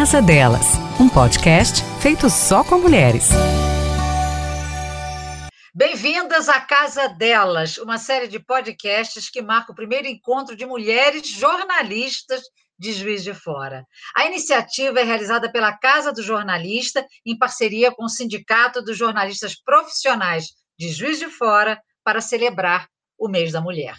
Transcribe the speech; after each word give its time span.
Casa 0.00 0.22
Delas, 0.22 0.64
um 0.98 1.10
podcast 1.10 1.84
feito 2.00 2.30
só 2.30 2.64
com 2.64 2.78
mulheres. 2.78 3.28
Bem-vindas 5.74 6.48
à 6.48 6.58
Casa 6.58 7.06
Delas, 7.06 7.76
uma 7.76 7.98
série 7.98 8.26
de 8.26 8.40
podcasts 8.40 9.28
que 9.28 9.42
marca 9.42 9.72
o 9.72 9.74
primeiro 9.74 10.06
encontro 10.06 10.56
de 10.56 10.64
mulheres 10.64 11.28
jornalistas 11.28 12.40
de 12.78 12.94
Juiz 12.94 13.22
de 13.22 13.34
Fora. 13.34 13.84
A 14.16 14.24
iniciativa 14.24 15.00
é 15.00 15.04
realizada 15.04 15.52
pela 15.52 15.76
Casa 15.76 16.10
do 16.14 16.22
Jornalista, 16.22 17.06
em 17.26 17.36
parceria 17.36 17.92
com 17.92 18.06
o 18.06 18.08
Sindicato 18.08 18.80
dos 18.80 18.96
Jornalistas 18.96 19.54
Profissionais 19.54 20.46
de 20.78 20.88
Juiz 20.88 21.18
de 21.18 21.28
Fora, 21.28 21.78
para 22.02 22.22
celebrar 22.22 22.88
o 23.18 23.28
mês 23.28 23.52
da 23.52 23.60
mulher. 23.60 23.98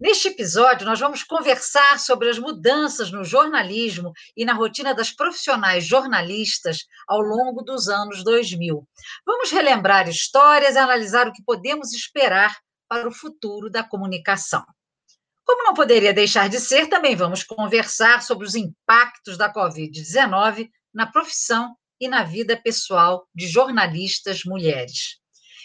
Neste 0.00 0.28
episódio, 0.28 0.86
nós 0.86 0.98
vamos 1.00 1.22
conversar 1.22 1.98
sobre 1.98 2.28
as 2.28 2.38
mudanças 2.38 3.10
no 3.10 3.24
jornalismo 3.24 4.12
e 4.36 4.44
na 4.44 4.52
rotina 4.52 4.94
das 4.94 5.10
profissionais 5.10 5.84
jornalistas 5.84 6.86
ao 7.06 7.20
longo 7.20 7.62
dos 7.62 7.88
anos 7.88 8.24
2000. 8.24 8.86
Vamos 9.26 9.50
relembrar 9.50 10.08
histórias 10.08 10.74
e 10.74 10.78
analisar 10.78 11.28
o 11.28 11.32
que 11.32 11.42
podemos 11.44 11.92
esperar 11.92 12.56
para 12.88 13.08
o 13.08 13.12
futuro 13.12 13.70
da 13.70 13.82
comunicação. 13.82 14.64
Como 15.44 15.64
não 15.64 15.74
poderia 15.74 16.14
deixar 16.14 16.48
de 16.48 16.60
ser, 16.60 16.88
também 16.88 17.16
vamos 17.16 17.42
conversar 17.42 18.22
sobre 18.22 18.46
os 18.46 18.54
impactos 18.54 19.36
da 19.36 19.52
Covid-19 19.52 20.70
na 20.94 21.06
profissão 21.06 21.74
e 22.00 22.08
na 22.08 22.22
vida 22.22 22.56
pessoal 22.56 23.26
de 23.34 23.46
jornalistas 23.46 24.44
mulheres. 24.44 25.18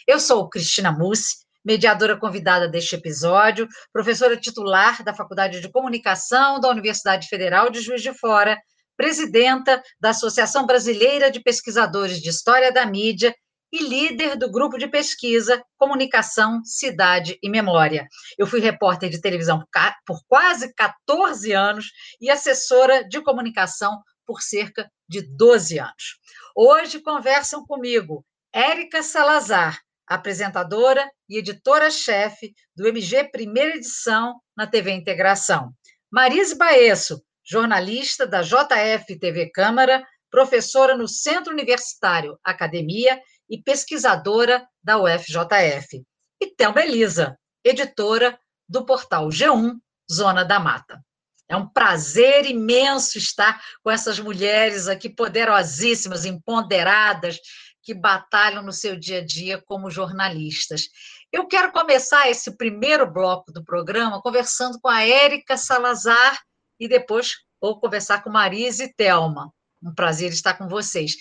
Eu 0.07 0.19
sou 0.19 0.49
Cristina 0.49 0.91
Mussi 0.91 1.46
mediadora 1.67 2.15
convidada 2.15 2.65
deste 2.65 2.95
episódio, 2.95 3.67
professora 3.91 4.37
titular 4.37 5.03
da 5.03 5.13
Faculdade 5.13 5.59
de 5.59 5.69
Comunicação 5.69 6.61
da 6.61 6.69
Universidade 6.69 7.27
Federal 7.27 7.69
de 7.69 7.81
Juiz 7.81 8.01
de 8.01 8.17
Fora, 8.17 8.57
presidenta 8.95 9.83
da 9.99 10.11
Associação 10.11 10.65
Brasileira 10.65 11.29
de 11.29 11.43
Pesquisadores 11.43 12.21
de 12.21 12.29
História 12.29 12.71
da 12.71 12.85
Mídia 12.85 13.35
e 13.69 13.83
líder 13.83 14.37
do 14.37 14.49
grupo 14.49 14.77
de 14.77 14.87
pesquisa 14.87 15.61
Comunicação, 15.77 16.63
Cidade 16.63 17.37
e 17.43 17.49
Memória. 17.49 18.07
Eu 18.37 18.47
fui 18.47 18.61
repórter 18.61 19.09
de 19.09 19.19
televisão 19.19 19.61
por 20.05 20.21
quase 20.25 20.73
14 20.73 21.51
anos 21.51 21.87
e 22.21 22.29
assessora 22.29 23.05
de 23.05 23.21
comunicação 23.21 24.01
por 24.25 24.41
cerca 24.41 24.89
de 25.05 25.21
12 25.35 25.79
anos. 25.79 26.17
Hoje 26.55 27.01
conversam 27.01 27.65
comigo 27.65 28.23
Érica 28.53 29.03
Salazar, 29.03 29.81
apresentadora 30.07 31.09
e 31.29 31.37
editora-chefe 31.37 32.53
do 32.75 32.87
MG 32.87 33.25
Primeira 33.25 33.75
Edição 33.75 34.39
na 34.55 34.65
TV 34.65 34.91
Integração. 34.91 35.71
Marise 36.11 36.55
Baesso, 36.55 37.21
jornalista 37.45 38.25
da 38.25 38.41
JF 38.41 39.19
TV 39.19 39.51
Câmara, 39.51 40.05
professora 40.31 40.95
no 40.95 41.07
Centro 41.07 41.51
Universitário 41.51 42.39
Academia 42.43 43.21
e 43.49 43.61
pesquisadora 43.61 44.67
da 44.83 44.97
UFJF. 44.97 46.03
E 46.39 46.47
Thelma 46.55 46.81
Elisa, 46.81 47.37
editora 47.63 48.39
do 48.67 48.85
portal 48.85 49.29
G1 49.29 49.75
Zona 50.11 50.43
da 50.43 50.59
Mata. 50.59 51.01
É 51.49 51.55
um 51.55 51.67
prazer 51.67 52.45
imenso 52.45 53.17
estar 53.17 53.61
com 53.81 53.89
essas 53.89 54.19
mulheres 54.19 54.87
aqui 54.87 55.09
poderosíssimas, 55.09 56.25
empoderadas, 56.25 57.39
que 57.87 57.93
batalham 57.93 58.61
no 58.61 58.73
seu 58.73 58.99
dia 58.99 59.19
a 59.19 59.25
dia 59.25 59.63
como 59.65 59.89
jornalistas. 59.89 60.89
Eu 61.31 61.47
quero 61.47 61.71
começar 61.71 62.29
esse 62.29 62.57
primeiro 62.57 63.09
bloco 63.09 63.49
do 63.49 63.63
programa 63.63 64.21
conversando 64.21 64.77
com 64.81 64.89
a 64.89 65.03
Érica 65.03 65.55
Salazar 65.55 66.37
e 66.77 66.85
depois 66.85 67.35
vou 67.61 67.79
conversar 67.79 68.21
com 68.21 68.29
Marise 68.29 68.83
e 68.83 68.93
Thelma. 68.93 69.53
Um 69.81 69.95
prazer 69.95 70.33
estar 70.33 70.55
com 70.55 70.67
vocês. 70.67 71.15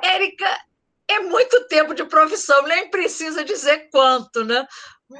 Érica, 0.00 0.46
é 1.08 1.20
muito 1.20 1.66
tempo 1.68 1.94
de 1.94 2.04
profissão, 2.04 2.62
nem 2.64 2.90
precisa 2.90 3.44
dizer 3.44 3.88
quanto, 3.90 4.44
né? 4.44 4.66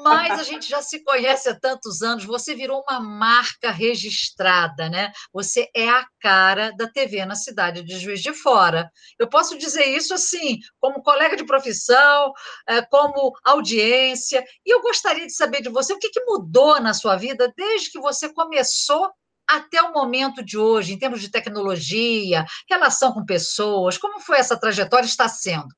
Mas 0.02 0.40
a 0.40 0.42
gente 0.44 0.68
já 0.68 0.80
se 0.80 1.02
conhece 1.02 1.48
há 1.48 1.58
tantos 1.58 2.02
anos, 2.02 2.24
você 2.24 2.54
virou 2.54 2.82
uma 2.88 3.00
marca 3.00 3.70
registrada, 3.70 4.88
né? 4.88 5.12
Você 5.32 5.68
é 5.74 5.88
a 5.88 6.06
cara 6.20 6.72
da 6.72 6.88
TV 6.88 7.24
na 7.26 7.34
cidade 7.34 7.82
de 7.82 7.98
Juiz 7.98 8.22
de 8.22 8.32
Fora. 8.32 8.90
Eu 9.18 9.28
posso 9.28 9.58
dizer 9.58 9.84
isso 9.84 10.14
assim, 10.14 10.58
como 10.80 11.02
colega 11.02 11.36
de 11.36 11.44
profissão, 11.44 12.32
eh, 12.68 12.82
como 12.82 13.32
audiência, 13.44 14.44
e 14.64 14.74
eu 14.74 14.80
gostaria 14.80 15.26
de 15.26 15.34
saber 15.34 15.60
de 15.60 15.68
você 15.68 15.92
o 15.92 15.98
que 15.98 16.10
mudou 16.26 16.80
na 16.80 16.94
sua 16.94 17.16
vida 17.16 17.52
desde 17.56 17.90
que 17.90 18.00
você 18.00 18.32
começou 18.32 19.10
até 19.48 19.82
o 19.82 19.92
momento 19.92 20.44
de 20.44 20.58
hoje, 20.58 20.92
em 20.92 20.98
termos 20.98 21.20
de 21.20 21.30
tecnologia, 21.30 22.44
relação 22.68 23.12
com 23.12 23.24
pessoas, 23.24 23.98
como 23.98 24.20
foi 24.20 24.38
essa 24.38 24.58
trajetória 24.58 25.06
está 25.06 25.28
sendo? 25.28 25.68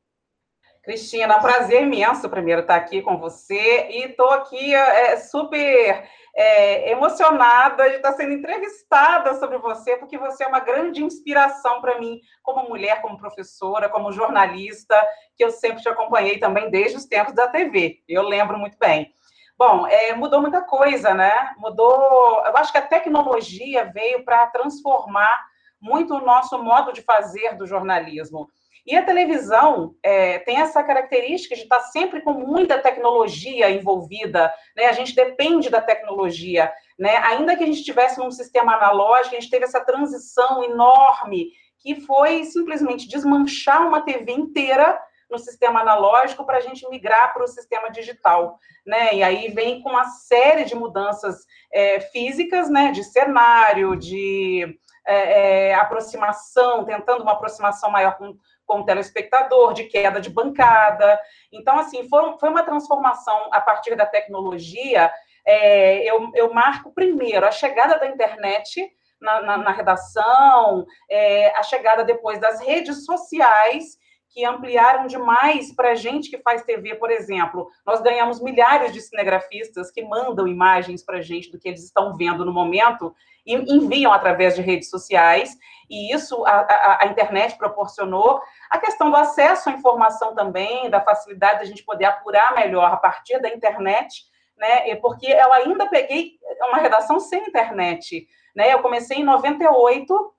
Cristina, 0.86 1.34
é 1.34 1.36
um 1.36 1.40
prazer 1.40 1.82
imenso 1.82 2.30
primeiro 2.30 2.60
estar 2.60 2.76
aqui 2.76 3.02
com 3.02 3.18
você 3.18 3.88
e 3.90 4.04
estou 4.04 4.30
aqui 4.30 4.72
é, 4.72 5.16
super 5.16 6.08
é, 6.36 6.92
emocionada 6.92 7.90
de 7.90 7.96
estar 7.96 8.12
sendo 8.12 8.34
entrevistada 8.34 9.34
sobre 9.34 9.58
você, 9.58 9.96
porque 9.96 10.16
você 10.16 10.44
é 10.44 10.46
uma 10.46 10.60
grande 10.60 11.02
inspiração 11.02 11.80
para 11.80 11.98
mim, 11.98 12.20
como 12.40 12.68
mulher, 12.68 13.02
como 13.02 13.18
professora, 13.18 13.88
como 13.88 14.12
jornalista, 14.12 14.96
que 15.34 15.44
eu 15.44 15.50
sempre 15.50 15.82
te 15.82 15.88
acompanhei 15.88 16.38
também 16.38 16.70
desde 16.70 16.98
os 16.98 17.04
tempos 17.04 17.34
da 17.34 17.48
TV. 17.48 17.98
Eu 18.06 18.22
lembro 18.22 18.56
muito 18.56 18.78
bem. 18.78 19.12
Bom, 19.58 19.86
é, 19.86 20.12
mudou 20.14 20.42
muita 20.42 20.60
coisa, 20.60 21.14
né? 21.14 21.54
Mudou. 21.56 22.42
Eu 22.44 22.56
acho 22.58 22.70
que 22.70 22.78
a 22.78 22.86
tecnologia 22.86 23.90
veio 23.92 24.22
para 24.22 24.46
transformar 24.48 25.46
muito 25.80 26.14
o 26.14 26.20
nosso 26.20 26.62
modo 26.62 26.92
de 26.92 27.00
fazer 27.00 27.56
do 27.56 27.66
jornalismo. 27.66 28.48
E 28.86 28.94
a 28.94 29.02
televisão 29.02 29.94
é, 30.02 30.38
tem 30.40 30.60
essa 30.60 30.82
característica 30.84 31.56
de 31.56 31.62
estar 31.62 31.80
sempre 31.80 32.20
com 32.20 32.34
muita 32.34 32.78
tecnologia 32.78 33.70
envolvida, 33.70 34.52
né? 34.76 34.86
A 34.86 34.92
gente 34.92 35.14
depende 35.14 35.70
da 35.70 35.80
tecnologia, 35.80 36.70
né? 36.98 37.16
Ainda 37.24 37.56
que 37.56 37.64
a 37.64 37.66
gente 37.66 37.78
estivesse 37.78 38.18
num 38.18 38.30
sistema 38.30 38.74
analógico, 38.74 39.34
a 39.34 39.40
gente 39.40 39.50
teve 39.50 39.64
essa 39.64 39.80
transição 39.80 40.62
enorme 40.62 41.50
que 41.78 42.00
foi 42.02 42.44
simplesmente 42.44 43.08
desmanchar 43.08 43.86
uma 43.86 44.02
TV 44.02 44.32
inteira 44.32 45.00
no 45.30 45.38
sistema 45.38 45.80
analógico 45.80 46.44
para 46.44 46.58
a 46.58 46.60
gente 46.60 46.88
migrar 46.88 47.32
para 47.32 47.44
o 47.44 47.48
sistema 47.48 47.90
digital, 47.90 48.58
né? 48.86 49.14
E 49.14 49.22
aí 49.22 49.48
vem 49.48 49.82
com 49.82 49.90
uma 49.90 50.04
série 50.04 50.64
de 50.64 50.74
mudanças 50.74 51.44
é, 51.72 52.00
físicas, 52.00 52.70
né? 52.70 52.92
De 52.92 53.02
cenário, 53.02 53.96
de 53.96 54.78
é, 55.06 55.68
é, 55.68 55.74
aproximação, 55.74 56.84
tentando 56.84 57.22
uma 57.22 57.32
aproximação 57.32 57.90
maior 57.90 58.16
com 58.16 58.36
como 58.66 58.84
telespectador, 58.84 59.72
de 59.72 59.84
queda 59.84 60.20
de 60.20 60.28
bancada. 60.28 61.18
Então, 61.52 61.78
assim, 61.78 62.08
foi, 62.08 62.36
foi 62.38 62.48
uma 62.48 62.64
transformação 62.64 63.48
a 63.52 63.60
partir 63.60 63.94
da 63.94 64.04
tecnologia. 64.04 65.12
É, 65.46 66.02
eu, 66.04 66.32
eu 66.34 66.52
marco 66.52 66.92
primeiro 66.92 67.46
a 67.46 67.52
chegada 67.52 67.96
da 67.98 68.08
internet 68.08 68.90
na, 69.20 69.40
na, 69.40 69.56
na 69.58 69.70
redação, 69.70 70.84
é, 71.08 71.56
a 71.56 71.62
chegada 71.62 72.02
depois 72.02 72.40
das 72.40 72.60
redes 72.60 73.04
sociais 73.04 73.96
que 74.36 74.44
ampliaram 74.44 75.06
demais 75.06 75.72
para 75.72 75.92
a 75.92 75.94
gente 75.94 76.28
que 76.28 76.36
faz 76.36 76.62
TV, 76.62 76.94
por 76.96 77.10
exemplo. 77.10 77.70
Nós 77.86 78.02
ganhamos 78.02 78.38
milhares 78.38 78.92
de 78.92 79.00
cinegrafistas 79.00 79.90
que 79.90 80.02
mandam 80.02 80.46
imagens 80.46 81.02
para 81.02 81.16
a 81.16 81.22
gente 81.22 81.50
do 81.50 81.58
que 81.58 81.66
eles 81.66 81.82
estão 81.82 82.14
vendo 82.14 82.44
no 82.44 82.52
momento 82.52 83.16
e 83.46 83.54
enviam 83.54 84.12
através 84.12 84.54
de 84.54 84.60
redes 84.60 84.90
sociais, 84.90 85.56
e 85.88 86.12
isso 86.14 86.44
a, 86.44 86.50
a, 86.50 87.04
a 87.04 87.06
internet 87.06 87.56
proporcionou. 87.56 88.42
A 88.68 88.76
questão 88.76 89.08
do 89.08 89.16
acesso 89.16 89.70
à 89.70 89.72
informação 89.72 90.34
também, 90.34 90.90
da 90.90 91.00
facilidade 91.00 91.60
de 91.60 91.64
a 91.64 91.66
gente 91.68 91.82
poder 91.82 92.04
apurar 92.04 92.54
melhor 92.54 92.92
a 92.92 92.96
partir 92.98 93.40
da 93.40 93.48
internet, 93.48 94.26
né? 94.58 94.94
Porque 94.96 95.32
eu 95.32 95.50
ainda 95.54 95.88
peguei 95.88 96.32
uma 96.68 96.76
redação 96.76 97.18
sem 97.18 97.40
internet, 97.46 98.28
né? 98.54 98.70
Eu 98.74 98.80
comecei 98.80 99.16
em 99.16 99.24
98 99.24 100.35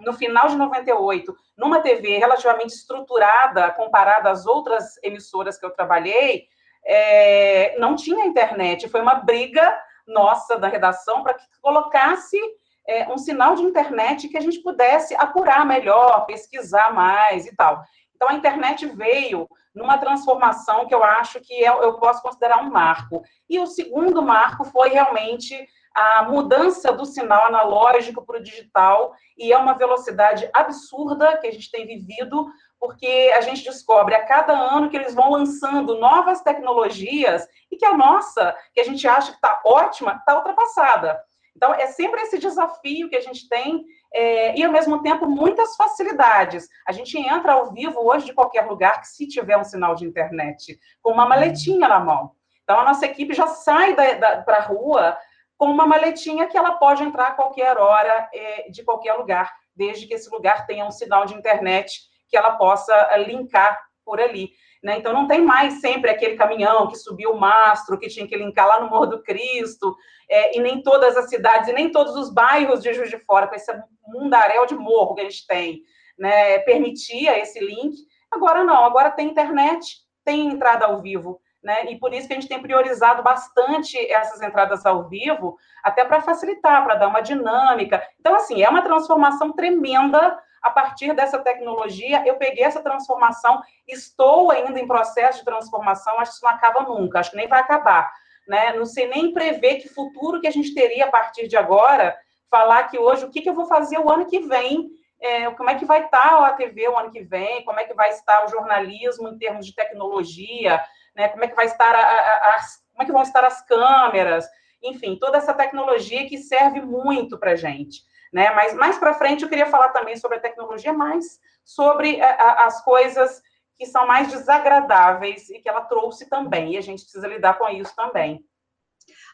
no 0.00 0.12
final 0.12 0.48
de 0.48 0.56
98, 0.56 1.36
numa 1.56 1.80
TV 1.80 2.18
relativamente 2.18 2.74
estruturada, 2.74 3.70
comparada 3.72 4.30
às 4.30 4.46
outras 4.46 4.96
emissoras 5.02 5.58
que 5.58 5.66
eu 5.66 5.70
trabalhei, 5.70 6.46
é, 6.84 7.78
não 7.78 7.94
tinha 7.94 8.26
internet. 8.26 8.88
Foi 8.88 9.00
uma 9.00 9.14
briga 9.14 9.78
nossa 10.06 10.58
da 10.58 10.68
redação 10.68 11.22
para 11.22 11.34
que 11.34 11.44
colocasse 11.60 12.38
é, 12.86 13.08
um 13.08 13.18
sinal 13.18 13.54
de 13.54 13.62
internet 13.62 14.28
que 14.28 14.36
a 14.36 14.40
gente 14.40 14.60
pudesse 14.60 15.14
apurar 15.14 15.64
melhor, 15.64 16.26
pesquisar 16.26 16.92
mais 16.92 17.46
e 17.46 17.54
tal. 17.54 17.82
Então, 18.14 18.28
a 18.28 18.34
internet 18.34 18.86
veio 18.86 19.48
numa 19.74 19.98
transformação 19.98 20.86
que 20.86 20.94
eu 20.94 21.02
acho 21.04 21.40
que 21.40 21.54
eu, 21.54 21.82
eu 21.82 21.94
posso 21.94 22.20
considerar 22.22 22.58
um 22.58 22.70
marco. 22.70 23.22
E 23.48 23.58
o 23.58 23.66
segundo 23.66 24.22
marco 24.22 24.64
foi 24.64 24.90
realmente 24.90 25.68
a 25.94 26.22
mudança 26.22 26.92
do 26.92 27.04
sinal 27.04 27.46
analógico 27.46 28.24
para 28.24 28.38
o 28.38 28.42
digital, 28.42 29.12
e 29.36 29.52
é 29.52 29.58
uma 29.58 29.74
velocidade 29.74 30.48
absurda 30.52 31.36
que 31.38 31.46
a 31.46 31.52
gente 31.52 31.70
tem 31.70 31.86
vivido, 31.86 32.46
porque 32.78 33.32
a 33.36 33.40
gente 33.40 33.64
descobre 33.64 34.14
a 34.14 34.24
cada 34.24 34.52
ano 34.52 34.88
que 34.88 34.96
eles 34.96 35.14
vão 35.14 35.30
lançando 35.30 35.98
novas 35.98 36.40
tecnologias 36.40 37.46
e 37.70 37.76
que 37.76 37.84
a 37.84 37.96
nossa, 37.96 38.56
que 38.72 38.80
a 38.80 38.84
gente 38.84 39.06
acha 39.06 39.32
que 39.32 39.36
está 39.36 39.60
ótima, 39.64 40.14
está 40.14 40.36
ultrapassada. 40.36 41.20
Então, 41.54 41.74
é 41.74 41.88
sempre 41.88 42.22
esse 42.22 42.38
desafio 42.38 43.08
que 43.08 43.16
a 43.16 43.20
gente 43.20 43.48
tem 43.48 43.84
é, 44.14 44.56
e, 44.56 44.64
ao 44.64 44.72
mesmo 44.72 45.02
tempo, 45.02 45.26
muitas 45.26 45.76
facilidades. 45.76 46.68
A 46.86 46.92
gente 46.92 47.18
entra 47.18 47.52
ao 47.52 47.70
vivo 47.70 48.00
hoje 48.00 48.26
de 48.26 48.32
qualquer 48.32 48.66
lugar 48.66 49.00
que 49.00 49.08
se 49.08 49.26
tiver 49.26 49.58
um 49.58 49.64
sinal 49.64 49.94
de 49.94 50.06
internet, 50.06 50.78
com 51.02 51.12
uma 51.12 51.26
maletinha 51.26 51.86
na 51.86 52.00
mão. 52.00 52.32
Então, 52.62 52.80
a 52.80 52.84
nossa 52.84 53.04
equipe 53.04 53.34
já 53.34 53.48
sai 53.48 53.94
para 53.94 54.56
a 54.56 54.62
rua 54.62 55.18
com 55.60 55.66
uma 55.66 55.86
maletinha 55.86 56.46
que 56.46 56.56
ela 56.56 56.76
pode 56.76 57.02
entrar 57.02 57.26
a 57.26 57.34
qualquer 57.34 57.76
hora, 57.76 58.30
é, 58.32 58.70
de 58.70 58.82
qualquer 58.82 59.12
lugar, 59.12 59.54
desde 59.76 60.06
que 60.06 60.14
esse 60.14 60.30
lugar 60.30 60.66
tenha 60.66 60.86
um 60.86 60.90
sinal 60.90 61.26
de 61.26 61.34
internet 61.34 62.00
que 62.30 62.36
ela 62.36 62.52
possa 62.52 62.94
é, 62.94 63.22
linkar 63.22 63.78
por 64.02 64.18
ali. 64.18 64.52
Né? 64.82 64.96
Então, 64.96 65.12
não 65.12 65.28
tem 65.28 65.42
mais 65.42 65.82
sempre 65.82 66.10
aquele 66.10 66.34
caminhão 66.34 66.88
que 66.88 66.96
subiu 66.96 67.32
o 67.32 67.38
mastro, 67.38 67.98
que 67.98 68.08
tinha 68.08 68.26
que 68.26 68.38
linkar 68.38 68.66
lá 68.66 68.80
no 68.80 68.88
Morro 68.88 69.04
do 69.04 69.22
Cristo, 69.22 69.94
é, 70.30 70.56
e 70.56 70.60
nem 70.62 70.82
todas 70.82 71.14
as 71.14 71.28
cidades, 71.28 71.68
e 71.68 71.74
nem 71.74 71.92
todos 71.92 72.16
os 72.16 72.32
bairros 72.32 72.82
de 72.82 72.94
Juiz 72.94 73.10
de 73.10 73.18
Fora, 73.18 73.46
com 73.46 73.54
esse 73.54 73.70
mundaréu 74.06 74.64
de 74.64 74.74
morro 74.74 75.14
que 75.14 75.20
a 75.20 75.24
gente 75.24 75.46
tem, 75.46 75.82
né, 76.18 76.58
permitia 76.60 77.38
esse 77.38 77.60
link. 77.60 77.98
Agora 78.30 78.64
não, 78.64 78.82
agora 78.86 79.10
tem 79.10 79.28
internet, 79.28 79.98
tem 80.24 80.46
entrada 80.46 80.86
ao 80.86 81.02
vivo. 81.02 81.38
Né? 81.62 81.92
E 81.92 81.98
por 81.98 82.14
isso 82.14 82.26
que 82.26 82.32
a 82.32 82.36
gente 82.36 82.48
tem 82.48 82.62
priorizado 82.62 83.22
bastante 83.22 83.98
essas 84.10 84.40
entradas 84.40 84.86
ao 84.86 85.08
vivo, 85.08 85.58
até 85.82 86.04
para 86.04 86.22
facilitar, 86.22 86.82
para 86.84 86.94
dar 86.94 87.08
uma 87.08 87.20
dinâmica. 87.20 88.02
Então, 88.18 88.34
assim, 88.34 88.62
é 88.62 88.68
uma 88.68 88.82
transformação 88.82 89.52
tremenda 89.52 90.38
a 90.62 90.70
partir 90.70 91.14
dessa 91.14 91.38
tecnologia, 91.38 92.22
eu 92.26 92.36
peguei 92.36 92.64
essa 92.64 92.82
transformação, 92.82 93.62
estou 93.88 94.50
ainda 94.50 94.78
em 94.78 94.86
processo 94.86 95.38
de 95.38 95.44
transformação, 95.44 96.18
acho 96.18 96.32
que 96.32 96.36
isso 96.36 96.44
não 96.44 96.52
acaba 96.52 96.82
nunca, 96.82 97.18
acho 97.18 97.30
que 97.30 97.36
nem 97.36 97.48
vai 97.48 97.60
acabar. 97.60 98.12
Né? 98.46 98.74
Não 98.74 98.84
sei 98.84 99.08
nem 99.08 99.32
prever 99.32 99.76
que 99.76 99.88
futuro 99.88 100.40
que 100.40 100.46
a 100.46 100.50
gente 100.50 100.74
teria 100.74 101.06
a 101.06 101.10
partir 101.10 101.48
de 101.48 101.56
agora, 101.56 102.16
falar 102.50 102.84
que 102.84 102.98
hoje 102.98 103.24
o 103.24 103.30
que, 103.30 103.40
que 103.40 103.48
eu 103.48 103.54
vou 103.54 103.66
fazer 103.66 103.98
o 103.98 104.10
ano 104.10 104.26
que 104.26 104.40
vem, 104.40 104.90
é, 105.20 105.50
como 105.52 105.70
é 105.70 105.74
que 105.74 105.84
vai 105.84 106.04
estar 106.04 106.44
a 106.44 106.52
TV 106.52 106.88
o 106.88 106.96
ano 106.96 107.10
que 107.10 107.22
vem, 107.22 107.64
como 107.64 107.78
é 107.78 107.84
que 107.84 107.94
vai 107.94 108.10
estar 108.10 108.44
o 108.44 108.48
jornalismo 108.48 109.28
em 109.28 109.38
termos 109.38 109.66
de 109.66 109.74
tecnologia, 109.74 110.82
né? 111.14 111.28
como 111.28 111.44
é 111.44 111.48
que 111.48 111.56
vai 111.56 111.66
estar 111.66 111.94
a, 111.94 112.00
a, 112.00 112.60
como 112.92 113.02
é 113.02 113.04
que 113.04 113.12
vão 113.12 113.22
estar 113.22 113.44
as 113.44 113.64
câmeras, 113.66 114.46
enfim, 114.82 115.16
toda 115.16 115.38
essa 115.38 115.54
tecnologia 115.54 116.28
que 116.28 116.38
serve 116.38 116.80
muito 116.80 117.38
para 117.38 117.52
a 117.52 117.56
gente. 117.56 118.02
Né? 118.32 118.50
Mas 118.50 118.74
mais 118.74 118.98
para 118.98 119.14
frente 119.14 119.42
eu 119.42 119.48
queria 119.48 119.66
falar 119.66 119.88
também 119.90 120.16
sobre 120.16 120.38
a 120.38 120.40
tecnologia, 120.40 120.92
mas 120.92 121.40
sobre 121.64 122.16
eh, 122.16 122.22
a, 122.22 122.66
as 122.66 122.82
coisas 122.84 123.42
que 123.78 123.86
são 123.86 124.06
mais 124.06 124.28
desagradáveis 124.28 125.48
e 125.48 125.58
que 125.58 125.68
ela 125.68 125.80
trouxe 125.80 126.28
também, 126.28 126.74
e 126.74 126.76
a 126.76 126.82
gente 126.82 127.02
precisa 127.02 127.26
lidar 127.26 127.56
com 127.58 127.68
isso 127.68 127.96
também. 127.96 128.44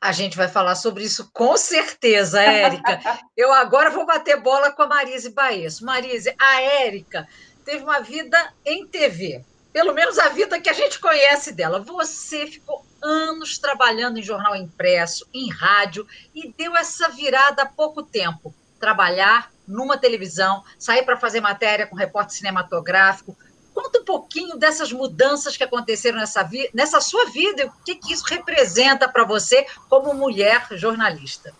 A 0.00 0.12
gente 0.12 0.36
vai 0.36 0.46
falar 0.46 0.76
sobre 0.76 1.02
isso 1.02 1.30
com 1.32 1.56
certeza, 1.56 2.40
Érica. 2.40 3.00
Eu 3.36 3.52
agora 3.52 3.90
vou 3.90 4.06
bater 4.06 4.40
bola 4.40 4.70
com 4.70 4.82
a 4.82 4.86
Marise 4.86 5.30
Baez. 5.30 5.80
Marise, 5.80 6.34
a 6.38 6.60
Érica 6.62 7.26
teve 7.64 7.82
uma 7.82 8.00
vida 8.00 8.38
em 8.64 8.86
TV, 8.86 9.44
pelo 9.76 9.92
menos 9.92 10.18
a 10.18 10.30
vida 10.30 10.58
que 10.58 10.70
a 10.70 10.72
gente 10.72 10.98
conhece 10.98 11.52
dela. 11.52 11.78
Você 11.80 12.46
ficou 12.46 12.82
anos 13.02 13.58
trabalhando 13.58 14.18
em 14.18 14.22
jornal 14.22 14.56
impresso, 14.56 15.28
em 15.34 15.50
rádio, 15.50 16.08
e 16.34 16.50
deu 16.50 16.74
essa 16.74 17.10
virada 17.10 17.60
há 17.60 17.66
pouco 17.66 18.02
tempo 18.02 18.54
trabalhar 18.80 19.52
numa 19.68 19.98
televisão, 19.98 20.64
sair 20.78 21.02
para 21.02 21.18
fazer 21.18 21.42
matéria 21.42 21.86
com 21.86 21.94
repórter 21.94 22.34
cinematográfico. 22.34 23.36
Conta 23.74 23.98
um 23.98 24.04
pouquinho 24.06 24.56
dessas 24.56 24.90
mudanças 24.90 25.58
que 25.58 25.64
aconteceram 25.64 26.20
nessa, 26.20 26.48
nessa 26.72 26.98
sua 27.02 27.26
vida 27.26 27.60
e 27.60 27.66
o 27.66 27.72
que, 27.84 27.96
que 27.96 28.14
isso 28.14 28.24
representa 28.24 29.06
para 29.06 29.24
você 29.24 29.66
como 29.90 30.14
mulher 30.14 30.68
jornalista. 30.70 31.52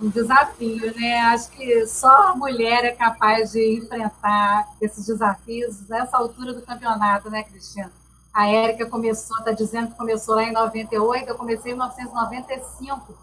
Um 0.00 0.10
desafio, 0.10 0.94
né? 0.94 1.20
Acho 1.20 1.50
que 1.50 1.86
só 1.86 2.28
a 2.28 2.34
mulher 2.34 2.84
é 2.84 2.90
capaz 2.90 3.52
de 3.52 3.78
enfrentar 3.78 4.68
esses 4.80 5.06
desafios 5.06 5.88
nessa 5.88 6.18
altura 6.18 6.52
do 6.52 6.60
campeonato, 6.60 7.30
né, 7.30 7.42
Cristina? 7.42 7.90
A 8.32 8.46
Érica 8.46 8.84
começou, 8.84 9.38
está 9.38 9.52
dizendo 9.52 9.92
que 9.92 9.96
começou 9.96 10.34
lá 10.34 10.44
em 10.44 10.52
98, 10.52 11.28
eu 11.28 11.34
comecei 11.34 11.72
em 11.72 11.74
1995, 11.74 13.14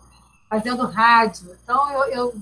fazendo 0.49 0.87
rádio. 0.87 1.55
Então, 1.63 1.91
eu, 1.91 2.03
eu 2.05 2.33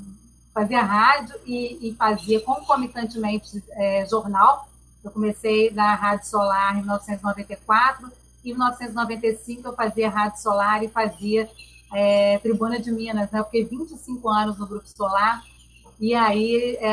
fazia 0.54 0.81
rádio 0.81 1.36
e, 1.45 1.89
e 1.89 1.95
fazia 1.95 2.39
concomitantemente 2.39 3.62
é, 3.72 4.06
jornal. 4.06 4.69
Eu 5.04 5.12
comecei 5.12 5.72
na 5.72 5.95
Rádio 5.95 6.28
Solar 6.28 6.78
em 6.78 6.81
1994 6.81 8.10
e 8.44 8.51
em 8.51 8.54
1995 8.54 9.68
eu 9.68 9.74
fazia 9.74 10.10
Rádio 10.10 10.42
Solar 10.42 10.83
e 10.83 10.88
fazia 10.88 11.50
é, 11.94 12.38
Tribuna 12.40 12.80
de 12.80 12.92
Minas, 12.92 13.30
né? 13.32 13.40
Eu 13.40 13.46
fiquei 13.46 13.66
25 13.66 14.30
anos 14.30 14.58
no 14.58 14.68
Grupo 14.68 14.88
Solar 14.88 15.44
e 16.00 16.16
aí 16.16 16.78
é, 16.78 16.92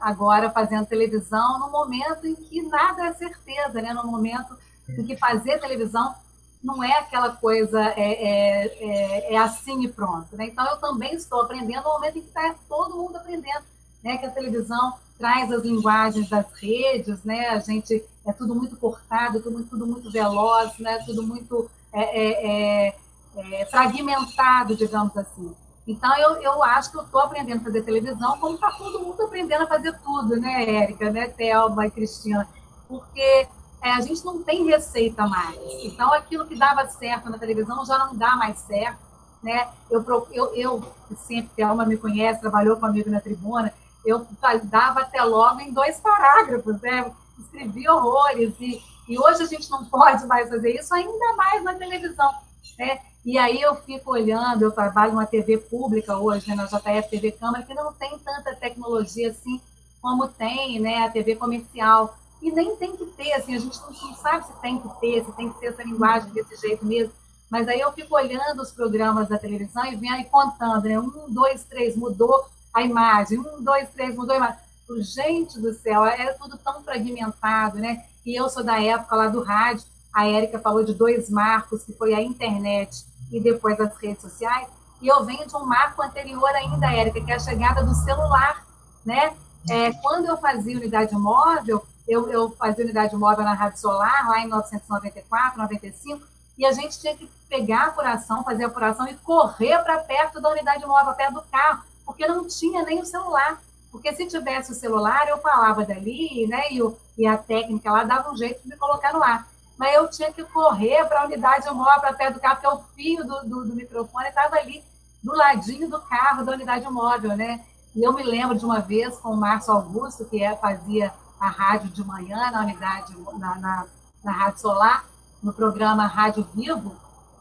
agora 0.00 0.50
fazendo 0.50 0.86
televisão 0.86 1.58
no 1.58 1.70
momento 1.70 2.26
em 2.26 2.34
que 2.34 2.62
nada 2.62 3.06
é 3.06 3.12
certeza, 3.12 3.82
né? 3.82 3.92
No 3.92 4.04
momento 4.04 4.56
em 4.88 5.04
que 5.04 5.16
fazer 5.16 5.58
televisão 5.58 6.14
não 6.62 6.82
é 6.82 6.92
aquela 6.98 7.30
coisa, 7.30 7.80
é, 7.96 8.12
é, 8.12 8.66
é, 8.80 9.34
é, 9.34 9.38
assim 9.38 9.84
e 9.84 9.88
pronto. 9.88 10.36
Né? 10.36 10.46
Então, 10.46 10.66
eu 10.66 10.76
também 10.78 11.14
estou 11.14 11.42
aprendendo 11.42 11.84
no 11.84 11.92
momento 11.92 12.18
em 12.18 12.22
que 12.22 12.28
está 12.28 12.54
todo 12.68 12.96
mundo 12.96 13.16
aprendendo, 13.16 13.64
né? 14.02 14.18
que 14.18 14.26
a 14.26 14.30
televisão 14.30 14.94
traz 15.16 15.50
as 15.52 15.62
linguagens 15.62 16.28
das 16.28 16.46
redes, 16.54 17.22
né? 17.24 17.48
a 17.48 17.58
gente 17.58 18.04
é 18.26 18.32
tudo 18.32 18.54
muito 18.54 18.76
cortado, 18.76 19.40
tudo, 19.40 19.62
tudo 19.64 19.86
muito 19.86 20.10
veloz, 20.10 20.78
né? 20.78 20.98
tudo 21.06 21.22
muito 21.22 21.70
é, 21.92 22.94
é, 23.38 23.64
fragmentado, 23.66 24.76
digamos 24.76 25.16
assim. 25.16 25.54
Então, 25.86 26.14
eu, 26.18 26.42
eu 26.42 26.62
acho 26.62 26.90
que 26.90 26.98
eu 26.98 27.02
estou 27.02 27.20
aprendendo 27.20 27.60
a 27.60 27.64
fazer 27.64 27.82
televisão, 27.82 28.38
como 28.38 28.56
está 28.56 28.70
todo 28.72 29.00
mundo 29.00 29.22
aprendendo 29.22 29.64
a 29.64 29.66
fazer 29.66 29.98
tudo, 30.00 30.36
né, 30.36 30.82
Érica, 30.82 31.10
né, 31.10 31.28
Thelma 31.28 31.86
e 31.86 31.90
Cristina? 31.90 32.46
Porque 32.86 33.48
é, 33.82 33.90
a 33.92 34.00
gente 34.00 34.24
não 34.24 34.42
tem 34.42 34.66
receita 34.66 35.26
mais. 35.26 35.56
Então, 35.82 36.12
aquilo 36.12 36.46
que 36.46 36.56
dava 36.56 36.86
certo 36.88 37.30
na 37.30 37.38
televisão 37.38 37.86
já 37.86 37.96
não 37.98 38.14
dá 38.14 38.36
mais 38.36 38.58
certo. 38.58 38.98
Né? 39.42 39.68
Eu, 39.88 40.04
eu, 40.32 40.54
eu 40.54 40.92
sempre, 41.16 41.50
que 41.54 41.62
a 41.62 41.68
Alma 41.68 41.86
me 41.86 41.96
conhece, 41.96 42.40
trabalhou 42.40 42.76
comigo 42.76 43.08
na 43.08 43.20
tribuna, 43.20 43.72
eu 44.04 44.26
dava 44.64 45.00
até 45.00 45.22
logo 45.22 45.60
em 45.60 45.72
dois 45.72 46.00
parágrafos, 46.00 46.80
né? 46.80 47.10
escrevi 47.38 47.88
horrores, 47.88 48.52
e, 48.58 48.82
e 49.08 49.18
hoje 49.18 49.42
a 49.42 49.46
gente 49.46 49.70
não 49.70 49.84
pode 49.84 50.26
mais 50.26 50.48
fazer 50.48 50.74
isso, 50.74 50.92
ainda 50.92 51.36
mais 51.36 51.62
na 51.62 51.74
televisão. 51.74 52.32
Né? 52.78 53.00
E 53.28 53.36
aí 53.36 53.60
eu 53.60 53.74
fico 53.74 54.10
olhando, 54.10 54.62
eu 54.62 54.70
trabalho 54.70 55.12
numa 55.12 55.26
TV 55.26 55.58
pública 55.58 56.16
hoje, 56.16 56.48
né, 56.48 56.54
na 56.54 56.64
JF 56.64 57.10
TV 57.10 57.30
Câmara, 57.32 57.62
que 57.62 57.74
não 57.74 57.92
tem 57.92 58.18
tanta 58.20 58.56
tecnologia 58.56 59.28
assim 59.28 59.60
como 60.00 60.26
tem 60.28 60.80
né, 60.80 61.04
a 61.04 61.10
TV 61.10 61.36
comercial. 61.36 62.16
E 62.40 62.50
nem 62.50 62.74
tem 62.76 62.96
que 62.96 63.04
ter, 63.04 63.34
assim, 63.34 63.54
a 63.54 63.58
gente 63.58 63.78
não, 63.82 64.14
sabe 64.14 64.46
se 64.46 64.52
tem 64.62 64.78
que 64.78 64.88
ter, 64.98 65.26
se 65.26 65.32
tem 65.32 65.52
que 65.52 65.58
ser 65.58 65.66
essa 65.66 65.82
linguagem 65.82 66.32
desse 66.32 66.56
jeito 66.56 66.86
mesmo. 66.86 67.12
Mas 67.50 67.68
aí 67.68 67.78
eu 67.78 67.92
fico 67.92 68.14
olhando 68.14 68.62
os 68.62 68.70
programas 68.70 69.28
da 69.28 69.36
televisão 69.36 69.84
e 69.84 69.94
venho 69.94 70.14
aí 70.14 70.24
contando, 70.24 70.84
né? 70.84 70.98
Um, 70.98 71.28
dois, 71.28 71.64
três, 71.64 71.94
mudou 71.94 72.46
a 72.72 72.80
imagem. 72.80 73.40
Um, 73.40 73.62
dois, 73.62 73.90
três, 73.90 74.16
mudou 74.16 74.36
a 74.36 74.38
imagem. 74.38 74.58
Gente 75.00 75.60
do 75.60 75.74
céu, 75.74 76.06
é 76.06 76.32
tudo 76.32 76.56
tão 76.56 76.82
fragmentado, 76.82 77.76
né? 77.76 78.06
E 78.24 78.34
eu 78.34 78.48
sou 78.48 78.64
da 78.64 78.82
época 78.82 79.14
lá 79.14 79.28
do 79.28 79.42
rádio. 79.42 79.84
A 80.14 80.26
Érica 80.26 80.58
falou 80.58 80.82
de 80.82 80.94
dois 80.94 81.28
marcos, 81.28 81.84
que 81.84 81.92
foi 81.92 82.14
a 82.14 82.22
internet 82.22 83.04
e 83.30 83.40
depois 83.40 83.78
as 83.80 83.96
redes 83.96 84.22
sociais. 84.22 84.68
E 85.00 85.08
eu 85.08 85.24
venho 85.24 85.46
de 85.46 85.56
um 85.56 85.64
marco 85.64 86.02
anterior 86.02 86.50
ainda, 86.50 86.92
Érica, 86.92 87.20
que 87.20 87.30
é 87.30 87.36
a 87.36 87.38
chegada 87.38 87.84
do 87.84 87.94
celular, 87.94 88.64
né? 89.04 89.34
É, 89.70 89.92
quando 89.92 90.26
eu 90.26 90.36
fazia 90.38 90.76
unidade 90.76 91.14
móvel, 91.14 91.84
eu, 92.06 92.28
eu 92.30 92.50
fazia 92.50 92.84
unidade 92.84 93.14
móvel 93.14 93.44
na 93.44 93.52
Rádio 93.52 93.78
Solar, 93.78 94.28
lá 94.28 94.38
em 94.38 94.46
1994, 94.46 95.58
95, 95.58 96.26
e 96.56 96.66
a 96.66 96.72
gente 96.72 96.98
tinha 96.98 97.14
que 97.14 97.30
pegar 97.48 97.82
a 97.82 97.86
apuração, 97.86 98.42
fazer 98.42 98.64
a 98.64 98.66
apuração 98.66 99.06
e 99.06 99.14
correr 99.16 99.78
para 99.82 99.98
perto 99.98 100.40
da 100.40 100.50
unidade 100.50 100.84
móvel, 100.86 101.14
perto 101.14 101.34
do 101.34 101.42
carro, 101.42 101.84
porque 102.04 102.26
não 102.26 102.48
tinha 102.48 102.82
nem 102.82 103.00
o 103.00 103.06
celular. 103.06 103.60
Porque 103.92 104.12
se 104.14 104.26
tivesse 104.26 104.72
o 104.72 104.74
celular, 104.74 105.28
eu 105.28 105.38
falava 105.38 105.84
dali, 105.84 106.46
né, 106.46 106.72
e, 106.72 106.82
o, 106.82 106.96
e 107.16 107.26
a 107.26 107.38
técnica 107.38 107.90
lá 107.90 108.04
dava 108.04 108.30
um 108.30 108.36
jeito 108.36 108.62
de 108.62 108.68
me 108.68 108.76
colocar 108.76 109.12
no 109.12 109.22
ar. 109.22 109.46
Mas 109.78 109.94
eu 109.94 110.08
tinha 110.10 110.32
que 110.32 110.42
correr 110.44 111.04
para 111.06 111.22
a 111.22 111.24
unidade 111.24 111.70
móvel, 111.70 112.00
para 112.00 112.12
perto 112.12 112.34
do 112.34 112.40
carro, 112.40 112.56
porque 112.60 112.76
o 112.76 112.84
fio 112.94 113.24
do, 113.24 113.48
do, 113.48 113.64
do 113.68 113.74
microfone 113.76 114.28
estava 114.28 114.56
ali, 114.56 114.84
do 115.22 115.32
ladinho 115.32 115.88
do 115.88 116.00
carro 116.00 116.44
da 116.44 116.52
unidade 116.52 116.88
móvel, 116.90 117.36
né? 117.36 117.64
E 117.94 118.02
eu 118.02 118.12
me 118.12 118.22
lembro 118.22 118.58
de 118.58 118.64
uma 118.64 118.80
vez 118.80 119.16
com 119.18 119.30
o 119.30 119.36
Márcio 119.36 119.72
Augusto, 119.72 120.24
que 120.24 120.42
é, 120.42 120.56
fazia 120.56 121.12
a 121.38 121.48
rádio 121.48 121.90
de 121.90 122.04
manhã, 122.04 122.50
na 122.50 122.62
unidade, 122.62 123.16
na, 123.38 123.54
na, 123.54 123.86
na 124.24 124.32
Rádio 124.32 124.60
Solar, 124.60 125.04
no 125.42 125.52
programa 125.52 126.06
Rádio 126.06 126.46
Vivo, 126.52 126.96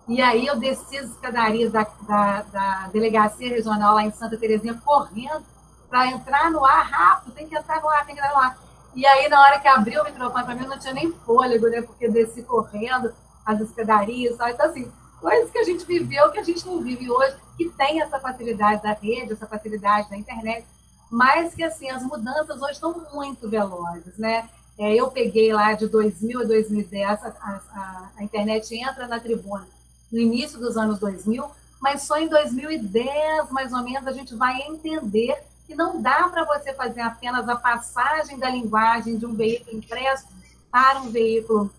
e 0.07 0.21
aí 0.21 0.47
eu 0.47 0.57
desci 0.57 0.97
as 0.97 1.09
escadarias 1.09 1.71
da, 1.71 1.85
da, 2.07 2.41
da 2.43 2.87
delegacia 2.93 3.49
regional 3.49 3.95
lá 3.95 4.03
em 4.03 4.11
Santa 4.11 4.37
Terezinha, 4.37 4.79
correndo 4.85 5.43
para 5.89 6.07
entrar 6.07 6.49
no 6.49 6.63
ar 6.63 6.85
rápido, 6.85 7.33
tem 7.33 7.47
que 7.47 7.57
entrar 7.57 7.81
no 7.81 7.89
ar, 7.89 8.05
tem 8.05 8.15
que 8.15 8.21
entrar 8.21 8.33
no 8.33 8.39
ar. 8.39 8.57
E 8.97 9.05
aí, 9.05 9.29
na 9.29 9.39
hora 9.39 9.59
que 9.59 9.67
abriu 9.67 10.01
o 10.01 10.05
microfone 10.05 10.43
para 10.43 10.55
mim, 10.55 10.65
não 10.65 10.79
tinha 10.79 10.91
nem 10.91 11.11
fôlego, 11.11 11.67
né? 11.67 11.83
Porque 11.83 12.09
desci 12.09 12.41
correndo 12.41 13.13
as 13.45 13.61
escadarias, 13.61 14.35
sabe? 14.35 14.53
Então, 14.53 14.65
assim, 14.65 14.91
coisas 15.21 15.51
que 15.51 15.59
a 15.59 15.63
gente 15.63 15.85
viveu 15.85 16.31
que 16.31 16.39
a 16.39 16.43
gente 16.43 16.65
não 16.65 16.81
vive 16.81 17.07
hoje, 17.07 17.35
que 17.55 17.69
tem 17.69 18.01
essa 18.01 18.19
facilidade 18.19 18.81
da 18.81 18.93
rede, 18.93 19.33
essa 19.33 19.45
facilidade 19.45 20.09
da 20.09 20.17
internet, 20.17 20.65
mas 21.11 21.53
que 21.53 21.63
assim 21.63 21.91
as 21.91 22.01
mudanças 22.01 22.59
hoje 22.59 22.71
estão 22.71 23.05
muito 23.13 23.47
velozes, 23.47 24.17
né? 24.17 24.49
É, 24.79 24.95
eu 24.95 25.11
peguei 25.11 25.53
lá 25.53 25.73
de 25.73 25.87
2000 25.87 26.41
a 26.41 26.43
2010, 26.45 27.23
a, 27.23 27.27
a, 27.27 28.11
a, 28.17 28.23
internet 28.23 28.73
entra 28.75 29.07
na 29.07 29.19
tribuna 29.19 29.67
no 30.11 30.19
início 30.19 30.57
dos 30.57 30.75
anos 30.75 30.97
2000, 30.97 31.45
mas 31.79 32.01
só 32.01 32.17
em 32.17 32.27
2010, 32.27 33.51
mais 33.51 33.71
ou 33.73 33.83
menos, 33.83 34.07
a 34.07 34.11
gente 34.11 34.33
vai 34.33 34.59
entender 34.63 35.37
que 35.67 35.75
não 35.75 36.01
dá 36.01 36.29
para 36.29 36.45
você 36.45 36.73
fazer 36.73 37.01
apenas 37.01 37.47
a 37.49 37.55
passagem 37.55 38.39
da 38.39 38.49
linguagem 38.49 39.17
de 39.17 39.25
um 39.25 39.35
veículo 39.35 39.77
impresso 39.77 40.25
para 40.71 41.01
um 41.01 41.09
veículo 41.09 41.69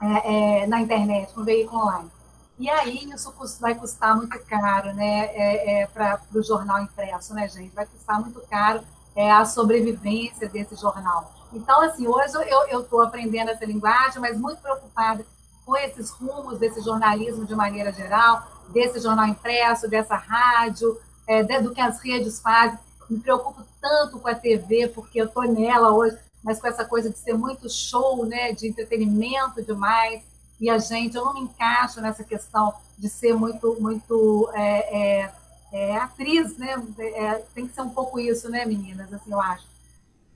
é, 0.00 0.62
é, 0.62 0.66
na 0.66 0.80
internet, 0.80 1.32
um 1.36 1.44
veículo 1.44 1.82
online. 1.82 2.10
E 2.56 2.70
aí 2.70 3.10
isso 3.10 3.34
vai 3.60 3.74
custar 3.74 4.16
muito 4.16 4.38
caro, 4.46 4.94
né, 4.94 5.26
é, 5.34 5.82
é 5.82 5.86
para 5.86 6.20
o 6.32 6.42
jornal 6.42 6.80
impresso, 6.80 7.34
né, 7.34 7.48
gente? 7.48 7.74
Vai 7.74 7.84
custar 7.84 8.20
muito 8.20 8.40
caro 8.48 8.80
é, 9.16 9.30
a 9.32 9.44
sobrevivência 9.44 10.48
desse 10.48 10.76
jornal. 10.76 11.32
Então, 11.52 11.82
assim, 11.82 12.06
hoje 12.06 12.34
eu 12.68 12.80
estou 12.80 13.02
aprendendo 13.02 13.50
essa 13.50 13.64
linguagem, 13.64 14.20
mas 14.20 14.38
muito 14.38 14.60
preocupada 14.60 15.26
com 15.64 15.76
esses 15.76 16.10
rumos 16.10 16.58
desse 16.58 16.80
jornalismo 16.80 17.44
de 17.44 17.54
maneira 17.54 17.92
geral, 17.92 18.46
desse 18.68 19.00
jornal 19.00 19.26
impresso, 19.26 19.88
dessa 19.88 20.16
rádio, 20.16 21.00
é, 21.26 21.42
do 21.60 21.72
que 21.72 21.80
as 21.80 22.00
redes 22.00 22.40
fazem. 22.40 22.78
Me 23.08 23.20
preocupo 23.20 23.62
tanto 23.80 24.18
com 24.18 24.28
a 24.28 24.34
TV, 24.34 24.88
porque 24.88 25.20
eu 25.20 25.26
estou 25.26 25.44
nela 25.44 25.92
hoje, 25.92 26.16
mas 26.42 26.60
com 26.60 26.66
essa 26.66 26.84
coisa 26.84 27.10
de 27.10 27.18
ser 27.18 27.34
muito 27.34 27.68
show, 27.70 28.24
né, 28.26 28.52
de 28.52 28.68
entretenimento 28.68 29.62
demais 29.62 30.22
e 30.60 30.70
a 30.70 30.78
gente, 30.78 31.16
eu 31.16 31.24
não 31.24 31.34
me 31.34 31.40
encaixo 31.40 32.00
nessa 32.00 32.22
questão 32.22 32.72
de 32.96 33.08
ser 33.08 33.34
muito, 33.34 33.76
muito 33.80 34.50
é, 34.54 35.22
é, 35.22 35.32
é, 35.72 35.96
atriz, 35.96 36.56
né? 36.56 36.80
É, 36.98 37.34
tem 37.54 37.66
que 37.66 37.74
ser 37.74 37.82
um 37.82 37.90
pouco 37.90 38.20
isso, 38.20 38.48
né, 38.48 38.64
meninas? 38.64 39.12
Assim, 39.12 39.32
eu 39.32 39.40
acho. 39.40 39.66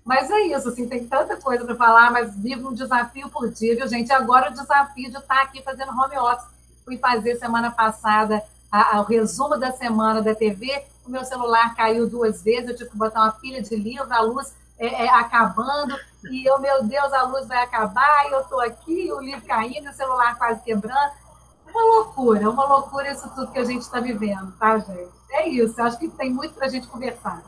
Mas 0.04 0.30
é 0.30 0.40
isso, 0.40 0.68
assim, 0.68 0.88
tem 0.88 1.06
tanta 1.06 1.36
coisa 1.36 1.64
para 1.64 1.76
falar, 1.76 2.10
mas 2.10 2.34
vivo 2.36 2.70
um 2.70 2.74
desafio 2.74 3.28
por 3.28 3.50
dia, 3.50 3.76
viu, 3.76 3.86
gente? 3.86 4.12
Agora 4.12 4.50
o 4.50 4.54
desafio 4.54 5.10
de 5.10 5.18
estar 5.18 5.42
aqui 5.42 5.62
fazendo 5.62 5.92
home 5.92 6.18
office. 6.18 6.48
Fui 6.84 6.96
fazer 6.96 7.36
semana 7.36 7.70
passada 7.70 8.42
a, 8.72 8.96
a, 8.96 9.00
o 9.00 9.04
resumo 9.04 9.56
da 9.56 9.70
semana 9.72 10.22
da 10.22 10.34
TV, 10.34 10.82
o 11.08 11.10
meu 11.10 11.24
celular 11.24 11.74
caiu 11.74 12.08
duas 12.08 12.42
vezes, 12.42 12.68
eu 12.68 12.76
tive 12.76 12.90
que 12.90 12.96
botar 12.96 13.22
uma 13.22 13.32
pilha 13.32 13.62
de 13.62 13.74
livro, 13.74 14.12
a 14.12 14.20
luz 14.20 14.54
é, 14.78 15.06
é, 15.06 15.08
acabando, 15.08 15.96
e 16.30 16.48
eu, 16.48 16.60
meu 16.60 16.84
Deus, 16.84 17.12
a 17.12 17.22
luz 17.22 17.48
vai 17.48 17.62
acabar, 17.64 18.28
e 18.28 18.32
eu 18.32 18.40
estou 18.40 18.60
aqui, 18.60 19.10
o 19.12 19.20
livro 19.20 19.44
caindo, 19.46 19.88
o 19.88 19.92
celular 19.92 20.36
quase 20.36 20.62
quebrando. 20.62 21.12
Uma 21.66 21.82
loucura, 21.82 22.50
uma 22.50 22.64
loucura 22.64 23.10
isso 23.10 23.28
tudo 23.34 23.50
que 23.50 23.58
a 23.58 23.64
gente 23.64 23.82
está 23.82 24.00
vivendo, 24.00 24.52
tá, 24.58 24.78
gente? 24.78 25.10
É 25.30 25.48
isso, 25.48 25.80
acho 25.82 25.98
que 25.98 26.08
tem 26.08 26.32
muito 26.32 26.54
para 26.54 26.66
a 26.66 26.70
gente 26.70 26.86
conversar. 26.86 27.42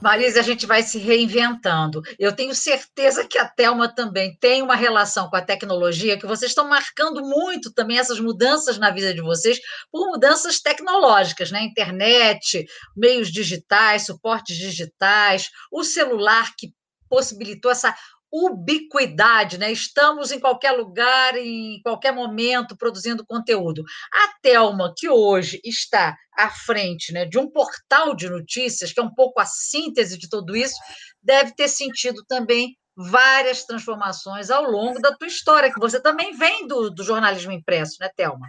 Marisa, 0.00 0.40
a 0.40 0.42
gente 0.42 0.66
vai 0.66 0.82
se 0.82 0.98
reinventando. 0.98 2.02
Eu 2.18 2.34
tenho 2.34 2.54
certeza 2.54 3.26
que 3.26 3.38
a 3.38 3.46
Thelma 3.46 3.88
também 3.88 4.36
tem 4.40 4.62
uma 4.62 4.74
relação 4.74 5.28
com 5.28 5.36
a 5.36 5.42
tecnologia, 5.42 6.18
que 6.18 6.26
vocês 6.26 6.50
estão 6.50 6.68
marcando 6.68 7.22
muito 7.22 7.72
também 7.72 7.98
essas 7.98 8.20
mudanças 8.20 8.78
na 8.78 8.90
vida 8.90 9.12
de 9.12 9.20
vocês 9.20 9.58
por 9.90 10.06
mudanças 10.06 10.60
tecnológicas, 10.60 11.50
né? 11.50 11.62
Internet, 11.62 12.64
meios 12.96 13.30
digitais, 13.30 14.06
suportes 14.06 14.56
digitais, 14.56 15.50
o 15.70 15.82
celular 15.84 16.54
que 16.56 16.72
possibilitou 17.08 17.70
essa 17.70 17.94
ubiquidade, 18.32 19.58
né? 19.58 19.72
Estamos 19.72 20.30
em 20.30 20.38
qualquer 20.38 20.72
lugar, 20.72 21.36
em 21.36 21.80
qualquer 21.82 22.12
momento, 22.12 22.76
produzindo 22.76 23.24
conteúdo. 23.26 23.84
A 24.12 24.34
Thelma, 24.42 24.92
que 24.96 25.08
hoje 25.08 25.60
está 25.64 26.16
à 26.36 26.50
frente 26.50 27.12
né, 27.12 27.24
de 27.24 27.38
um 27.38 27.50
portal 27.50 28.14
de 28.14 28.28
notícias, 28.28 28.92
que 28.92 29.00
é 29.00 29.02
um 29.02 29.14
pouco 29.14 29.40
a 29.40 29.46
síntese 29.46 30.18
de 30.18 30.28
tudo 30.28 30.54
isso, 30.54 30.76
deve 31.22 31.54
ter 31.54 31.68
sentido 31.68 32.22
também 32.28 32.76
várias 32.96 33.64
transformações 33.64 34.50
ao 34.50 34.64
longo 34.64 35.00
da 35.00 35.14
tua 35.14 35.28
história, 35.28 35.72
que 35.72 35.80
você 35.80 36.00
também 36.00 36.36
vem 36.36 36.66
do, 36.66 36.90
do 36.90 37.04
jornalismo 37.04 37.52
impresso, 37.52 37.96
né, 38.00 38.10
Thelma? 38.16 38.48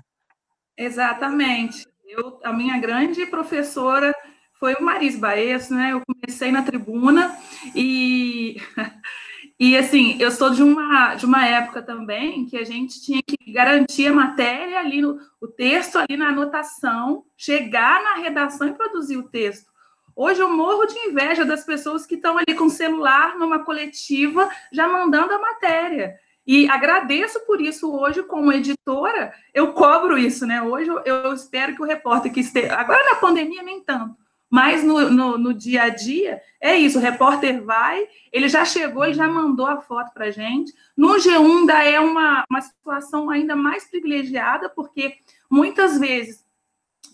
Exatamente. 0.76 1.88
Eu, 2.06 2.40
a 2.44 2.52
minha 2.52 2.78
grande 2.80 3.26
professora 3.28 4.14
foi 4.60 4.74
o 4.74 4.84
Maris 4.84 5.18
Baez, 5.18 5.70
né? 5.70 5.94
Eu 5.94 6.02
comecei 6.06 6.52
na 6.52 6.64
tribuna 6.64 7.38
e 7.76 8.58
E 9.60 9.76
assim, 9.76 10.16
eu 10.22 10.32
sou 10.32 10.52
de 10.52 10.64
uma, 10.64 11.16
de 11.16 11.26
uma 11.26 11.46
época 11.46 11.82
também 11.82 12.46
que 12.46 12.58
a 12.58 12.64
gente 12.64 13.02
tinha 13.02 13.22
que 13.22 13.52
garantir 13.52 14.08
a 14.08 14.14
matéria 14.14 14.80
ali, 14.80 15.02
no, 15.02 15.20
o 15.42 15.48
texto 15.48 15.98
ali 15.98 16.16
na 16.16 16.30
anotação, 16.30 17.26
chegar 17.36 18.02
na 18.02 18.16
redação 18.16 18.70
e 18.70 18.74
produzir 18.74 19.18
o 19.18 19.28
texto. 19.28 19.70
Hoje 20.16 20.40
eu 20.40 20.50
morro 20.50 20.86
de 20.86 20.98
inveja 21.00 21.44
das 21.44 21.66
pessoas 21.66 22.06
que 22.06 22.16
estão 22.16 22.38
ali 22.38 22.56
com 22.58 22.66
o 22.66 22.70
celular 22.70 23.38
numa 23.38 23.60
coletiva 23.60 24.50
já 24.72 24.88
mandando 24.88 25.34
a 25.34 25.40
matéria. 25.40 26.16
E 26.48 26.70
agradeço 26.70 27.46
por 27.46 27.60
isso 27.60 27.94
hoje, 27.94 28.24
como 28.24 28.54
editora, 28.54 29.34
eu 29.54 29.74
cobro 29.74 30.18
isso, 30.18 30.46
né? 30.46 30.62
Hoje 30.62 30.90
eu, 30.90 31.00
eu 31.00 31.34
espero 31.34 31.76
que 31.76 31.82
o 31.82 31.86
repórter 31.86 32.32
que 32.32 32.40
esteja. 32.40 32.76
Agora 32.76 33.04
na 33.04 33.16
pandemia, 33.16 33.62
nem 33.62 33.82
tanto 33.82 34.16
mas 34.50 34.84
no, 34.84 35.10
no, 35.10 35.38
no, 35.38 35.54
dia 35.54 35.84
a 35.84 35.90
dia, 35.90 36.42
é 36.60 36.76
isso: 36.76 36.98
o 36.98 37.02
repórter 37.02 37.64
vai, 37.64 38.08
ele 38.32 38.50
já 38.50 38.66
chegou, 38.66 39.06
ele 39.06 39.14
já 39.14 39.28
mandou 39.28 39.68
a 39.68 39.82
foto 39.82 40.12
para 40.14 40.26
a 40.26 40.32
gente. 40.32 40.74
No 40.98 41.16
G1 41.16 41.60
ainda 41.60 41.84
é 41.84 42.00
uma, 42.00 42.44
uma 42.50 42.62
situação 42.62 43.30
ainda 43.30 43.56
mais 43.56 43.90
privilegiada, 43.90 44.70
porque 44.70 45.18
muitas 45.50 46.00
vezes, 46.00 46.44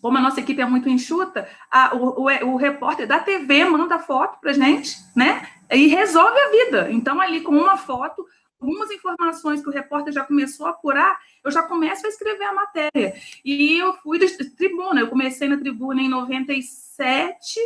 como 0.01 0.18
a 0.18 0.22
nossa 0.22 0.39
equipe 0.39 0.62
é 0.62 0.65
muito 0.65 0.88
enxuta, 0.88 1.48
a, 1.70 1.94
o, 1.96 2.22
o, 2.22 2.54
o 2.54 2.56
repórter 2.56 3.06
da 3.06 3.20
TV 3.20 3.65
manda 3.65 3.96
a 3.96 4.00
foto 4.00 4.39
para 4.39 4.51
a 4.51 4.54
gente, 4.54 4.96
né? 5.15 5.48
E 5.70 5.88
resolve 5.88 6.39
a 6.39 6.51
vida. 6.51 6.92
Então, 6.92 7.20
ali 7.20 7.42
com 7.42 7.58
uma 7.58 7.75
foto, 7.75 8.25
algumas 8.60 8.90
informações 8.92 9.62
que 9.62 9.70
o 9.70 9.72
repórter 9.72 10.14
já 10.14 10.24
começou 10.24 10.66
a 10.66 10.72
apurar, 10.72 11.18
eu 11.44 11.52
já 11.52 11.64
começo 11.64 12.06
a 12.06 12.10
escrever 12.10 12.46
a 12.46 12.54
matéria. 12.54 13.14
E 13.44 13.78
eu 13.78 13.94
fui 13.96 14.18
de 14.20 14.28
tribuna, 14.52 15.02
eu 15.02 15.08
comecei 15.08 15.48
na 15.48 15.58
tribuna 15.58 16.02
em 16.02 16.10
97, 16.10 17.60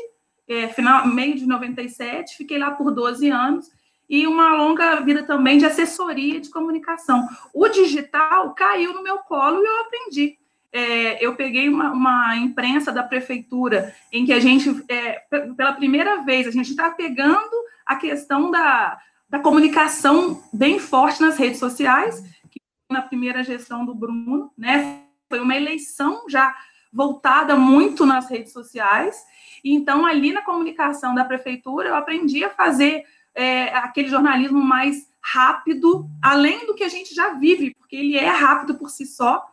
é, 0.48 0.68
final, 0.70 1.08
meio 1.08 1.36
de 1.36 1.46
97, 1.46 2.36
fiquei 2.36 2.58
lá 2.58 2.72
por 2.72 2.92
12 2.92 3.30
anos, 3.30 3.72
e 4.10 4.26
uma 4.26 4.56
longa 4.56 5.00
vida 5.02 5.22
também 5.24 5.60
de 5.60 5.66
assessoria 5.66 6.42
de 6.42 6.50
comunicação. 6.50 7.28
O 7.54 7.68
digital 7.70 8.56
caiu 8.56 8.94
no 8.94 9.04
meu 9.04 9.20
colo 9.20 9.62
e 9.64 9.68
eu 9.68 9.82
aprendi. 9.82 10.38
É, 10.72 11.24
eu 11.24 11.36
peguei 11.36 11.70
uma, 11.70 11.92
uma, 11.92 12.36
imprensa 12.38 12.92
da 12.92 13.04
prefeitura 13.04 13.94
em 14.12 14.26
que 14.26 14.34
a 14.34 14.40
gente, 14.40 14.84
é, 14.88 15.22
pela 15.56 15.74
primeira 15.74 16.24
vez, 16.24 16.48
a 16.48 16.52
gente 16.52 16.72
está 16.72 16.92
pegando 16.92 17.56
a 17.86 17.96
questão 17.96 18.52
da, 18.52 19.00
da 19.30 19.40
comunicação 19.40 20.42
bem 20.52 20.80
forte 20.80 21.22
nas 21.22 21.38
redes 21.38 21.60
sociais, 21.60 22.24
que 22.50 22.60
na 22.90 23.02
primeira 23.02 23.44
gestão 23.44 23.86
do 23.86 23.94
Bruno, 23.94 24.52
né? 24.58 25.04
Foi 25.30 25.40
uma 25.40 25.56
eleição 25.56 26.24
já 26.28 26.56
voltada 26.92 27.56
muito 27.56 28.06
nas 28.06 28.28
redes 28.30 28.52
sociais. 28.52 29.24
E 29.64 29.74
então, 29.74 30.06
ali 30.06 30.32
na 30.32 30.42
comunicação 30.42 31.14
da 31.14 31.24
prefeitura, 31.24 31.90
eu 31.90 31.96
aprendi 31.96 32.44
a 32.44 32.50
fazer 32.50 33.04
é, 33.36 33.74
aquele 33.76 34.10
jornalismo 34.10 34.62
mais 34.62 35.08
rápido, 35.22 36.10
além 36.24 36.66
do 36.66 36.74
que 36.74 36.84
a 36.84 36.90
gente 36.90 37.14
já 37.14 37.34
vive, 37.34 37.76
porque 37.76 37.96
ele 37.96 38.18
é 38.18 38.30
rápido 38.30 38.76
por 38.76 38.90
si 38.90 39.06
só. 39.06 39.46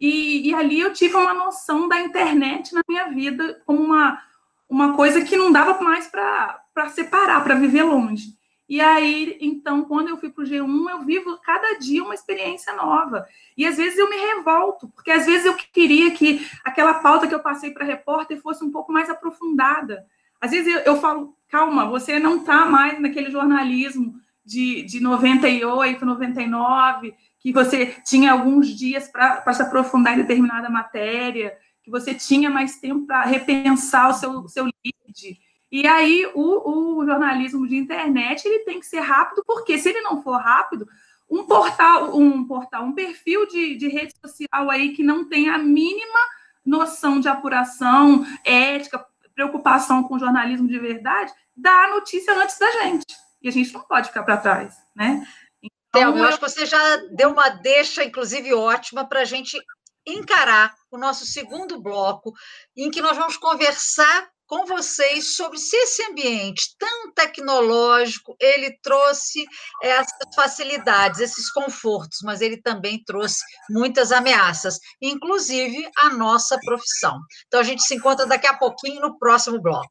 E, 0.00 0.48
e 0.48 0.54
ali 0.54 0.80
eu 0.80 0.92
tive 0.92 1.14
uma 1.14 1.34
noção 1.34 1.86
da 1.86 2.00
internet 2.00 2.74
na 2.74 2.80
minha 2.88 3.10
vida 3.10 3.62
como 3.66 3.82
uma, 3.82 4.20
uma 4.68 4.94
coisa 4.94 5.22
que 5.22 5.36
não 5.36 5.52
dava 5.52 5.80
mais 5.80 6.08
para 6.08 6.88
separar, 6.88 7.44
para 7.44 7.54
viver 7.54 7.84
longe. 7.84 8.39
E 8.70 8.80
aí, 8.80 9.36
então, 9.40 9.82
quando 9.82 10.10
eu 10.10 10.16
fui 10.16 10.30
para 10.30 10.44
o 10.44 10.46
G1, 10.46 10.90
eu 10.90 11.02
vivo 11.02 11.36
cada 11.38 11.76
dia 11.76 12.04
uma 12.04 12.14
experiência 12.14 12.72
nova. 12.72 13.26
E 13.56 13.66
às 13.66 13.76
vezes 13.76 13.98
eu 13.98 14.08
me 14.08 14.14
revolto, 14.14 14.88
porque 14.90 15.10
às 15.10 15.26
vezes 15.26 15.44
eu 15.44 15.56
queria 15.72 16.12
que 16.12 16.48
aquela 16.64 16.94
pauta 16.94 17.26
que 17.26 17.34
eu 17.34 17.40
passei 17.40 17.72
para 17.72 17.84
repórter 17.84 18.40
fosse 18.40 18.64
um 18.64 18.70
pouco 18.70 18.92
mais 18.92 19.10
aprofundada. 19.10 20.06
Às 20.40 20.52
vezes 20.52 20.72
eu, 20.72 20.78
eu 20.82 20.96
falo, 21.00 21.36
calma, 21.48 21.90
você 21.90 22.20
não 22.20 22.36
está 22.36 22.64
mais 22.64 23.00
naquele 23.00 23.28
jornalismo 23.28 24.14
de, 24.44 24.84
de 24.84 25.00
98, 25.00 26.06
99, 26.06 27.12
que 27.40 27.52
você 27.52 27.96
tinha 28.06 28.30
alguns 28.30 28.68
dias 28.68 29.08
para 29.08 29.52
se 29.52 29.62
aprofundar 29.62 30.14
em 30.14 30.22
determinada 30.22 30.70
matéria, 30.70 31.58
que 31.82 31.90
você 31.90 32.14
tinha 32.14 32.48
mais 32.48 32.76
tempo 32.76 33.04
para 33.04 33.24
repensar 33.24 34.10
o 34.10 34.14
seu, 34.14 34.46
seu 34.46 34.64
lead 34.64 35.40
e 35.70 35.86
aí 35.86 36.26
o, 36.34 36.98
o, 36.98 37.06
jornalismo 37.06 37.66
de 37.66 37.76
internet 37.76 38.44
ele 38.44 38.64
tem 38.64 38.80
que 38.80 38.86
ser 38.86 39.00
rápido, 39.00 39.42
porque 39.46 39.78
se 39.78 39.88
ele 39.88 40.00
não 40.00 40.22
for 40.22 40.36
rápido, 40.36 40.88
um 41.30 41.44
portal, 41.44 42.16
um 42.16 42.44
portal, 42.44 42.84
um 42.84 42.92
perfil 42.92 43.46
de, 43.46 43.76
de 43.76 43.88
rede 43.88 44.14
social 44.20 44.68
aí 44.68 44.92
que 44.92 45.04
não 45.04 45.28
tem 45.28 45.48
a 45.48 45.58
mínima 45.58 46.18
noção 46.64 47.20
de 47.20 47.28
apuração, 47.28 48.26
ética, 48.44 49.06
preocupação 49.34 50.02
com 50.02 50.18
jornalismo 50.18 50.66
de 50.66 50.78
verdade, 50.78 51.32
dá 51.56 51.84
a 51.84 51.90
notícia 51.90 52.34
antes 52.34 52.58
da 52.58 52.70
gente. 52.72 53.06
E 53.40 53.48
a 53.48 53.52
gente 53.52 53.72
não 53.72 53.80
pode 53.82 54.08
ficar 54.08 54.22
para 54.24 54.36
trás, 54.36 54.76
né? 54.94 55.26
Então, 55.62 56.16
eu 56.16 56.24
acho 56.24 56.38
que 56.38 56.48
você 56.48 56.66
já 56.66 56.96
deu 57.12 57.30
uma 57.30 57.48
deixa, 57.48 58.04
inclusive, 58.04 58.52
ótima 58.52 59.04
para 59.04 59.20
a 59.20 59.24
gente 59.24 59.58
encarar 60.06 60.74
o 60.90 60.98
nosso 60.98 61.24
segundo 61.26 61.80
bloco, 61.80 62.32
em 62.76 62.90
que 62.90 63.02
nós 63.02 63.16
vamos 63.16 63.36
conversar 63.36 64.28
com 64.50 64.66
vocês 64.66 65.36
sobre 65.36 65.58
se 65.58 65.76
esse 65.76 66.02
ambiente 66.02 66.74
tão 66.76 67.12
tecnológico 67.12 68.34
ele 68.40 68.76
trouxe 68.82 69.44
essas 69.80 70.34
facilidades, 70.34 71.20
esses 71.20 71.52
confortos, 71.52 72.18
mas 72.24 72.40
ele 72.40 72.60
também 72.60 73.00
trouxe 73.04 73.38
muitas 73.70 74.10
ameaças, 74.10 74.80
inclusive 75.00 75.88
a 75.96 76.10
nossa 76.10 76.58
profissão. 76.64 77.16
Então 77.46 77.60
a 77.60 77.62
gente 77.62 77.84
se 77.84 77.94
encontra 77.94 78.26
daqui 78.26 78.48
a 78.48 78.56
pouquinho 78.56 79.00
no 79.00 79.16
próximo 79.20 79.62
bloco. 79.62 79.88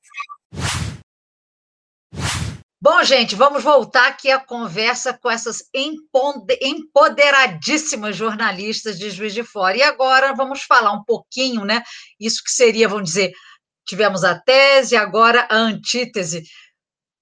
Bom, 2.81 3.03
gente, 3.03 3.35
vamos 3.35 3.61
voltar 3.61 4.07
aqui 4.07 4.31
à 4.31 4.39
conversa 4.39 5.13
com 5.13 5.29
essas 5.29 5.63
empoderadíssimas 6.61 8.15
jornalistas 8.15 8.97
de 8.97 9.09
Juiz 9.09 9.33
de 9.33 9.43
Fora. 9.43 9.75
E 9.75 9.81
agora 9.81 10.33
vamos 10.33 10.63
falar 10.63 10.93
um 10.93 11.03
pouquinho, 11.03 11.65
né? 11.65 11.83
Isso 12.17 12.41
que 12.41 12.49
seria, 12.51 12.87
vamos 12.87 13.09
dizer, 13.09 13.33
tivemos 13.89 14.23
a 14.23 14.39
tese, 14.39 14.95
agora 14.95 15.47
a 15.49 15.55
antítese. 15.55 16.43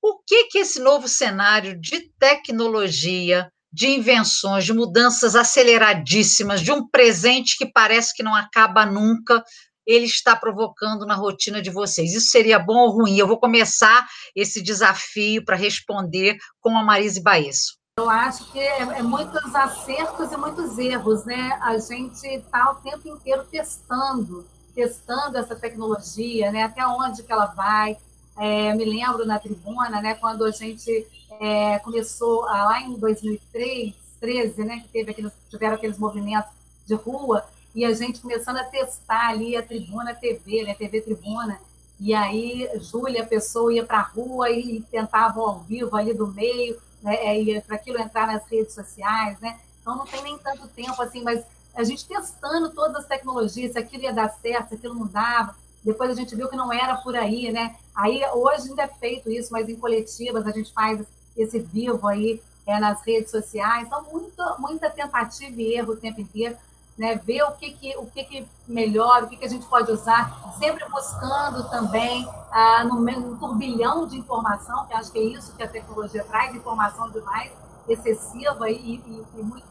O 0.02 0.20
que 0.26 0.46
que 0.46 0.60
esse 0.60 0.80
novo 0.80 1.08
cenário 1.08 1.80
de 1.80 2.12
tecnologia, 2.20 3.50
de 3.72 3.88
invenções, 3.88 4.66
de 4.66 4.74
mudanças 4.74 5.36
aceleradíssimas, 5.36 6.62
de 6.62 6.72
um 6.72 6.88
presente 6.88 7.58
que 7.58 7.66
parece 7.66 8.14
que 8.14 8.24
não 8.24 8.36
acaba 8.36 8.86
nunca, 8.86 9.44
ele 9.86 10.06
está 10.06 10.36
provocando 10.36 11.06
na 11.06 11.16
rotina 11.16 11.62
de 11.62 11.70
vocês? 11.70 12.14
Isso 12.14 12.30
seria 12.30 12.60
bom 12.60 12.78
ou 12.78 12.92
ruim? 12.92 13.18
Eu 13.18 13.28
vou 13.28 13.40
começar 13.40 14.06
esse 14.36 14.62
desafio 14.62 15.44
para 15.44 15.56
responder 15.56 16.38
com 16.60 16.78
a 16.78 16.84
Marise 16.84 17.24
Baesso. 17.24 17.78
Eu 17.98 18.10
acho 18.10 18.52
que 18.52 18.60
é, 18.60 18.82
é, 18.82 19.02
muitos 19.02 19.56
acertos 19.56 20.32
e 20.32 20.38
muitos 20.38 20.78
erros, 20.78 21.26
né? 21.26 21.58
A 21.64 21.80
gente 21.80 22.28
está 22.28 22.72
o 22.72 22.76
tempo 22.76 23.08
inteiro 23.08 23.44
testando, 23.46 24.46
testando 24.78 25.40
essa 25.40 25.56
tecnologia, 25.56 26.52
né? 26.52 26.62
Até 26.62 26.86
onde 26.86 27.24
que 27.24 27.32
ela 27.32 27.48
vai. 27.48 27.98
É, 28.38 28.72
me 28.76 28.86
lembro 28.86 29.26
na 29.26 29.40
tribuna, 29.40 30.00
né? 30.00 30.14
Quando 30.14 30.46
a 30.46 30.52
gente 30.52 31.08
é, 31.42 31.80
começou 31.80 32.42
lá 32.42 32.80
em 32.80 32.94
2003, 32.94 33.96
13, 34.20 34.64
né? 34.64 34.80
Que 34.82 34.90
teve 34.90 35.10
aqueles, 35.10 35.34
tiveram 35.50 35.74
aqueles 35.74 35.98
movimentos 35.98 36.52
de 36.86 36.94
rua 36.94 37.44
e 37.74 37.84
a 37.86 37.92
gente 37.92 38.22
começando 38.22 38.58
a 38.58 38.64
testar 38.66 39.30
ali 39.30 39.56
a 39.56 39.64
Tribuna 39.64 40.14
TV, 40.14 40.64
né, 40.64 40.74
TV 40.74 41.02
Tribuna, 41.02 41.60
e 42.00 42.12
aí 42.14 42.68
Júlia, 42.80 43.22
a 43.22 43.26
pessoa 43.26 43.72
ia 43.72 43.86
para 43.86 44.00
a 44.00 44.02
rua 44.02 44.50
e 44.50 44.82
tentava 44.90 45.40
ao 45.40 45.60
vivo 45.60 45.96
ali 45.96 46.12
do 46.12 46.28
meio, 46.28 46.80
né, 47.04 47.16
é, 47.40 47.62
para 47.62 47.76
aquilo 47.76 48.00
entrar 48.00 48.26
nas 48.26 48.48
redes 48.50 48.74
sociais, 48.74 49.40
né? 49.40 49.60
Então 49.80 49.96
não 49.96 50.06
tem 50.06 50.24
nem 50.24 50.38
tanto 50.40 50.68
tempo 50.70 51.00
assim, 51.02 51.22
mas 51.24 51.44
a 51.78 51.84
gente 51.84 52.08
testando 52.08 52.70
todas 52.72 52.98
as 52.98 53.06
tecnologias, 53.06 53.74
se 53.74 53.80
aquilo 53.80 54.04
ia 54.04 54.14
dar 54.14 54.30
certo, 54.30 54.70
se 54.70 54.76
aquilo 54.76 54.96
não 54.96 55.08
dava. 55.08 55.56
Depois 55.84 56.10
a 56.10 56.16
gente 56.16 56.36
viu 56.36 56.50
que 56.50 56.56
não 56.56 56.74
era 56.74 56.96
por 56.98 57.16
aí, 57.16 57.52
né? 57.52 57.76
Aí 57.96 58.22
hoje 58.34 58.70
ainda 58.70 58.84
é 58.84 58.88
feito 58.88 59.32
isso, 59.32 59.52
mas 59.52 59.70
em 59.70 59.76
coletivas 59.76 60.46
a 60.46 60.52
gente 60.52 60.74
faz 60.74 61.06
esse 61.36 61.60
vivo 61.60 62.08
aí 62.08 62.42
é, 62.66 62.80
nas 62.80 63.02
redes 63.06 63.32
sociais. 63.32 63.88
Então, 63.88 64.04
muita, 64.12 64.56
muita 64.58 64.90
tentativa 64.90 65.62
e 65.62 65.76
erro 65.76 65.94
o 65.94 65.98
tempo 65.98 66.20
inteiro 66.20 66.58
né, 66.98 67.16
ver 67.16 67.44
o 67.44 67.52
que, 67.52 67.72
que, 67.74 67.96
o 67.98 68.08
que, 68.08 68.24
que 68.24 68.48
melhor, 68.68 69.24
o 69.24 69.28
que, 69.28 69.38
que 69.38 69.46
a 69.46 69.50
gente 69.50 69.66
pode 69.68 69.92
usar, 69.92 70.56
sempre 70.58 70.84
buscando 70.90 71.70
também 71.70 72.28
ah, 72.52 72.84
no, 72.86 73.00
no 73.00 73.38
turbilhão 73.38 74.08
de 74.08 74.18
informação, 74.18 74.86
que 74.88 74.94
acho 74.96 75.12
que 75.12 75.20
é 75.20 75.24
isso 75.24 75.56
que 75.56 75.62
a 75.62 75.68
tecnologia 75.68 76.24
traz, 76.24 76.56
informação 76.56 77.10
demais, 77.12 77.52
excessiva, 77.88 78.70
e, 78.70 78.96
e, 78.96 79.26
e, 79.36 79.44
muito, 79.44 79.66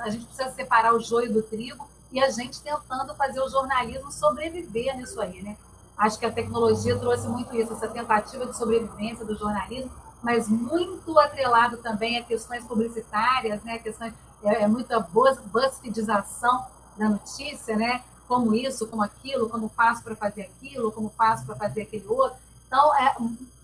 a 0.00 0.10
gente 0.10 0.26
precisa 0.26 0.50
separar 0.50 0.94
o 0.94 1.00
joio 1.00 1.32
do 1.32 1.42
trigo, 1.42 1.88
e 2.10 2.22
a 2.22 2.30
gente 2.30 2.60
tentando 2.60 3.14
fazer 3.14 3.40
o 3.40 3.48
jornalismo 3.48 4.12
sobreviver 4.12 4.96
nisso 4.96 5.20
aí, 5.20 5.42
né? 5.42 5.56
Acho 5.96 6.18
que 6.18 6.26
a 6.26 6.32
tecnologia 6.32 6.98
trouxe 6.98 7.26
muito 7.28 7.56
isso, 7.56 7.72
essa 7.72 7.88
tentativa 7.88 8.46
de 8.46 8.56
sobrevivência 8.56 9.24
do 9.24 9.36
jornalismo, 9.36 9.90
mas 10.22 10.48
muito 10.48 11.18
atrelado 11.18 11.78
também 11.78 12.18
a 12.18 12.22
questões 12.22 12.64
publicitárias, 12.64 13.62
né? 13.62 13.78
Questões 13.78 14.12
é, 14.42 14.62
é 14.62 14.68
muita 14.68 15.00
buzzfeedização 15.00 16.66
da 16.96 17.08
notícia, 17.08 17.76
né? 17.76 18.02
Como 18.28 18.54
isso, 18.54 18.86
como 18.86 19.02
aquilo, 19.02 19.48
como 19.48 19.68
faço 19.68 20.02
para 20.02 20.14
fazer 20.14 20.42
aquilo, 20.42 20.92
como 20.92 21.10
faço 21.10 21.44
para 21.44 21.56
fazer 21.56 21.82
aquele 21.82 22.06
outro. 22.06 22.38
Então, 22.66 22.94
é 22.96 23.14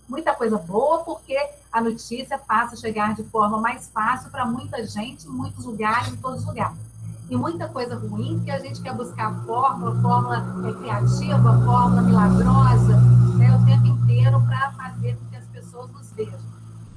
muita 0.09 0.33
coisa 0.33 0.57
boa, 0.57 1.03
porque 1.03 1.37
a 1.71 1.79
notícia 1.79 2.37
passa 2.37 2.73
a 2.73 2.77
chegar 2.77 3.15
de 3.15 3.23
forma 3.23 3.59
mais 3.59 3.89
fácil 3.93 4.29
para 4.31 4.45
muita 4.45 4.85
gente, 4.85 5.27
em 5.27 5.29
muitos 5.29 5.63
lugares, 5.63 6.09
em 6.09 6.17
todos 6.17 6.39
os 6.39 6.45
lugares. 6.45 6.77
E 7.29 7.37
muita 7.37 7.67
coisa 7.69 7.95
ruim, 7.95 8.37
porque 8.37 8.49
a 8.49 8.59
gente 8.59 8.81
quer 8.81 8.93
buscar 8.93 9.31
fórmula, 9.45 10.01
fórmula 10.01 10.67
é, 10.67 10.73
criativa, 10.73 11.61
fórmula 11.63 12.01
milagrosa, 12.01 12.97
né, 13.37 13.55
o 13.55 13.65
tempo 13.65 13.85
inteiro 13.85 14.41
para 14.47 14.71
fazer 14.71 15.15
com 15.15 15.25
que 15.29 15.35
as 15.35 15.45
pessoas 15.45 15.91
nos 15.91 16.11
vejam. 16.11 16.39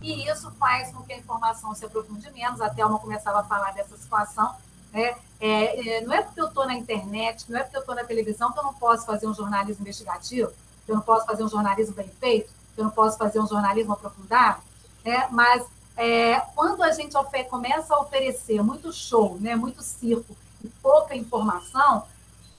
E 0.00 0.28
isso 0.28 0.50
faz 0.52 0.90
com 0.90 1.02
que 1.02 1.12
a 1.12 1.18
informação 1.18 1.74
se 1.74 1.84
aprofunde 1.84 2.28
menos. 2.32 2.60
A 2.60 2.70
Thelma 2.70 2.98
começava 2.98 3.40
a 3.40 3.44
falar 3.44 3.72
dessa 3.72 3.96
situação. 3.96 4.54
Né? 4.92 5.14
É, 5.38 5.98
é, 5.98 6.00
não 6.00 6.12
é 6.12 6.22
porque 6.22 6.40
eu 6.40 6.46
estou 6.46 6.66
na 6.66 6.74
internet, 6.74 7.44
não 7.50 7.58
é 7.58 7.62
porque 7.62 7.76
eu 7.76 7.80
estou 7.80 7.94
na 7.94 8.02
televisão 8.04 8.50
que 8.52 8.58
eu 8.58 8.64
não 8.64 8.74
posso 8.74 9.04
fazer 9.04 9.26
um 9.26 9.34
jornalismo 9.34 9.82
investigativo, 9.82 10.50
que 10.84 10.90
eu 10.90 10.96
não 10.96 11.02
posso 11.02 11.26
fazer 11.26 11.44
um 11.44 11.48
jornalismo 11.48 11.94
bem 11.94 12.08
feito, 12.08 12.48
que 12.48 12.61
eu 12.76 12.84
não 12.84 12.90
posso 12.90 13.18
fazer 13.18 13.40
um 13.40 13.46
jornalismo 13.46 13.92
aprofundado. 13.92 14.60
Né? 15.04 15.26
Mas 15.30 15.64
é, 15.96 16.40
quando 16.54 16.82
a 16.82 16.92
gente 16.92 17.14
começa 17.48 17.94
a 17.94 18.00
oferecer 18.00 18.62
muito 18.62 18.92
show, 18.92 19.36
né, 19.40 19.54
muito 19.54 19.82
circo 19.82 20.36
e 20.64 20.68
pouca 20.82 21.14
informação, 21.14 22.04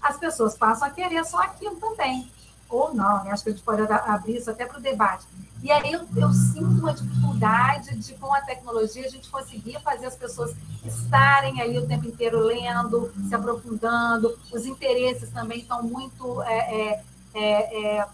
as 0.01 0.17
pessoas 0.17 0.55
passam 0.57 0.87
a 0.87 0.91
querer 0.91 1.25
só 1.25 1.41
aquilo 1.41 1.75
também. 1.77 2.29
Ou 2.69 2.93
não, 2.93 3.23
né? 3.23 3.31
acho 3.31 3.43
que 3.43 3.49
a 3.49 3.53
gente 3.53 3.63
pode 3.63 3.81
abrir 3.81 4.37
isso 4.37 4.49
até 4.49 4.65
para 4.65 4.79
o 4.79 4.81
debate. 4.81 5.25
E 5.61 5.71
aí 5.71 5.93
eu, 5.93 6.01
eu, 6.17 6.33
sinto 6.33 6.81
uma 6.81 6.93
dificuldade 6.93 7.95
de, 7.95 8.13
com 8.15 8.33
a 8.33 8.41
tecnologia, 8.41 9.05
a 9.05 9.09
gente 9.09 9.29
conseguir 9.29 9.79
fazer 9.81 10.07
as 10.07 10.15
pessoas 10.15 10.53
estarem 10.83 11.61
ali 11.61 11.77
o 11.77 11.87
tempo 11.87 12.05
inteiro 12.05 12.39
lendo, 12.39 13.09
se 13.29 13.33
aprofundando. 13.33 14.37
Os 14.51 14.65
interesses 14.65 15.29
também 15.29 15.59
estão 15.59 15.81
muito 15.81 16.41
é, 16.41 16.57
é, 16.57 17.03
é, 17.33 17.97
é, 17.99 18.07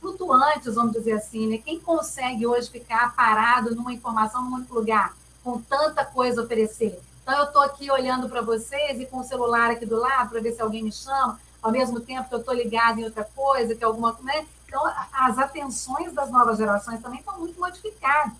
flutuantes, 0.00 0.74
vamos 0.74 0.92
dizer 0.92 1.12
assim. 1.12 1.46
Né? 1.46 1.58
Quem 1.58 1.78
consegue 1.78 2.46
hoje 2.46 2.70
ficar 2.70 3.14
parado 3.14 3.74
numa 3.74 3.92
informação 3.92 4.42
num 4.42 4.56
único 4.56 4.74
lugar, 4.74 5.14
com 5.44 5.60
tanta 5.60 6.04
coisa 6.04 6.40
a 6.40 6.44
oferecer? 6.44 7.00
Então, 7.22 7.38
eu 7.38 7.44
estou 7.44 7.62
aqui 7.62 7.90
olhando 7.90 8.28
para 8.28 8.40
vocês 8.40 8.98
e 8.98 9.06
com 9.06 9.18
o 9.18 9.24
celular 9.24 9.70
aqui 9.70 9.86
do 9.86 9.96
lado 9.96 10.30
para 10.30 10.40
ver 10.40 10.52
se 10.52 10.62
alguém 10.62 10.82
me 10.82 10.90
chama, 10.90 11.38
ao 11.62 11.70
mesmo 11.70 12.00
tempo 12.00 12.28
que 12.28 12.34
eu 12.34 12.40
estou 12.40 12.54
ligado 12.54 12.98
em 12.98 13.04
outra 13.04 13.24
coisa, 13.24 13.74
que 13.74 13.84
alguma. 13.84 14.16
Né? 14.22 14.46
Então, 14.66 14.82
as 15.12 15.38
atenções 15.38 16.12
das 16.12 16.30
novas 16.30 16.58
gerações 16.58 17.00
também 17.00 17.20
estão 17.20 17.38
muito 17.38 17.60
modificadas. 17.60 18.32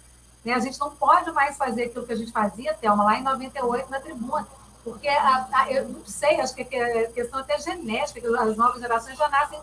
Né? 0.44 0.54
A 0.54 0.58
gente 0.58 0.80
não 0.80 0.90
pode 0.90 1.30
mais 1.32 1.56
fazer 1.56 1.84
aquilo 1.84 2.06
que 2.06 2.12
a 2.12 2.16
gente 2.16 2.32
fazia, 2.32 2.74
Thelma, 2.74 3.04
lá 3.04 3.18
em 3.18 3.22
98 3.22 3.90
na 3.90 4.00
tribuna. 4.00 4.46
Porque, 4.82 5.08
a, 5.08 5.46
a, 5.52 5.70
eu 5.70 5.88
não 5.90 6.06
sei, 6.06 6.40
acho 6.40 6.54
que 6.54 6.62
é 6.62 7.06
questão 7.08 7.40
até 7.40 7.58
genética, 7.58 8.18
que 8.18 8.26
as 8.26 8.56
novas 8.56 8.80
gerações 8.80 9.18
já 9.18 9.28
nascem 9.28 9.60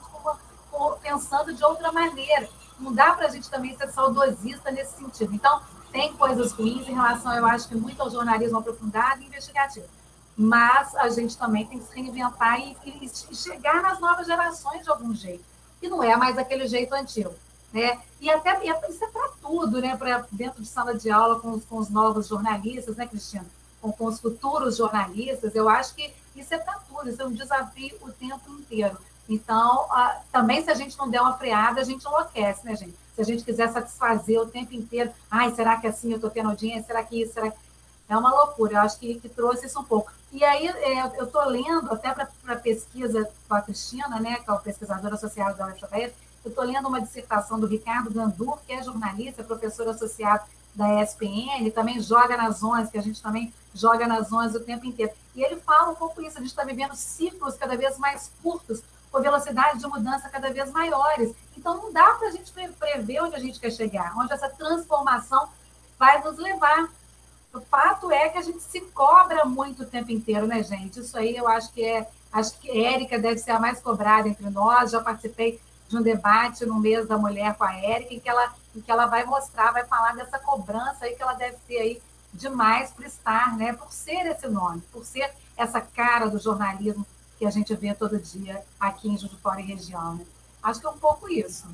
pensando 1.01 1.53
de 1.53 1.63
outra 1.63 1.91
maneira. 1.91 2.49
Não 2.79 2.93
dá 2.93 3.13
para 3.13 3.27
a 3.27 3.29
gente 3.29 3.49
também 3.49 3.75
ser 3.75 3.89
saudosista 3.91 4.71
nesse 4.71 4.97
sentido. 4.97 5.33
Então, 5.33 5.61
tem 5.91 6.13
coisas 6.13 6.51
ruins 6.51 6.87
em 6.87 6.93
relação, 6.93 7.33
eu 7.33 7.45
acho 7.45 7.67
que 7.67 7.75
muito 7.75 8.01
ao 8.01 8.09
jornalismo 8.09 8.59
aprofundado 8.59 9.21
e 9.21 9.25
investigativo. 9.25 9.87
Mas 10.35 10.95
a 10.95 11.09
gente 11.09 11.35
também 11.37 11.65
tem 11.65 11.79
que 11.79 11.85
se 11.85 11.95
reinventar 11.95 12.59
e, 12.59 12.77
e 13.01 13.35
chegar 13.35 13.81
nas 13.81 13.99
novas 13.99 14.27
gerações 14.27 14.83
de 14.83 14.89
algum 14.89 15.13
jeito 15.15 15.43
que 15.79 15.89
não 15.89 16.03
é 16.03 16.15
mais 16.15 16.37
aquele 16.37 16.67
jeito 16.67 16.93
antigo. 16.93 17.33
Né? 17.73 17.99
E 18.21 18.29
até 18.29 18.57
e 18.65 18.69
isso 18.89 19.03
é 19.03 19.07
para 19.07 19.29
tudo, 19.41 19.81
né? 19.81 19.95
Para 19.95 20.25
dentro 20.31 20.61
de 20.61 20.67
sala 20.67 20.97
de 20.97 21.09
aula 21.09 21.39
com 21.39 21.51
os, 21.51 21.65
com 21.65 21.77
os 21.77 21.89
novos 21.89 22.27
jornalistas, 22.27 22.95
né, 22.95 23.05
Cristina? 23.05 23.45
Com, 23.81 23.91
com 23.91 24.05
os 24.05 24.19
futuros 24.19 24.77
jornalistas, 24.77 25.53
eu 25.53 25.67
acho 25.67 25.93
que 25.93 26.11
isso 26.35 26.53
é 26.53 26.57
para 26.57 26.79
tudo, 26.79 27.09
isso 27.09 27.21
é 27.21 27.25
um 27.25 27.33
desafio 27.33 27.97
o 28.01 28.11
tempo 28.11 28.51
inteiro. 28.53 28.97
Então, 29.29 29.85
ah, 29.89 30.21
também 30.31 30.63
se 30.63 30.69
a 30.69 30.73
gente 30.73 30.97
não 30.97 31.09
der 31.09 31.21
uma 31.21 31.37
freada, 31.37 31.81
a 31.81 31.83
gente 31.83 32.05
enlouquece, 32.05 32.65
né, 32.65 32.75
gente? 32.75 32.95
Se 33.15 33.21
a 33.21 33.23
gente 33.23 33.43
quiser 33.43 33.69
satisfazer 33.71 34.39
o 34.39 34.47
tempo 34.47 34.73
inteiro, 34.73 35.11
ai, 35.29 35.53
será 35.53 35.77
que 35.77 35.87
assim 35.87 36.09
eu 36.09 36.15
estou 36.15 36.29
tendo 36.29 36.49
audiência? 36.49 36.85
Será 36.85 37.03
que 37.03 37.21
isso? 37.21 37.33
Será 37.33 37.51
que... 37.51 37.57
É 38.09 38.15
uma 38.15 38.33
loucura, 38.33 38.75
eu 38.75 38.79
acho 38.79 38.97
que, 38.99 39.19
que 39.19 39.27
trouxe 39.27 39.65
isso 39.65 39.77
um 39.79 39.83
pouco. 39.83 40.09
E 40.31 40.41
aí, 40.41 40.65
é, 40.65 41.11
eu 41.17 41.25
estou 41.25 41.43
lendo, 41.45 41.91
até 41.91 42.13
para 42.13 42.29
a 42.47 42.55
pesquisa 42.55 43.29
com 43.49 43.53
a 43.53 43.61
Cristina, 43.61 44.17
né, 44.19 44.37
que 44.37 44.49
é 44.49 44.53
o 44.53 44.59
pesquisador 44.59 45.13
associado 45.13 45.57
da 45.57 45.67
UFRJ, 45.67 46.13
eu 46.45 46.49
estou 46.49 46.63
lendo 46.63 46.87
uma 46.87 47.01
dissertação 47.01 47.59
do 47.59 47.67
Ricardo 47.67 48.09
Gandur, 48.09 48.59
que 48.65 48.71
é 48.71 48.81
jornalista, 48.81 49.43
professor 49.43 49.89
associado 49.89 50.45
da 50.73 51.01
ESPN, 51.01 51.69
também 51.73 51.99
joga 51.99 52.37
nas 52.37 52.59
zonas, 52.59 52.89
que 52.89 52.97
a 52.97 53.01
gente 53.01 53.21
também 53.21 53.51
joga 53.73 54.07
nas 54.07 54.29
zonas 54.29 54.55
o 54.55 54.59
tempo 54.59 54.85
inteiro. 54.85 55.11
E 55.35 55.43
ele 55.43 55.57
fala 55.57 55.89
um 55.89 55.95
pouco 55.95 56.21
isso, 56.21 56.37
a 56.37 56.39
gente 56.39 56.51
está 56.51 56.63
vivendo 56.63 56.95
ciclos 56.95 57.55
cada 57.55 57.75
vez 57.75 57.97
mais 57.97 58.31
curtos, 58.41 58.81
com 59.11 59.21
velocidade 59.21 59.79
de 59.79 59.87
mudança 59.87 60.29
cada 60.29 60.51
vez 60.51 60.71
maiores. 60.71 61.33
Então, 61.57 61.77
não 61.77 61.93
dá 61.93 62.13
para 62.13 62.27
a 62.27 62.31
gente 62.31 62.51
prever 62.51 63.21
onde 63.21 63.35
a 63.35 63.39
gente 63.39 63.59
quer 63.59 63.71
chegar, 63.71 64.13
onde 64.17 64.33
essa 64.33 64.49
transformação 64.49 65.47
vai 65.97 66.21
nos 66.23 66.37
levar. 66.37 66.89
O 67.53 67.61
fato 67.61 68.11
é 68.11 68.29
que 68.29 68.37
a 68.37 68.41
gente 68.41 68.61
se 68.61 68.81
cobra 68.81 69.45
muito 69.45 69.83
o 69.83 69.85
tempo 69.85 70.11
inteiro, 70.11 70.45
né, 70.45 70.61
gente? 70.61 70.99
Isso 70.99 71.17
aí 71.17 71.35
eu 71.35 71.47
acho 71.47 71.71
que 71.71 71.83
é, 71.83 72.07
Acho 72.31 72.59
que 72.59 72.69
Érica 72.69 73.17
deve 73.17 73.39
ser 73.39 73.51
a 73.51 73.59
mais 73.59 73.79
cobrada 73.79 74.27
entre 74.27 74.49
nós. 74.49 74.91
Já 74.91 75.01
participei 75.01 75.59
de 75.87 75.97
um 75.97 76.01
debate 76.01 76.65
no 76.65 76.79
mês 76.79 77.07
da 77.07 77.17
mulher 77.17 77.55
com 77.55 77.63
a 77.63 77.75
Érica, 77.75 78.13
em 78.13 78.19
que 78.19 78.29
ela, 78.29 78.53
em 78.75 78.81
que 78.81 78.91
ela 78.91 79.05
vai 79.05 79.23
mostrar, 79.25 79.71
vai 79.71 79.85
falar 79.85 80.15
dessa 80.15 80.37
cobrança 80.37 81.05
aí 81.05 81.15
que 81.15 81.23
ela 81.23 81.33
deve 81.33 81.57
ter 81.67 81.79
aí 81.79 82.01
demais 82.33 82.91
por 82.91 83.05
estar, 83.05 83.57
né? 83.57 83.73
Por 83.73 83.91
ser 83.91 84.25
esse 84.27 84.47
nome, 84.47 84.81
por 84.91 85.05
ser 85.05 85.33
essa 85.55 85.81
cara 85.81 86.27
do 86.27 86.39
jornalismo 86.39 87.05
que 87.37 87.45
a 87.45 87.51
gente 87.51 87.73
vê 87.75 87.93
todo 87.93 88.19
dia 88.19 88.63
aqui 88.79 89.07
em 89.07 89.17
Juiz 89.17 89.31
de 89.31 89.37
Fora 89.37 89.61
e 89.61 89.65
região. 89.65 90.15
Né? 90.15 90.25
Acho 90.63 90.79
que 90.79 90.87
é 90.87 90.89
um 90.89 90.97
pouco 90.97 91.29
isso. 91.29 91.67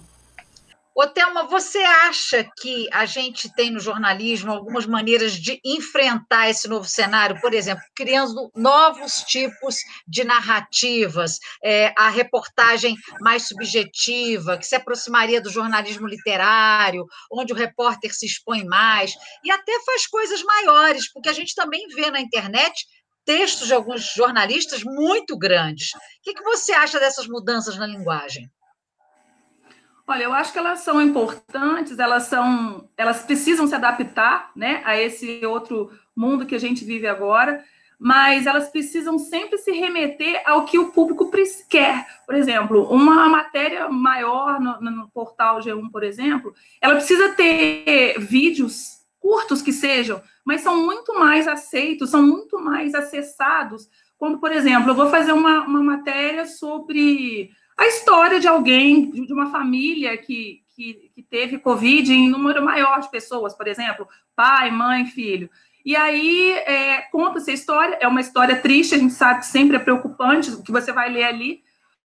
Ô, 0.95 1.07
Thelma, 1.07 1.47
você 1.47 1.79
acha 1.79 2.47
que 2.61 2.87
a 2.93 3.03
gente 3.07 3.51
tem 3.55 3.71
no 3.71 3.79
jornalismo 3.79 4.51
algumas 4.51 4.85
maneiras 4.85 5.33
de 5.33 5.59
enfrentar 5.65 6.51
esse 6.51 6.67
novo 6.67 6.87
cenário? 6.87 7.41
Por 7.41 7.51
exemplo, 7.51 7.83
criando 7.95 8.51
novos 8.55 9.23
tipos 9.23 9.77
de 10.07 10.23
narrativas, 10.23 11.39
é, 11.63 11.91
a 11.97 12.09
reportagem 12.09 12.95
mais 13.21 13.47
subjetiva, 13.47 14.55
que 14.55 14.67
se 14.67 14.75
aproximaria 14.75 15.41
do 15.41 15.49
jornalismo 15.49 16.05
literário, 16.05 17.07
onde 17.31 17.53
o 17.53 17.55
repórter 17.55 18.13
se 18.13 18.27
expõe 18.27 18.63
mais, 18.63 19.15
e 19.43 19.49
até 19.49 19.73
faz 19.83 20.05
coisas 20.05 20.43
maiores, 20.43 21.11
porque 21.11 21.29
a 21.29 21.33
gente 21.33 21.55
também 21.55 21.87
vê 21.87 22.11
na 22.11 22.21
internet 22.21 22.85
textos 23.25 23.67
de 23.67 23.73
alguns 23.73 24.13
jornalistas 24.13 24.83
muito 24.83 25.37
grandes. 25.37 25.93
O 25.93 25.99
que, 26.23 26.33
que 26.33 26.43
você 26.43 26.73
acha 26.73 26.99
dessas 26.99 27.27
mudanças 27.27 27.77
na 27.77 27.87
linguagem? 27.87 28.49
Olha, 30.05 30.23
eu 30.23 30.33
acho 30.33 30.51
que 30.51 30.59
elas 30.59 30.79
são 30.79 31.01
importantes, 31.01 31.97
elas 31.97 32.23
são, 32.23 32.89
elas 32.97 33.23
precisam 33.23 33.65
se 33.65 33.73
adaptar, 33.73 34.51
né, 34.53 34.81
a 34.83 34.99
esse 34.99 35.45
outro 35.45 35.91
mundo 36.13 36.45
que 36.45 36.55
a 36.55 36.59
gente 36.59 36.83
vive 36.83 37.07
agora, 37.07 37.63
mas 37.97 38.45
elas 38.45 38.69
precisam 38.69 39.17
sempre 39.17 39.57
se 39.57 39.71
remeter 39.71 40.41
ao 40.45 40.65
que 40.65 40.77
o 40.77 40.91
público 40.91 41.31
quer. 41.69 42.05
Por 42.25 42.35
exemplo, 42.35 42.83
uma 42.91 43.29
matéria 43.29 43.87
maior 43.87 44.59
no, 44.59 44.81
no 44.81 45.09
portal 45.09 45.59
G1, 45.59 45.89
por 45.89 46.03
exemplo, 46.03 46.53
ela 46.81 46.95
precisa 46.95 47.29
ter 47.29 48.19
vídeos 48.19 49.02
curtos 49.23 49.61
que 49.61 49.71
sejam, 49.71 50.21
mas 50.43 50.59
são 50.59 50.85
muito 50.85 51.17
mais 51.17 51.47
aceitos, 51.47 52.09
são 52.09 52.21
muito 52.21 52.59
mais 52.59 52.93
acessados. 52.93 53.87
Quando, 54.17 54.37
por 54.37 54.51
exemplo, 54.51 54.91
eu 54.91 54.95
vou 54.95 55.09
fazer 55.09 55.31
uma, 55.31 55.61
uma 55.61 55.81
matéria 55.81 56.45
sobre 56.45 57.49
a 57.77 57.87
história 57.87 58.37
de 58.37 58.49
alguém, 58.49 59.09
de 59.11 59.33
uma 59.33 59.49
família 59.49 60.17
que, 60.17 60.59
que, 60.75 61.09
que 61.15 61.23
teve 61.23 61.57
Covid 61.57 62.13
em 62.13 62.29
número 62.29 62.61
maior 62.61 62.99
de 62.99 63.09
pessoas, 63.09 63.55
por 63.55 63.65
exemplo, 63.65 64.05
pai, 64.35 64.69
mãe, 64.69 65.05
filho. 65.05 65.49
E 65.85 65.95
aí 65.95 66.51
é, 66.51 67.03
conta 67.03 67.39
essa 67.39 67.51
história, 67.51 67.97
é 68.01 68.07
uma 68.07 68.21
história 68.21 68.59
triste, 68.59 68.93
a 68.93 68.97
gente 68.97 69.13
sabe 69.13 69.39
que 69.39 69.45
sempre 69.45 69.77
é 69.77 69.79
preocupante 69.79 70.51
o 70.51 70.61
que 70.61 70.71
você 70.71 70.91
vai 70.91 71.09
ler 71.09 71.23
ali, 71.23 71.63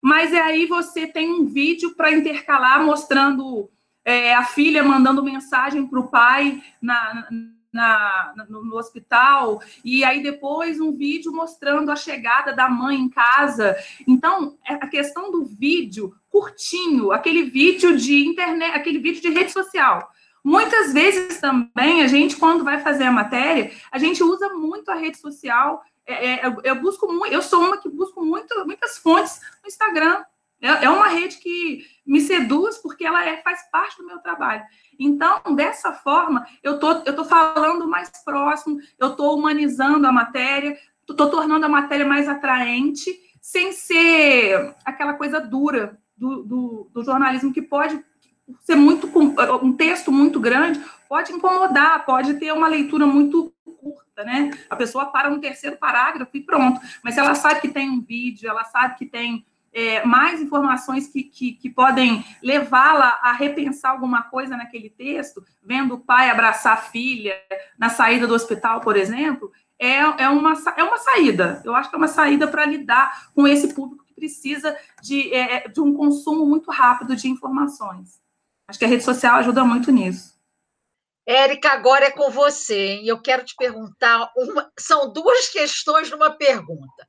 mas 0.02 0.34
aí 0.34 0.66
você 0.66 1.06
tem 1.06 1.30
um 1.30 1.46
vídeo 1.46 1.96
para 1.96 2.14
intercalar 2.14 2.82
mostrando 2.82 3.70
é, 4.06 4.34
a 4.34 4.44
filha 4.44 4.84
mandando 4.84 5.24
mensagem 5.24 5.86
para 5.88 6.00
o 6.00 6.08
pai 6.08 6.62
na, 6.82 7.28
na, 7.72 8.34
no, 8.50 8.64
no, 8.64 8.76
hospital, 8.76 9.62
e 9.84 10.04
aí 10.04 10.22
depois 10.22 10.80
um 10.80 10.96
vídeo 10.96 11.34
mostrando 11.34 11.92
a 11.92 11.96
chegada 11.96 12.54
da 12.54 12.70
mãe 12.70 12.98
em 12.98 13.10
casa. 13.10 13.76
Então, 14.08 14.58
é 14.68 14.74
a 14.74 14.88
questão 14.88 15.32
do 15.32 15.44
vídeo 15.44 16.16
curtinho, 16.30 17.12
aquele 17.12 17.44
vídeo 17.44 17.98
de 17.98 18.28
internet, 18.28 18.76
aquele 18.76 19.00
vídeo 19.00 19.22
de 19.22 19.30
rede 19.30 19.52
social. 19.52 20.12
Muitas 20.44 20.92
vezes 20.92 21.40
também 21.40 22.04
a 22.04 22.08
gente, 22.08 22.36
quando 22.36 22.64
vai 22.64 22.82
fazer 22.82 23.06
a 23.06 23.12
matéria, 23.12 23.72
a 23.92 23.98
gente 23.98 24.22
usa 24.22 24.50
muito 24.50 24.92
a 24.92 24.96
rede 24.96 25.18
social. 25.18 25.82
É, 26.06 26.46
é, 26.46 26.56
eu 26.64 26.76
busco 26.76 27.12
muito, 27.12 27.34
eu 27.34 27.42
sou 27.42 27.62
uma 27.62 27.78
que 27.78 27.90
busco 27.90 28.24
muito, 28.26 28.54
muitas 28.66 28.98
fontes 28.98 29.40
no 29.64 29.68
Instagram. 29.68 30.24
É, 30.62 30.86
é 30.86 30.90
uma 30.90 31.08
rede 31.08 31.38
que 31.38 31.86
me 32.14 32.22
seduz 32.22 32.78
porque 32.78 33.04
ela 33.04 33.26
é, 33.26 33.42
faz 33.42 33.68
parte 33.72 33.98
do 33.98 34.06
meu 34.06 34.20
trabalho. 34.20 34.64
Então, 35.00 35.42
dessa 35.56 35.92
forma, 35.92 36.46
eu 36.62 36.78
tô, 36.78 36.92
eu 36.92 37.16
tô 37.16 37.26
falando 37.26 37.88
mais 37.88 38.12
próximo, 38.24 38.80
eu 39.00 39.10
estou 39.10 39.36
humanizando 39.36 40.06
a 40.06 40.12
matéria, 40.12 40.78
estou 41.10 41.28
tornando 41.28 41.66
a 41.66 41.70
matéria 41.70 42.06
mais 42.06 42.30
atraente, 42.30 43.12
sem 43.42 43.72
ser 43.72 44.76
aquela 44.86 45.16
coisa 45.16 45.42
dura 45.42 46.00
do, 46.16 46.44
do, 46.44 46.90
do 46.94 47.04
jornalismo 47.04 47.52
que 47.52 47.64
pode 47.64 48.00
ser 48.60 48.76
muito 48.76 49.10
um 49.64 49.74
texto 49.74 50.12
muito 50.12 50.40
grande 50.40 50.80
pode 51.14 51.32
incomodar, 51.32 52.04
pode 52.08 52.34
ter 52.40 52.52
uma 52.52 52.68
leitura 52.68 53.06
muito 53.06 53.54
curta, 53.64 54.24
né? 54.24 54.50
A 54.68 54.76
pessoa 54.76 55.06
para 55.06 55.30
no 55.30 55.40
terceiro 55.40 55.78
parágrafo 55.78 56.36
e 56.36 56.42
pronto. 56.42 56.82
Mas 57.04 57.20
ela 57.20 57.36
sabe 57.36 57.62
que 57.62 57.68
tem 57.70 57.88
um 57.88 58.02
vídeo, 58.02 58.50
ela 58.50 58.64
sabe 58.64 58.96
que 58.96 59.06
tem 59.06 59.46
é, 59.74 60.06
mais 60.06 60.40
informações 60.40 61.08
que, 61.08 61.24
que, 61.24 61.54
que 61.54 61.70
podem 61.70 62.24
levá-la 62.42 63.20
a 63.24 63.34
repensar 63.34 63.92
alguma 63.92 64.22
coisa 64.24 64.56
naquele 64.56 64.90
texto, 64.90 65.44
vendo 65.62 65.96
o 65.96 66.00
pai 66.00 66.30
abraçar 66.30 66.74
a 66.74 66.82
filha 66.82 67.36
na 67.78 67.90
saída 67.90 68.28
do 68.28 68.36
hospital, 68.36 68.82
por 68.82 68.96
exemplo, 68.96 69.52
é, 69.80 69.98
é, 70.24 70.30
uma, 70.30 70.54
é 70.78 70.84
uma 70.84 70.98
saída. 70.98 71.62
Eu 71.66 71.76
acho 71.76 71.90
que 71.90 71.96
é 71.96 71.98
uma 71.98 72.08
saída 72.08 72.48
para 72.48 72.66
lidar 72.66 73.32
com 73.34 73.48
esse 73.48 73.74
público 73.74 74.06
que 74.06 74.14
precisa 74.14 74.78
de, 75.02 75.34
é, 75.34 75.56
é, 75.56 75.68
de 75.68 75.82
um 75.82 75.94
consumo 75.94 76.46
muito 76.46 76.72
rápido 76.72 77.16
de 77.16 77.28
informações. 77.28 78.22
Acho 78.68 78.80
que 78.80 78.86
a 78.86 78.88
rede 78.88 79.04
social 79.04 79.38
ajuda 79.38 79.66
muito 79.66 79.92
nisso. 79.92 80.34
Érica, 81.26 81.72
agora 81.72 82.06
é 82.06 82.12
com 82.12 82.30
você. 82.30 83.02
E 83.02 83.08
eu 83.08 83.20
quero 83.20 83.44
te 83.44 83.56
perguntar: 83.56 84.32
uma, 84.36 84.72
são 84.78 85.12
duas 85.12 85.50
questões 85.50 86.10
numa 86.10 86.32
pergunta 86.32 87.08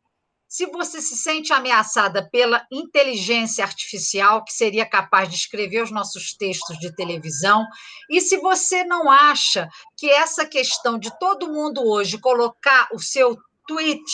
se 0.54 0.66
você 0.66 1.02
se 1.02 1.16
sente 1.16 1.52
ameaçada 1.52 2.30
pela 2.30 2.64
inteligência 2.70 3.64
artificial, 3.64 4.44
que 4.44 4.52
seria 4.52 4.88
capaz 4.88 5.28
de 5.28 5.34
escrever 5.34 5.82
os 5.82 5.90
nossos 5.90 6.32
textos 6.32 6.78
de 6.78 6.94
televisão, 6.94 7.66
e 8.08 8.20
se 8.20 8.36
você 8.36 8.84
não 8.84 9.10
acha 9.10 9.68
que 9.96 10.08
essa 10.08 10.46
questão 10.46 10.96
de 10.96 11.10
todo 11.18 11.52
mundo 11.52 11.84
hoje 11.84 12.20
colocar 12.20 12.86
o 12.92 13.00
seu 13.00 13.36
tweet 13.66 14.04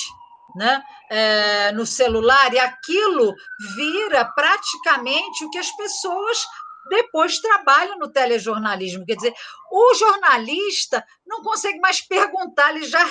né, 0.56 0.82
é, 1.10 1.72
no 1.72 1.84
celular 1.84 2.54
e 2.54 2.58
aquilo 2.58 3.34
vira 3.76 4.24
praticamente 4.24 5.44
o 5.44 5.50
que 5.50 5.58
as 5.58 5.70
pessoas 5.72 6.46
depois 6.88 7.38
trabalham 7.38 7.98
no 7.98 8.10
telejornalismo. 8.10 9.04
Quer 9.04 9.16
dizer, 9.16 9.34
o 9.70 9.94
jornalista 9.94 11.04
não 11.26 11.42
consegue 11.42 11.78
mais 11.80 12.00
perguntar, 12.00 12.74
ele 12.74 12.86
já 12.86 13.04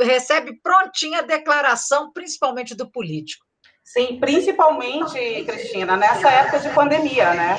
recebe 0.00 0.58
prontinha 0.62 1.20
a 1.20 1.22
declaração, 1.22 2.12
principalmente 2.12 2.74
do 2.74 2.90
político. 2.90 3.44
Sim, 3.84 4.18
principalmente, 4.18 5.44
Cristina, 5.44 5.94
nessa 5.94 6.30
época 6.30 6.58
de 6.58 6.70
pandemia, 6.70 7.34
né? 7.34 7.58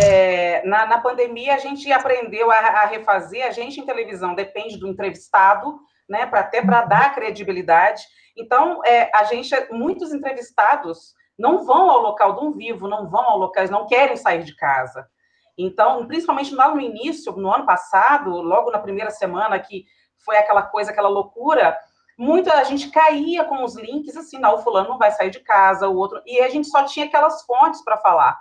É, 0.00 0.64
na, 0.64 0.86
na, 0.86 1.00
pandemia, 1.00 1.54
a 1.54 1.58
gente 1.58 1.90
aprendeu 1.90 2.52
a, 2.52 2.56
a, 2.56 2.86
refazer, 2.86 3.44
a 3.44 3.50
gente 3.50 3.80
em 3.80 3.84
televisão 3.84 4.34
depende 4.34 4.78
do 4.78 4.86
entrevistado, 4.86 5.76
né? 6.08 6.24
Para 6.24 6.40
até 6.40 6.62
para 6.62 6.84
dar 6.84 7.14
credibilidade. 7.14 8.04
Então, 8.36 8.80
é, 8.84 9.10
a 9.12 9.24
gente, 9.24 9.50
muitos 9.72 10.12
entrevistados 10.12 11.14
não 11.36 11.66
vão 11.66 11.90
ao 11.90 12.00
local 12.00 12.34
do 12.34 12.46
um 12.46 12.52
vivo, 12.52 12.86
não 12.86 13.10
vão 13.10 13.24
ao 13.24 13.38
local, 13.38 13.66
não 13.68 13.86
querem 13.88 14.16
sair 14.16 14.44
de 14.44 14.54
casa. 14.54 15.04
Então, 15.58 16.06
principalmente 16.06 16.54
lá 16.54 16.72
no 16.72 16.80
início, 16.80 17.32
no 17.32 17.52
ano 17.52 17.66
passado, 17.66 18.30
logo 18.30 18.70
na 18.70 18.78
primeira 18.78 19.10
semana 19.10 19.58
que 19.58 19.84
foi 20.24 20.36
aquela 20.36 20.62
coisa, 20.62 20.90
aquela 20.90 21.08
loucura, 21.08 21.76
muita 22.18 22.62
gente 22.64 22.90
caía 22.90 23.44
com 23.44 23.62
os 23.62 23.76
links 23.76 24.16
assim, 24.16 24.38
não, 24.38 24.54
o 24.54 24.58
fulano 24.58 24.88
não 24.88 24.98
vai 24.98 25.10
sair 25.10 25.30
de 25.30 25.40
casa, 25.40 25.88
o 25.88 25.96
outro, 25.96 26.20
e 26.26 26.40
a 26.40 26.48
gente 26.48 26.68
só 26.68 26.84
tinha 26.84 27.06
aquelas 27.06 27.42
fontes 27.42 27.82
para 27.82 27.96
falar. 27.96 28.38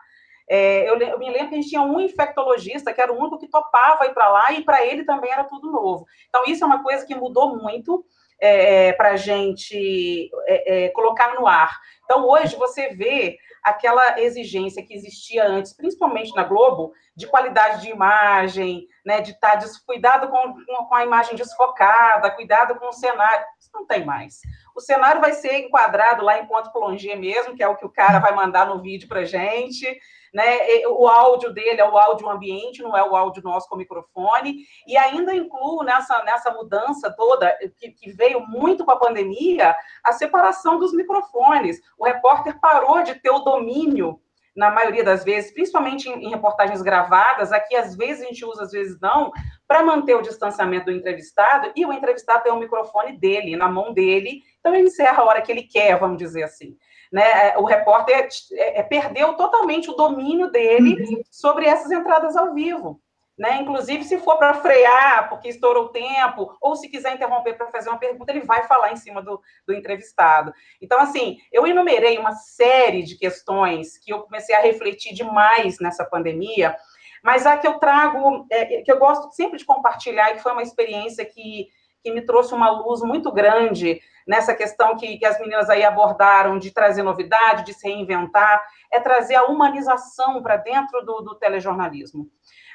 É, 0.47 0.87
eu, 0.87 0.97
eu, 0.99 1.17
me 1.17 1.29
lembro 1.29 1.49
que 1.49 1.55
a 1.55 1.57
gente 1.57 1.69
tinha 1.69 1.81
um 1.81 1.99
infectologista 1.99 2.93
que 2.93 3.01
era 3.01 3.11
o 3.11 3.17
único 3.17 3.39
que 3.39 3.47
topava 3.47 4.05
ir 4.05 4.13
para 4.13 4.29
lá 4.29 4.51
e 4.51 4.63
para 4.63 4.85
ele 4.85 5.03
também 5.03 5.31
era 5.31 5.43
tudo 5.43 5.71
novo. 5.71 6.05
Então, 6.29 6.43
isso 6.45 6.63
é 6.63 6.67
uma 6.67 6.83
coisa 6.83 7.05
que 7.05 7.15
mudou 7.15 7.57
muito 7.57 8.05
é, 8.39 8.93
para 8.93 9.11
a 9.11 9.17
gente 9.17 10.29
é, 10.45 10.85
é, 10.85 10.89
colocar 10.89 11.33
no 11.33 11.47
ar. 11.47 11.75
Então, 12.03 12.27
hoje, 12.27 12.55
você 12.55 12.89
vê 12.89 13.37
aquela 13.65 14.19
exigência 14.21 14.85
que 14.85 14.93
existia 14.93 15.47
antes, 15.47 15.73
principalmente 15.73 16.35
na 16.35 16.43
Globo, 16.43 16.93
de 17.15 17.25
qualidade 17.25 17.81
de 17.81 17.89
imagem, 17.89 18.87
né, 19.03 19.21
de 19.21 19.31
estar 19.31 19.57
tá 19.57 19.67
cuidado 19.87 20.29
com, 20.29 20.53
com 20.87 20.93
a 20.93 21.03
imagem 21.03 21.35
desfocada, 21.35 22.29
cuidado 22.29 22.75
com 22.75 22.89
o 22.89 22.93
cenário. 22.93 23.43
Isso 23.59 23.71
não 23.73 23.87
tem 23.87 24.05
mais. 24.05 24.39
O 24.75 24.79
cenário 24.79 25.19
vai 25.19 25.33
ser 25.33 25.57
enquadrado 25.57 26.23
lá 26.23 26.37
em 26.37 26.45
ponto 26.45 26.71
plongé 26.71 27.15
mesmo, 27.15 27.55
que 27.55 27.63
é 27.63 27.67
o 27.67 27.75
que 27.75 27.85
o 27.85 27.91
cara 27.91 28.19
vai 28.19 28.35
mandar 28.35 28.67
no 28.67 28.79
vídeo 28.83 29.07
para 29.07 29.25
gente 29.25 29.99
né? 30.35 30.59
O 30.89 31.07
áudio 31.07 31.53
dele 31.53 31.79
é 31.79 31.89
o 31.89 31.97
áudio 31.97 32.29
ambiente, 32.29 32.83
não 32.83 32.95
é 32.95 33.01
o 33.01 33.15
áudio 33.15 33.41
nosso 33.41 33.69
com 33.69 33.77
microfone, 33.77 34.57
e 34.85 34.97
ainda 34.97 35.33
incluo 35.33 35.81
nessa, 35.81 36.21
nessa 36.25 36.51
mudança 36.51 37.09
toda, 37.15 37.57
que, 37.77 37.91
que 37.91 38.11
veio 38.11 38.41
muito 38.41 38.83
com 38.83 38.91
a 38.91 38.99
pandemia, 38.99 39.73
a 40.03 40.11
separação 40.11 40.77
dos 40.77 40.93
microfones. 40.93 41.79
O 41.97 42.03
repórter 42.03 42.59
parou 42.59 43.01
de 43.01 43.15
ter 43.15 43.29
o 43.29 43.39
domínio 43.39 44.19
na 44.53 44.69
maioria 44.69 45.05
das 45.05 45.23
vezes, 45.23 45.53
principalmente 45.53 46.09
em, 46.09 46.29
reportagens 46.29 46.81
gravadas, 46.81 47.53
aqui 47.53 47.73
às 47.73 47.95
vezes 47.95 48.23
a 48.23 48.27
gente 48.27 48.43
usa, 48.43 48.63
às 48.63 48.71
vezes 48.71 48.99
não, 48.99 49.31
para 49.65 49.83
manter 49.83 50.15
o 50.15 50.21
distanciamento 50.21 50.85
do 50.85 50.91
entrevistado, 50.91 51.71
e 51.77 51.85
o 51.85 51.93
entrevistado 51.93 52.43
tem 52.43 52.51
o 52.51 52.59
microfone 52.59 53.17
dele, 53.17 53.55
na 53.55 53.69
mão 53.69 53.93
dele, 53.93 54.41
então 54.59 54.75
ele 54.75 54.87
encerra 54.87 55.23
a 55.23 55.25
hora 55.25 55.41
que 55.41 55.51
ele 55.51 55.63
quer, 55.63 55.97
vamos 55.97 56.17
dizer 56.17 56.43
assim. 56.43 56.75
Né? 57.15 57.47
É, 57.47 57.57
o 57.57 57.63
repórter 57.63 58.27
é, 58.51 58.81
é, 58.81 58.83
perdeu 58.83 59.35
totalmente 59.35 59.89
o 59.89 59.93
domínio 59.93 60.51
dele 60.51 61.01
uhum. 61.01 61.21
sobre 61.31 61.65
essas 61.65 61.89
entradas 61.89 62.35
ao 62.35 62.53
vivo. 62.53 62.99
Né? 63.37 63.61
Inclusive, 63.61 64.03
se 64.03 64.17
for 64.19 64.37
para 64.37 64.55
frear, 64.55 65.29
porque 65.29 65.47
estourou 65.47 65.85
o 65.85 65.89
tempo, 65.93 66.57
ou 66.59 66.75
se 66.75 66.89
quiser 66.89 67.15
interromper 67.15 67.53
para 67.53 67.71
fazer 67.71 67.87
uma 67.87 67.97
pergunta, 67.97 68.33
ele 68.33 68.41
vai 68.41 68.67
falar 68.67 68.91
em 68.91 68.97
cima 68.97 69.21
do, 69.21 69.41
do 69.65 69.73
entrevistado. 69.73 70.53
Então, 70.81 70.99
assim, 70.99 71.37
eu 71.53 71.65
enumerei 71.65 72.17
uma 72.17 72.33
série 72.33 73.01
de 73.01 73.17
questões 73.17 73.97
que 73.97 74.11
eu 74.11 74.23
comecei 74.23 74.53
a 74.53 74.59
refletir 74.59 75.13
demais 75.13 75.79
nessa 75.79 76.03
pandemia, 76.03 76.75
mas 77.23 77.45
a 77.45 77.57
que 77.57 77.65
eu 77.65 77.79
trago, 77.79 78.45
é, 78.51 78.81
que 78.81 78.91
eu 78.91 78.99
gosto 78.99 79.31
sempre 79.31 79.57
de 79.57 79.63
compartilhar, 79.63 80.31
e 80.31 80.33
que 80.33 80.43
foi 80.43 80.51
uma 80.51 80.63
experiência 80.63 81.23
que, 81.23 81.69
que 82.05 82.11
me 82.11 82.21
trouxe 82.21 82.53
uma 82.53 82.69
luz 82.69 83.01
muito 83.01 83.31
grande 83.31 83.99
nessa 84.27 84.53
questão 84.53 84.95
que, 84.95 85.17
que 85.17 85.25
as 85.25 85.39
meninas 85.39 85.71
aí 85.71 85.83
abordaram 85.83 86.59
de 86.59 86.69
trazer 86.69 87.01
novidade, 87.01 87.65
de 87.65 87.73
se 87.73 87.87
reinventar, 87.87 88.63
é 88.93 88.99
trazer 88.99 89.33
a 89.33 89.45
humanização 89.45 90.41
para 90.43 90.57
dentro 90.57 91.03
do, 91.03 91.21
do 91.21 91.35
telejornalismo. 91.35 92.29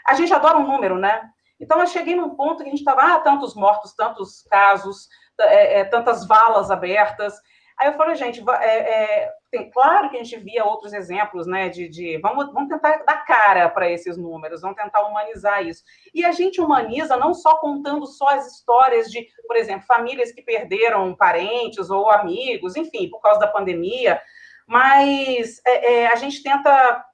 A 0.04 0.14
gente 0.14 0.34
adora 0.34 0.58
um 0.58 0.66
número, 0.66 0.98
né? 0.98 1.30
Então, 1.60 1.78
eu 1.78 1.86
cheguei 1.86 2.16
num 2.16 2.34
ponto 2.34 2.64
que 2.64 2.68
a 2.68 2.70
gente 2.70 2.80
estava, 2.80 3.02
ah, 3.02 3.20
tantos 3.20 3.54
mortos, 3.54 3.94
tantos 3.94 4.42
casos, 4.50 5.08
é, 5.38 5.80
é, 5.80 5.84
tantas 5.84 6.26
valas 6.26 6.72
abertas. 6.72 7.34
Aí 7.78 7.86
eu 7.86 7.92
falei, 7.94 8.16
gente, 8.16 8.42
é, 8.60 8.64
é, 8.64 9.32
tem, 9.50 9.70
claro 9.70 10.08
que 10.08 10.16
a 10.16 10.22
gente 10.22 10.38
via 10.38 10.64
outros 10.64 10.92
exemplos, 10.92 11.46
né, 11.46 11.68
de, 11.68 11.88
de 11.88 12.18
vamos, 12.18 12.52
vamos 12.52 12.68
tentar 12.68 13.02
dar 13.04 13.24
cara 13.24 13.68
para 13.68 13.90
esses 13.90 14.16
números, 14.16 14.62
vamos 14.62 14.76
tentar 14.76 15.02
humanizar 15.02 15.66
isso. 15.66 15.82
E 16.14 16.24
a 16.24 16.32
gente 16.32 16.60
humaniza 16.60 17.16
não 17.16 17.34
só 17.34 17.56
contando 17.58 18.06
só 18.06 18.28
as 18.28 18.46
histórias 18.46 19.10
de, 19.10 19.26
por 19.46 19.56
exemplo, 19.56 19.86
famílias 19.86 20.30
que 20.30 20.42
perderam 20.42 21.14
parentes 21.16 21.90
ou 21.90 22.10
amigos, 22.10 22.76
enfim, 22.76 23.10
por 23.10 23.20
causa 23.20 23.40
da 23.40 23.48
pandemia, 23.48 24.20
mas 24.66 25.60
é, 25.66 25.94
é, 25.94 26.06
a 26.06 26.14
gente 26.14 26.42
tenta 26.42 27.04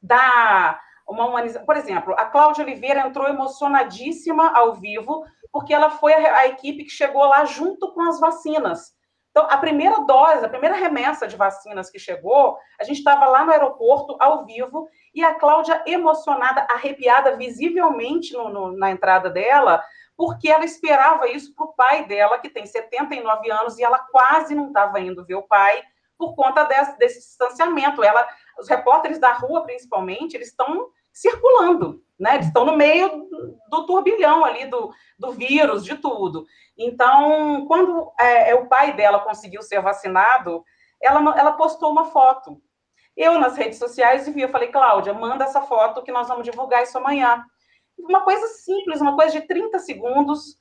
dar 0.00 0.80
uma 1.08 1.26
humanização. 1.26 1.66
Por 1.66 1.76
exemplo, 1.76 2.14
a 2.16 2.24
Cláudia 2.24 2.64
Oliveira 2.64 3.00
entrou 3.00 3.26
emocionadíssima 3.28 4.56
ao 4.56 4.76
vivo, 4.76 5.24
porque 5.52 5.74
ela 5.74 5.90
foi 5.90 6.12
a, 6.12 6.36
a, 6.36 6.46
equipe 6.46 6.84
que 6.84 6.90
chegou 6.90 7.24
lá 7.24 7.44
junto 7.44 7.92
com 7.92 8.02
as 8.02 8.20
vacinas. 8.20 8.94
Então, 9.30 9.46
a 9.48 9.56
primeira 9.58 10.00
dose, 10.00 10.44
a 10.44 10.48
primeira 10.48 10.74
remessa 10.74 11.26
de 11.26 11.36
vacinas 11.36 11.88
que 11.88 11.98
chegou, 11.98 12.58
a 12.80 12.84
gente 12.84 12.98
estava 12.98 13.26
lá 13.26 13.44
no 13.44 13.52
aeroporto, 13.52 14.16
ao 14.18 14.44
vivo, 14.44 14.88
e 15.14 15.22
a 15.22 15.34
Cláudia 15.34 15.82
emocionada, 15.86 16.66
arrepiada 16.70 17.36
visivelmente 17.36 18.32
no, 18.32 18.48
no, 18.48 18.72
na 18.72 18.90
entrada 18.90 19.30
dela, 19.30 19.82
porque 20.16 20.50
ela 20.50 20.64
esperava 20.64 21.28
isso 21.28 21.54
para 21.54 21.64
o 21.64 21.72
pai 21.72 22.06
dela, 22.06 22.38
que 22.38 22.50
tem 22.50 22.66
79 22.66 23.50
anos, 23.50 23.78
e 23.78 23.84
ela 23.84 23.98
quase 23.98 24.54
não 24.54 24.66
estava 24.68 24.98
indo 25.00 25.24
ver 25.24 25.36
o 25.36 25.46
pai 25.46 25.80
por 26.18 26.34
conta 26.34 26.64
desse, 26.64 26.98
desse 26.98 27.18
distanciamento. 27.20 28.02
Ela, 28.02 28.26
os 28.58 28.68
repórteres 28.68 29.18
da 29.18 29.32
rua, 29.32 29.62
principalmente, 29.62 30.34
eles 30.34 30.48
estão 30.48 30.90
circulando, 31.12 32.02
né? 32.20 32.34
Eles 32.34 32.48
estão 32.48 32.66
no 32.66 32.76
meio 32.76 33.26
do 33.68 33.86
turbilhão 33.86 34.44
ali 34.44 34.66
do, 34.66 34.92
do 35.18 35.32
vírus, 35.32 35.82
de 35.82 35.96
tudo. 35.96 36.46
Então, 36.76 37.64
quando 37.66 38.12
é, 38.20 38.50
é, 38.50 38.54
o 38.54 38.66
pai 38.66 38.92
dela 38.92 39.20
conseguiu 39.20 39.62
ser 39.62 39.80
vacinado, 39.80 40.62
ela, 41.02 41.38
ela 41.38 41.52
postou 41.52 41.90
uma 41.90 42.04
foto. 42.04 42.60
Eu, 43.16 43.38
nas 43.38 43.56
redes 43.56 43.78
sociais, 43.78 44.28
vi, 44.28 44.42
eu 44.42 44.50
falei, 44.50 44.68
Cláudia, 44.68 45.14
manda 45.14 45.44
essa 45.44 45.62
foto 45.62 46.02
que 46.02 46.12
nós 46.12 46.28
vamos 46.28 46.44
divulgar 46.44 46.82
isso 46.82 46.98
amanhã. 46.98 47.42
Uma 47.98 48.20
coisa 48.20 48.46
simples, 48.48 49.00
uma 49.00 49.16
coisa 49.16 49.40
de 49.40 49.46
30 49.46 49.78
segundos. 49.78 50.58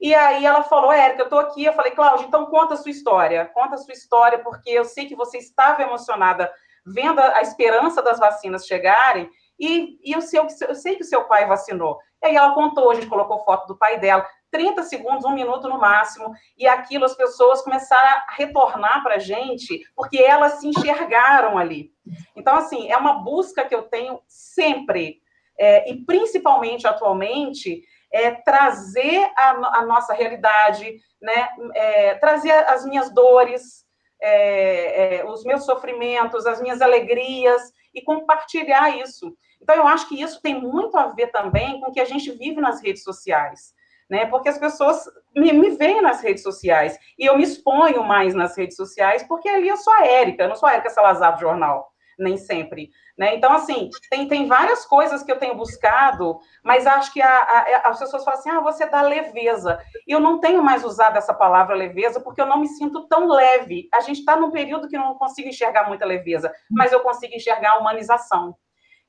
E 0.00 0.14
aí 0.14 0.44
ela 0.44 0.62
falou, 0.62 0.90
Érica, 0.90 1.22
eu 1.22 1.24
estou 1.24 1.38
aqui. 1.38 1.64
Eu 1.64 1.74
falei, 1.74 1.92
Cláudia, 1.92 2.26
então 2.26 2.46
conta 2.46 2.74
a 2.74 2.76
sua 2.78 2.90
história. 2.90 3.50
Conta 3.52 3.74
a 3.74 3.78
sua 3.78 3.92
história, 3.92 4.38
porque 4.38 4.70
eu 4.70 4.84
sei 4.84 5.06
que 5.06 5.14
você 5.14 5.36
estava 5.36 5.82
emocionada 5.82 6.50
vendo 6.84 7.20
a 7.20 7.40
esperança 7.42 8.02
das 8.02 8.18
vacinas 8.18 8.66
chegarem 8.66 9.30
e, 9.62 9.96
e 10.02 10.16
o 10.16 10.20
seu, 10.20 10.48
eu 10.68 10.74
sei 10.74 10.96
que 10.96 11.02
o 11.02 11.06
seu 11.06 11.22
pai 11.22 11.46
vacinou. 11.46 12.00
E 12.20 12.26
aí 12.26 12.34
ela 12.34 12.52
contou, 12.52 12.90
a 12.90 12.94
gente 12.96 13.06
colocou 13.06 13.44
foto 13.44 13.68
do 13.68 13.78
pai 13.78 14.00
dela, 14.00 14.26
30 14.50 14.82
segundos, 14.82 15.24
um 15.24 15.32
minuto 15.32 15.68
no 15.68 15.78
máximo, 15.78 16.34
e 16.58 16.66
aquilo 16.66 17.04
as 17.04 17.14
pessoas 17.14 17.62
começaram 17.62 18.08
a 18.08 18.24
retornar 18.32 19.04
para 19.04 19.14
a 19.14 19.18
gente, 19.20 19.84
porque 19.94 20.18
elas 20.18 20.54
se 20.54 20.66
enxergaram 20.66 21.56
ali. 21.56 21.92
Então, 22.34 22.56
assim, 22.56 22.90
é 22.90 22.96
uma 22.96 23.22
busca 23.22 23.64
que 23.64 23.74
eu 23.74 23.84
tenho 23.84 24.20
sempre, 24.26 25.22
é, 25.56 25.88
e 25.88 26.04
principalmente 26.04 26.84
atualmente, 26.84 27.84
é 28.12 28.32
trazer 28.32 29.30
a, 29.36 29.78
a 29.78 29.86
nossa 29.86 30.12
realidade, 30.12 31.00
né, 31.20 31.48
é, 31.74 32.14
trazer 32.16 32.50
as 32.50 32.84
minhas 32.84 33.14
dores, 33.14 33.81
é, 34.22 35.16
é, 35.16 35.24
os 35.24 35.44
meus 35.44 35.64
sofrimentos, 35.64 36.46
as 36.46 36.62
minhas 36.62 36.80
alegrias, 36.80 37.72
e 37.94 38.00
compartilhar 38.00 38.96
isso. 38.96 39.36
Então, 39.60 39.76
eu 39.76 39.86
acho 39.86 40.08
que 40.08 40.20
isso 40.20 40.40
tem 40.40 40.60
muito 40.60 40.96
a 40.96 41.08
ver 41.08 41.28
também 41.28 41.80
com 41.80 41.90
o 41.90 41.92
que 41.92 42.00
a 42.00 42.04
gente 42.04 42.30
vive 42.32 42.60
nas 42.60 42.82
redes 42.82 43.02
sociais, 43.02 43.74
né? 44.08 44.26
Porque 44.26 44.48
as 44.48 44.58
pessoas 44.58 45.04
me, 45.36 45.52
me 45.52 45.70
veem 45.70 46.00
nas 46.00 46.20
redes 46.20 46.42
sociais 46.42 46.98
e 47.18 47.26
eu 47.26 47.36
me 47.36 47.44
exponho 47.44 48.02
mais 48.02 48.34
nas 48.34 48.56
redes 48.56 48.76
sociais 48.76 49.22
porque 49.24 49.48
ali 49.48 49.68
eu 49.68 49.76
sou 49.76 49.92
a 49.92 50.06
Érica, 50.06 50.44
eu 50.44 50.48
não 50.48 50.56
sou 50.56 50.68
a 50.68 50.74
Érica 50.74 50.90
Salazar 50.90 51.34
do 51.34 51.40
jornal, 51.40 51.92
nem 52.18 52.36
sempre. 52.36 52.90
Né? 53.16 53.34
Então, 53.34 53.52
assim, 53.52 53.90
tem, 54.08 54.26
tem 54.26 54.46
várias 54.46 54.86
coisas 54.86 55.22
que 55.22 55.30
eu 55.30 55.38
tenho 55.38 55.54
buscado, 55.54 56.40
mas 56.64 56.86
acho 56.86 57.12
que 57.12 57.20
a, 57.20 57.28
a, 57.28 57.88
as 57.90 57.98
pessoas 57.98 58.24
falam 58.24 58.40
assim: 58.40 58.50
ah, 58.50 58.60
você 58.60 58.86
dá 58.86 59.02
leveza. 59.02 59.78
E 60.06 60.12
eu 60.12 60.20
não 60.20 60.40
tenho 60.40 60.62
mais 60.62 60.82
usado 60.82 61.18
essa 61.18 61.34
palavra 61.34 61.74
leveza 61.74 62.20
porque 62.20 62.40
eu 62.40 62.46
não 62.46 62.58
me 62.58 62.68
sinto 62.68 63.06
tão 63.08 63.28
leve. 63.28 63.88
A 63.92 64.00
gente 64.00 64.20
está 64.20 64.34
num 64.34 64.50
período 64.50 64.88
que 64.88 64.96
não 64.96 65.14
consigo 65.14 65.48
enxergar 65.48 65.86
muita 65.88 66.06
leveza, 66.06 66.50
mas 66.70 66.90
eu 66.90 67.00
consigo 67.00 67.34
enxergar 67.34 67.72
a 67.72 67.78
humanização. 67.78 68.56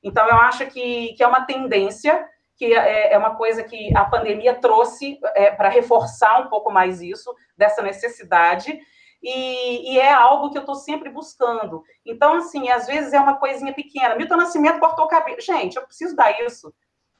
Então, 0.02 0.28
eu 0.28 0.36
acho 0.36 0.66
que, 0.66 1.14
que 1.14 1.22
é 1.22 1.26
uma 1.26 1.46
tendência, 1.46 2.28
que 2.58 2.74
é, 2.74 3.14
é 3.14 3.18
uma 3.18 3.36
coisa 3.36 3.64
que 3.64 3.96
a 3.96 4.04
pandemia 4.04 4.54
trouxe 4.54 5.18
é, 5.34 5.50
para 5.50 5.70
reforçar 5.70 6.42
um 6.42 6.48
pouco 6.48 6.70
mais 6.70 7.00
isso, 7.00 7.34
dessa 7.56 7.80
necessidade, 7.80 8.78
e, 9.24 9.94
e, 9.94 9.98
é 9.98 10.12
algo 10.12 10.50
que 10.50 10.58
eu 10.58 10.60
estou 10.60 10.74
sempre 10.74 11.08
buscando. 11.08 11.82
Então, 12.04 12.34
assim, 12.34 12.68
às 12.68 12.86
vezes 12.86 13.14
é 13.14 13.18
uma 13.18 13.38
coisinha 13.38 13.72
pequena. 13.72 14.14
Milton 14.14 14.36
Nascimento 14.36 14.78
cortou 14.78 15.06
o 15.06 15.08
cabelo. 15.08 15.40
Gente, 15.40 15.76
eu 15.76 15.82
preciso 15.82 16.14
dar 16.14 16.38
isso. 16.42 16.70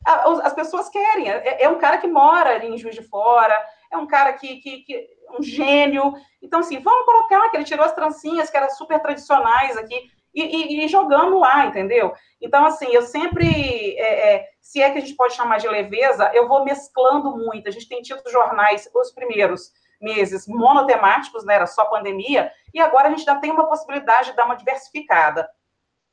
As 0.04 0.52
pessoas 0.52 0.90
querem. 0.90 1.30
É, 1.30 1.62
é 1.62 1.68
um 1.70 1.78
cara 1.78 1.96
que 1.96 2.06
mora 2.06 2.50
ali 2.50 2.66
em 2.66 2.76
Juiz 2.76 2.94
de 2.94 3.02
Fora, 3.02 3.56
é 3.90 3.96
um 3.96 4.06
cara 4.06 4.34
que, 4.34 4.56
que, 4.56 4.82
que 4.82 5.08
um 5.38 5.42
gênio. 5.42 6.12
Então, 6.42 6.60
assim, 6.60 6.78
vamos 6.78 7.06
colocar 7.06 7.48
que 7.48 7.56
ele 7.56 7.64
tirou 7.64 7.86
as 7.86 7.94
trancinhas 7.94 8.50
que 8.50 8.56
eram 8.58 8.68
super 8.68 9.00
tradicionais 9.00 9.74
aqui 9.78 9.98
e, 10.34 10.42
e, 10.42 10.84
e 10.84 10.88
jogamos 10.88 11.40
lá, 11.40 11.64
entendeu? 11.64 12.12
Então, 12.38 12.66
assim, 12.66 12.88
eu 12.88 13.00
sempre, 13.00 13.96
é, 13.96 14.34
é, 14.34 14.48
se 14.60 14.82
é 14.82 14.90
que 14.90 14.98
a 14.98 15.00
gente 15.00 15.14
pode 15.14 15.32
chamar 15.32 15.56
de 15.56 15.68
leveza, 15.68 16.30
eu 16.34 16.46
vou 16.48 16.66
mesclando 16.66 17.34
muito. 17.34 17.66
A 17.66 17.72
gente 17.72 17.88
tem 17.88 18.02
tido 18.02 18.20
jornais, 18.30 18.90
os 18.94 19.10
primeiros 19.10 19.72
meses 20.04 20.46
monotemáticos, 20.46 21.44
né, 21.44 21.54
era 21.54 21.66
só 21.66 21.86
pandemia, 21.86 22.52
e 22.72 22.80
agora 22.80 23.08
a 23.08 23.10
gente 23.10 23.24
já 23.24 23.36
tem 23.36 23.50
uma 23.50 23.66
possibilidade 23.66 24.30
de 24.30 24.36
dar 24.36 24.44
uma 24.44 24.54
diversificada. 24.54 25.48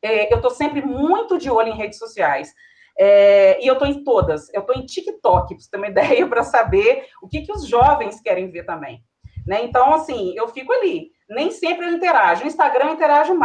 É, 0.01 0.33
eu 0.33 0.37
estou 0.37 0.49
sempre 0.49 0.81
muito 0.81 1.37
de 1.37 1.51
olho 1.51 1.67
em 1.67 1.77
redes 1.77 1.99
sociais. 1.99 2.51
É, 2.97 3.63
e 3.63 3.67
eu 3.67 3.73
estou 3.73 3.87
em 3.87 4.03
todas. 4.03 4.51
Eu 4.53 4.61
estou 4.61 4.75
em 4.75 4.85
TikTok, 4.85 5.53
para 5.53 5.63
você 5.63 5.69
ter 5.69 5.77
uma 5.77 5.87
ideia, 5.89 6.27
para 6.27 6.43
saber 6.43 7.07
o 7.21 7.27
que, 7.27 7.41
que 7.41 7.51
os 7.51 7.67
jovens 7.67 8.19
querem 8.21 8.49
ver 8.49 8.63
também. 8.63 9.03
Né? 9.45 9.63
Então, 9.63 9.93
assim, 9.93 10.33
eu 10.35 10.47
fico 10.47 10.71
ali. 10.71 11.11
Nem 11.29 11.51
sempre 11.51 11.85
eu 11.85 11.93
interajo. 11.93 12.41
No 12.41 12.47
Instagram 12.47 12.85
eu 12.85 12.93
interajo 12.93 13.37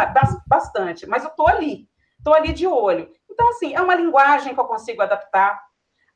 bastante, 0.47 1.07
mas 1.07 1.25
eu 1.25 1.31
estou 1.31 1.49
ali. 1.49 1.89
Estou 2.19 2.35
ali 2.35 2.53
de 2.53 2.67
olho. 2.67 3.09
Então, 3.31 3.49
assim, 3.51 3.75
é 3.75 3.81
uma 3.81 3.95
linguagem 3.95 4.55
que 4.55 4.61
eu 4.61 4.65
consigo 4.65 5.03
adaptar 5.03 5.61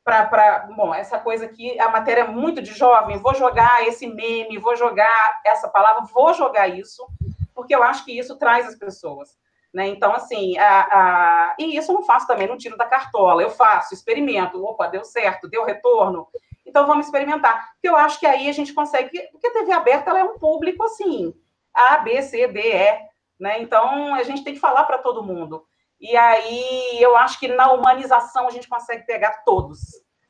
para. 0.03 0.69
Bom, 0.75 0.93
essa 0.93 1.19
coisa 1.19 1.45
aqui, 1.45 1.79
a 1.79 1.89
matéria 1.89 2.21
é 2.21 2.27
muito 2.27 2.61
de 2.61 2.73
jovem, 2.73 3.17
vou 3.17 3.33
jogar 3.33 3.87
esse 3.87 4.07
meme, 4.07 4.57
vou 4.57 4.75
jogar 4.75 5.41
essa 5.45 5.67
palavra, 5.67 6.03
vou 6.13 6.33
jogar 6.33 6.67
isso, 6.67 7.05
porque 7.53 7.75
eu 7.75 7.83
acho 7.83 8.05
que 8.05 8.17
isso 8.17 8.37
traz 8.37 8.67
as 8.67 8.75
pessoas. 8.75 9.37
Né? 9.73 9.87
Então, 9.87 10.13
assim, 10.13 10.57
a, 10.57 10.81
a... 10.81 11.55
e 11.57 11.77
isso 11.77 11.91
eu 11.91 11.95
não 11.95 12.03
faço 12.03 12.27
também 12.27 12.47
no 12.47 12.57
tiro 12.57 12.75
da 12.75 12.85
cartola, 12.85 13.41
eu 13.41 13.49
faço, 13.49 13.93
experimento, 13.93 14.63
opa, 14.63 14.87
deu 14.87 15.05
certo, 15.05 15.47
deu 15.47 15.63
retorno, 15.63 16.27
então 16.65 16.85
vamos 16.85 17.05
experimentar. 17.05 17.71
Porque 17.73 17.87
eu 17.87 17.95
acho 17.95 18.19
que 18.19 18.25
aí 18.25 18.49
a 18.49 18.51
gente 18.51 18.73
consegue, 18.73 19.09
porque 19.31 19.47
a 19.47 19.53
TV 19.53 19.71
aberta 19.71 20.09
ela 20.09 20.19
é 20.19 20.23
um 20.23 20.37
público 20.37 20.83
assim, 20.83 21.33
A, 21.73 21.97
B, 21.97 22.21
C, 22.21 22.47
D, 22.47 22.59
E, 22.59 22.99
né? 23.39 23.61
Então 23.61 24.13
a 24.13 24.23
gente 24.23 24.43
tem 24.43 24.53
que 24.53 24.59
falar 24.59 24.83
para 24.83 24.97
todo 24.97 25.23
mundo. 25.23 25.65
E 26.01 26.17
aí 26.17 26.97
eu 26.99 27.15
acho 27.15 27.39
que 27.39 27.47
na 27.47 27.71
humanização 27.71 28.47
a 28.47 28.49
gente 28.49 28.67
consegue 28.67 29.05
pegar 29.05 29.43
todos, 29.45 29.79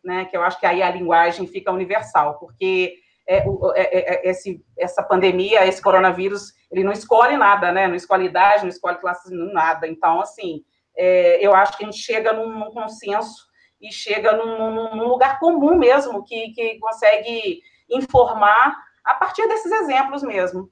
né? 0.03 0.25
Que 0.25 0.35
eu 0.35 0.43
acho 0.43 0.59
que 0.59 0.65
aí 0.65 0.83
a 0.83 0.91
linguagem 0.91 1.47
fica 1.47 1.71
universal, 1.71 2.37
porque 2.37 2.95
é, 3.25 3.37
é, 3.37 3.43
é, 3.75 4.15
é, 4.15 4.29
esse, 4.29 4.61
essa 4.77 5.01
pandemia, 5.01 5.65
esse 5.65 5.81
coronavírus, 5.81 6.53
ele 6.69 6.83
não 6.83 6.91
escolhe 6.91 7.37
nada, 7.37 7.71
né? 7.71 7.87
Não 7.87 7.95
escolhe 7.95 8.25
idade, 8.25 8.63
não 8.63 8.69
escolhe 8.69 8.97
classe, 8.97 9.33
nada. 9.33 9.87
Então, 9.87 10.19
assim, 10.19 10.65
é, 10.97 11.37
eu 11.39 11.55
acho 11.55 11.77
que 11.77 11.85
a 11.85 11.89
gente 11.89 12.01
chega 12.01 12.33
num, 12.33 12.49
num 12.49 12.71
consenso 12.71 13.45
e 13.79 13.93
chega 13.93 14.33
num, 14.33 14.93
num 14.93 15.07
lugar 15.07 15.39
comum 15.39 15.77
mesmo, 15.77 16.23
que, 16.25 16.49
que 16.49 16.79
consegue 16.79 17.61
informar 17.89 18.75
a 19.05 19.13
partir 19.13 19.47
desses 19.47 19.71
exemplos 19.71 20.21
mesmo. 20.21 20.69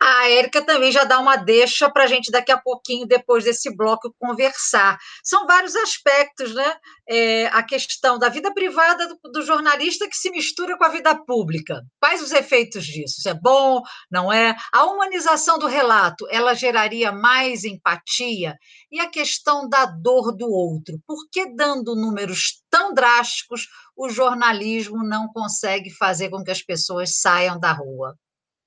A 0.00 0.28
Érica 0.28 0.62
também 0.62 0.92
já 0.92 1.04
dá 1.04 1.18
uma 1.18 1.36
deixa 1.36 1.90
para 1.90 2.04
a 2.04 2.06
gente 2.06 2.30
daqui 2.30 2.52
a 2.52 2.58
pouquinho, 2.58 3.06
depois 3.06 3.44
desse 3.44 3.74
bloco, 3.74 4.14
conversar. 4.18 4.98
São 5.22 5.46
vários 5.46 5.74
aspectos, 5.74 6.54
né? 6.54 6.76
É, 7.08 7.46
a 7.46 7.62
questão 7.62 8.18
da 8.18 8.28
vida 8.28 8.52
privada 8.52 9.08
do, 9.08 9.18
do, 9.32 9.42
jornalista 9.42 10.06
que 10.06 10.16
se 10.16 10.30
mistura 10.30 10.76
com 10.76 10.84
a 10.84 10.90
vida 10.90 11.14
pública. 11.24 11.82
Quais 11.98 12.22
os 12.22 12.32
efeitos 12.32 12.84
disso? 12.84 13.16
Isso 13.18 13.28
é 13.28 13.34
bom? 13.34 13.80
Não 14.10 14.30
é? 14.30 14.54
A 14.72 14.84
humanização 14.84 15.58
do 15.58 15.66
relato, 15.66 16.26
ela 16.30 16.52
geraria 16.54 17.10
mais 17.10 17.64
empatia? 17.64 18.56
E 18.92 19.00
a 19.00 19.08
questão 19.08 19.68
da 19.68 19.86
dor 19.86 20.36
do 20.36 20.50
outro? 20.50 20.98
Por 21.06 21.28
que, 21.30 21.46
dando 21.54 21.96
números 21.96 22.62
tão 22.70 22.92
drásticos, 22.92 23.66
o 23.96 24.10
jornalismo 24.10 25.02
não 25.02 25.28
consegue 25.28 25.90
fazer 25.90 26.28
com 26.28 26.44
que 26.44 26.50
as 26.50 26.62
pessoas 26.62 27.18
saiam 27.18 27.58
da 27.58 27.72
rua? 27.72 28.14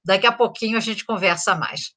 Daqui 0.03 0.27
a 0.27 0.31
pouquinho 0.31 0.77
a 0.77 0.81
gente 0.81 1.05
conversa 1.05 1.55
mais. 1.55 1.93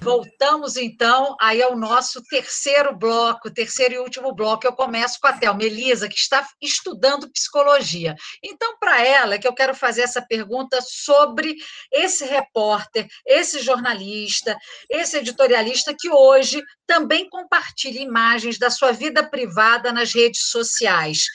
Voltamos 0.00 0.76
então 0.76 1.36
aí 1.38 1.62
ao 1.62 1.76
nosso 1.76 2.22
terceiro 2.22 2.96
bloco, 2.96 3.52
terceiro 3.52 3.94
e 3.94 3.98
último 3.98 4.34
bloco. 4.34 4.66
Eu 4.66 4.72
começo 4.72 5.18
com 5.20 5.26
a 5.26 5.34
Thelma 5.34 5.62
Elisa, 5.62 6.08
que 6.08 6.16
está 6.16 6.46
estudando 6.62 7.30
psicologia. 7.30 8.14
Então, 8.42 8.78
para 8.78 9.04
ela, 9.04 9.34
é 9.34 9.38
que 9.38 9.46
eu 9.46 9.52
quero 9.52 9.74
fazer 9.74 10.02
essa 10.02 10.22
pergunta 10.22 10.78
sobre 10.80 11.56
esse 11.92 12.24
repórter, 12.24 13.06
esse 13.26 13.60
jornalista, 13.60 14.56
esse 14.88 15.18
editorialista 15.18 15.94
que 15.98 16.08
hoje 16.08 16.62
também 16.86 17.28
compartilha 17.28 18.00
imagens 18.00 18.58
da 18.58 18.70
sua 18.70 18.92
vida 18.92 19.28
privada 19.28 19.92
nas 19.92 20.14
redes 20.14 20.48
sociais 20.48 21.26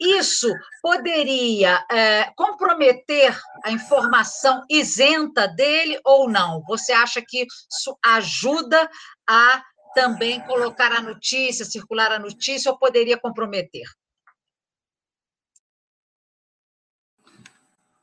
isso 0.00 0.52
poderia 0.80 1.84
é, 1.90 2.30
comprometer 2.36 3.36
a 3.64 3.70
informação 3.70 4.64
isenta 4.70 5.48
dele 5.48 6.00
ou 6.04 6.28
não? 6.28 6.62
Você 6.68 6.92
acha 6.92 7.20
que 7.20 7.46
isso 7.70 7.98
ajuda 8.04 8.88
a 9.28 9.62
também 9.94 10.40
colocar 10.42 10.92
a 10.92 11.00
notícia, 11.00 11.64
circular 11.64 12.12
a 12.12 12.18
notícia, 12.18 12.70
ou 12.70 12.78
poderia 12.78 13.18
comprometer? 13.18 13.84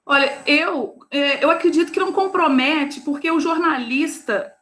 Olha, 0.06 0.44
eu, 0.46 1.00
é, 1.10 1.44
eu 1.44 1.50
acredito 1.50 1.92
que 1.92 2.00
não 2.00 2.12
compromete, 2.12 3.02
porque 3.02 3.32
o 3.32 3.40
jornalista 3.40 4.54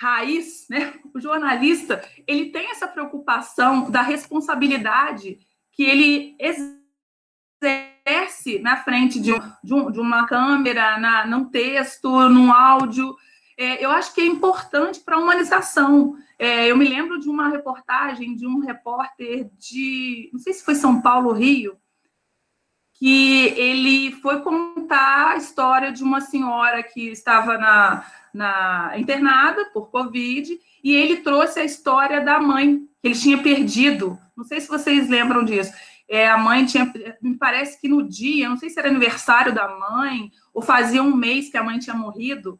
raiz, 0.00 0.66
né? 0.70 0.94
O 1.14 1.20
jornalista, 1.20 2.06
ele 2.26 2.52
tem 2.52 2.70
essa 2.70 2.86
preocupação 2.86 3.90
da 3.90 4.02
responsabilidade 4.02 5.38
que 5.78 5.84
ele 5.84 6.36
exerce 7.62 8.58
na 8.58 8.78
frente 8.78 9.20
de, 9.20 9.32
de, 9.62 9.72
um, 9.72 9.92
de 9.92 10.00
uma 10.00 10.26
câmera, 10.26 10.98
na, 10.98 11.24
num 11.24 11.44
texto, 11.44 12.28
num 12.28 12.50
áudio. 12.52 13.14
É, 13.56 13.84
eu 13.84 13.88
acho 13.92 14.12
que 14.12 14.20
é 14.20 14.26
importante 14.26 14.98
para 14.98 15.14
a 15.14 15.20
humanização. 15.20 16.16
É, 16.36 16.66
eu 16.66 16.76
me 16.76 16.84
lembro 16.84 17.20
de 17.20 17.28
uma 17.28 17.48
reportagem 17.48 18.34
de 18.34 18.44
um 18.44 18.58
repórter 18.58 19.48
de, 19.56 20.28
não 20.32 20.40
sei 20.40 20.52
se 20.52 20.64
foi 20.64 20.74
São 20.74 21.00
Paulo, 21.00 21.30
Rio, 21.30 21.78
que 22.98 23.46
ele 23.56 24.12
foi 24.20 24.40
contar 24.40 25.32
a 25.32 25.36
história 25.36 25.92
de 25.92 26.02
uma 26.02 26.20
senhora 26.20 26.82
que 26.82 27.08
estava 27.08 27.56
na, 27.56 28.04
na 28.34 28.92
internada 28.96 29.66
por 29.72 29.90
Covid 29.90 30.58
e 30.82 30.94
ele 30.94 31.18
trouxe 31.18 31.60
a 31.60 31.64
história 31.64 32.20
da 32.20 32.40
mãe 32.40 32.80
que 33.00 33.08
ele 33.08 33.14
tinha 33.14 33.38
perdido 33.38 34.18
não 34.38 34.44
sei 34.44 34.60
se 34.60 34.68
vocês 34.68 35.08
lembram 35.08 35.44
disso. 35.44 35.72
É, 36.08 36.28
a 36.28 36.38
mãe 36.38 36.64
tinha, 36.64 36.90
me 37.20 37.36
parece 37.36 37.78
que 37.80 37.88
no 37.88 38.08
dia, 38.08 38.48
não 38.48 38.56
sei 38.56 38.70
se 38.70 38.78
era 38.78 38.88
aniversário 38.88 39.52
da 39.52 39.66
mãe, 39.68 40.30
ou 40.54 40.62
fazia 40.62 41.02
um 41.02 41.14
mês 41.14 41.50
que 41.50 41.56
a 41.56 41.62
mãe 41.62 41.80
tinha 41.80 41.96
morrido, 41.96 42.58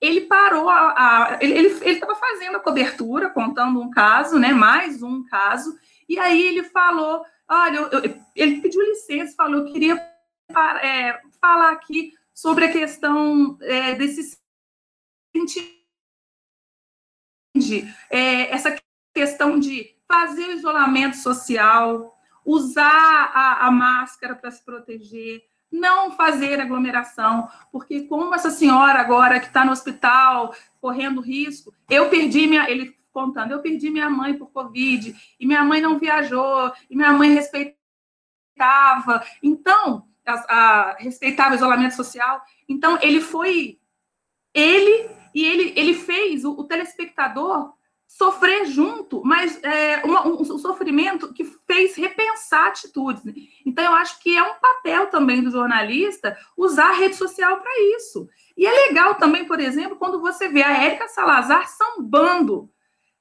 ele 0.00 0.22
parou 0.22 0.68
a. 0.68 1.36
a 1.36 1.38
ele 1.40 1.68
estava 1.68 2.16
fazendo 2.16 2.56
a 2.56 2.60
cobertura, 2.60 3.30
contando 3.30 3.80
um 3.80 3.88
caso, 3.88 4.36
né? 4.36 4.52
Mais 4.52 5.00
um 5.00 5.24
caso, 5.24 5.72
e 6.12 6.18
aí 6.18 6.46
ele 6.46 6.64
falou: 6.64 7.24
olha, 7.48 7.76
eu, 7.76 7.88
eu, 7.88 8.20
ele 8.36 8.60
pediu 8.60 8.82
licença, 8.82 9.34
falou, 9.34 9.60
eu 9.60 9.72
queria 9.72 9.94
é, 10.82 11.20
falar 11.40 11.72
aqui 11.72 12.12
sobre 12.34 12.66
a 12.66 12.72
questão 12.72 13.56
é, 13.62 13.94
desse 13.94 14.38
é, 18.10 18.50
essa 18.50 18.78
questão 19.14 19.58
de 19.58 19.96
fazer 20.06 20.48
o 20.48 20.52
isolamento 20.52 21.16
social, 21.16 22.14
usar 22.44 23.30
a, 23.32 23.66
a 23.66 23.70
máscara 23.70 24.34
para 24.34 24.50
se 24.50 24.62
proteger, 24.62 25.42
não 25.70 26.12
fazer 26.12 26.60
aglomeração, 26.60 27.48
porque 27.70 28.02
como 28.02 28.34
essa 28.34 28.50
senhora 28.50 29.00
agora 29.00 29.40
que 29.40 29.46
está 29.46 29.64
no 29.64 29.72
hospital 29.72 30.54
correndo 30.78 31.22
risco, 31.22 31.72
eu 31.88 32.10
perdi 32.10 32.46
minha, 32.46 32.68
ele 32.68 32.94
contando, 33.12 33.52
eu 33.52 33.60
perdi 33.60 33.90
minha 33.90 34.08
mãe 34.10 34.34
por 34.34 34.50
covid 34.50 35.14
e 35.38 35.46
minha 35.46 35.64
mãe 35.64 35.80
não 35.80 35.98
viajou 35.98 36.72
e 36.90 36.96
minha 36.96 37.12
mãe 37.12 37.32
respeitava, 37.32 37.76
então 39.42 40.08
a, 40.26 40.32
a, 40.32 40.96
respeitava 40.96 41.52
o 41.52 41.56
isolamento 41.56 41.94
social, 41.94 42.42
então 42.68 42.98
ele 43.02 43.20
foi 43.20 43.78
ele 44.54 45.10
e 45.34 45.44
ele 45.44 45.72
ele 45.76 45.94
fez 45.94 46.44
o, 46.44 46.52
o 46.52 46.64
telespectador 46.64 47.72
sofrer 48.16 48.66
junto, 48.66 49.22
mas 49.24 49.58
é, 49.62 50.02
uma, 50.04 50.26
um, 50.26 50.42
um, 50.42 50.58
sofrimento 50.58 51.32
que 51.32 51.44
fez 51.66 51.96
repensar 51.96 52.68
atitudes. 52.68 53.22
Então, 53.64 53.82
eu 53.82 53.92
acho 53.92 54.20
que 54.20 54.36
é 54.36 54.42
um 54.42 54.54
papel 54.60 55.06
também 55.06 55.42
do 55.42 55.50
jornalista 55.50 56.36
usar 56.54 56.90
a 56.90 56.94
rede 56.94 57.16
social 57.16 57.60
para 57.60 57.72
isso. 57.96 58.28
E 58.54 58.66
é 58.66 58.70
legal 58.88 59.14
também, 59.14 59.46
por 59.46 59.58
exemplo, 59.58 59.96
quando 59.96 60.20
você 60.20 60.48
vê 60.48 60.62
a 60.62 60.84
Érica 60.84 61.08
Salazar 61.08 61.66
sambando. 61.68 62.70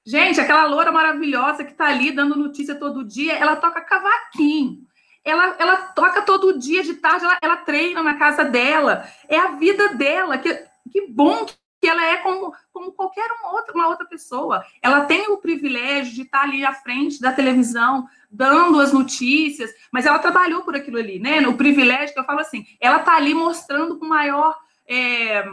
Gente, 0.06 0.42
aquela 0.42 0.66
loura 0.66 0.92
maravilhosa 0.92 1.64
que 1.64 1.72
está 1.72 1.88
ali 1.88 2.12
dando 2.12 2.36
notícia 2.36 2.76
todo 2.76 3.04
dia, 3.04 3.34
ela 3.34 3.56
toca 3.56 3.82
cavaquinho. 3.82 4.80
Ela, 5.24 5.56
ela 5.60 5.78
toca 5.78 6.24
todo 6.24 6.58
dia, 6.58 6.82
de 6.82 6.96
tarde, 6.96 7.26
ela, 7.26 7.38
ela 7.42 7.58
treina 7.58 8.02
na 8.02 8.16
casa 8.16 8.44
dela. 8.44 9.08
É 9.28 9.38
a 9.38 9.52
vida 9.52 9.90
dela. 9.90 10.38
Que, 10.38 10.54
que 10.92 11.08
bom 11.08 11.46
que 11.82 11.88
ela 11.88 12.04
é 12.06 12.18
como, 12.18 12.54
como 12.72 12.92
qualquer 12.92 13.28
uma 13.42 13.88
outra, 13.88 14.06
pessoa. 14.06 14.64
Ela 14.82 15.06
tem 15.06 15.32
o 15.32 15.38
privilégio 15.38 16.14
de 16.14 16.22
estar 16.22 16.42
ali 16.42 16.64
à 16.64 16.74
frente 16.74 17.20
da 17.20 17.32
televisão, 17.32 18.08
dando 18.30 18.80
as 18.80 18.94
notícias, 18.94 19.72
mas 19.92 20.06
ela 20.06 20.20
trabalhou 20.20 20.62
por 20.64 20.76
aquilo 20.76 20.98
ali, 20.98 21.18
né? 21.18 21.48
O 21.48 21.58
privilégio 21.58 22.14
que 22.14 22.20
eu 22.20 22.26
falo 22.26 22.40
assim, 22.40 22.66
ela 22.80 22.98
está 22.98 23.16
ali 23.16 23.34
mostrando 23.34 23.98
com 23.98 24.06
maior 24.06 24.56
é, 24.88 25.44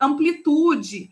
amplitude 0.00 1.10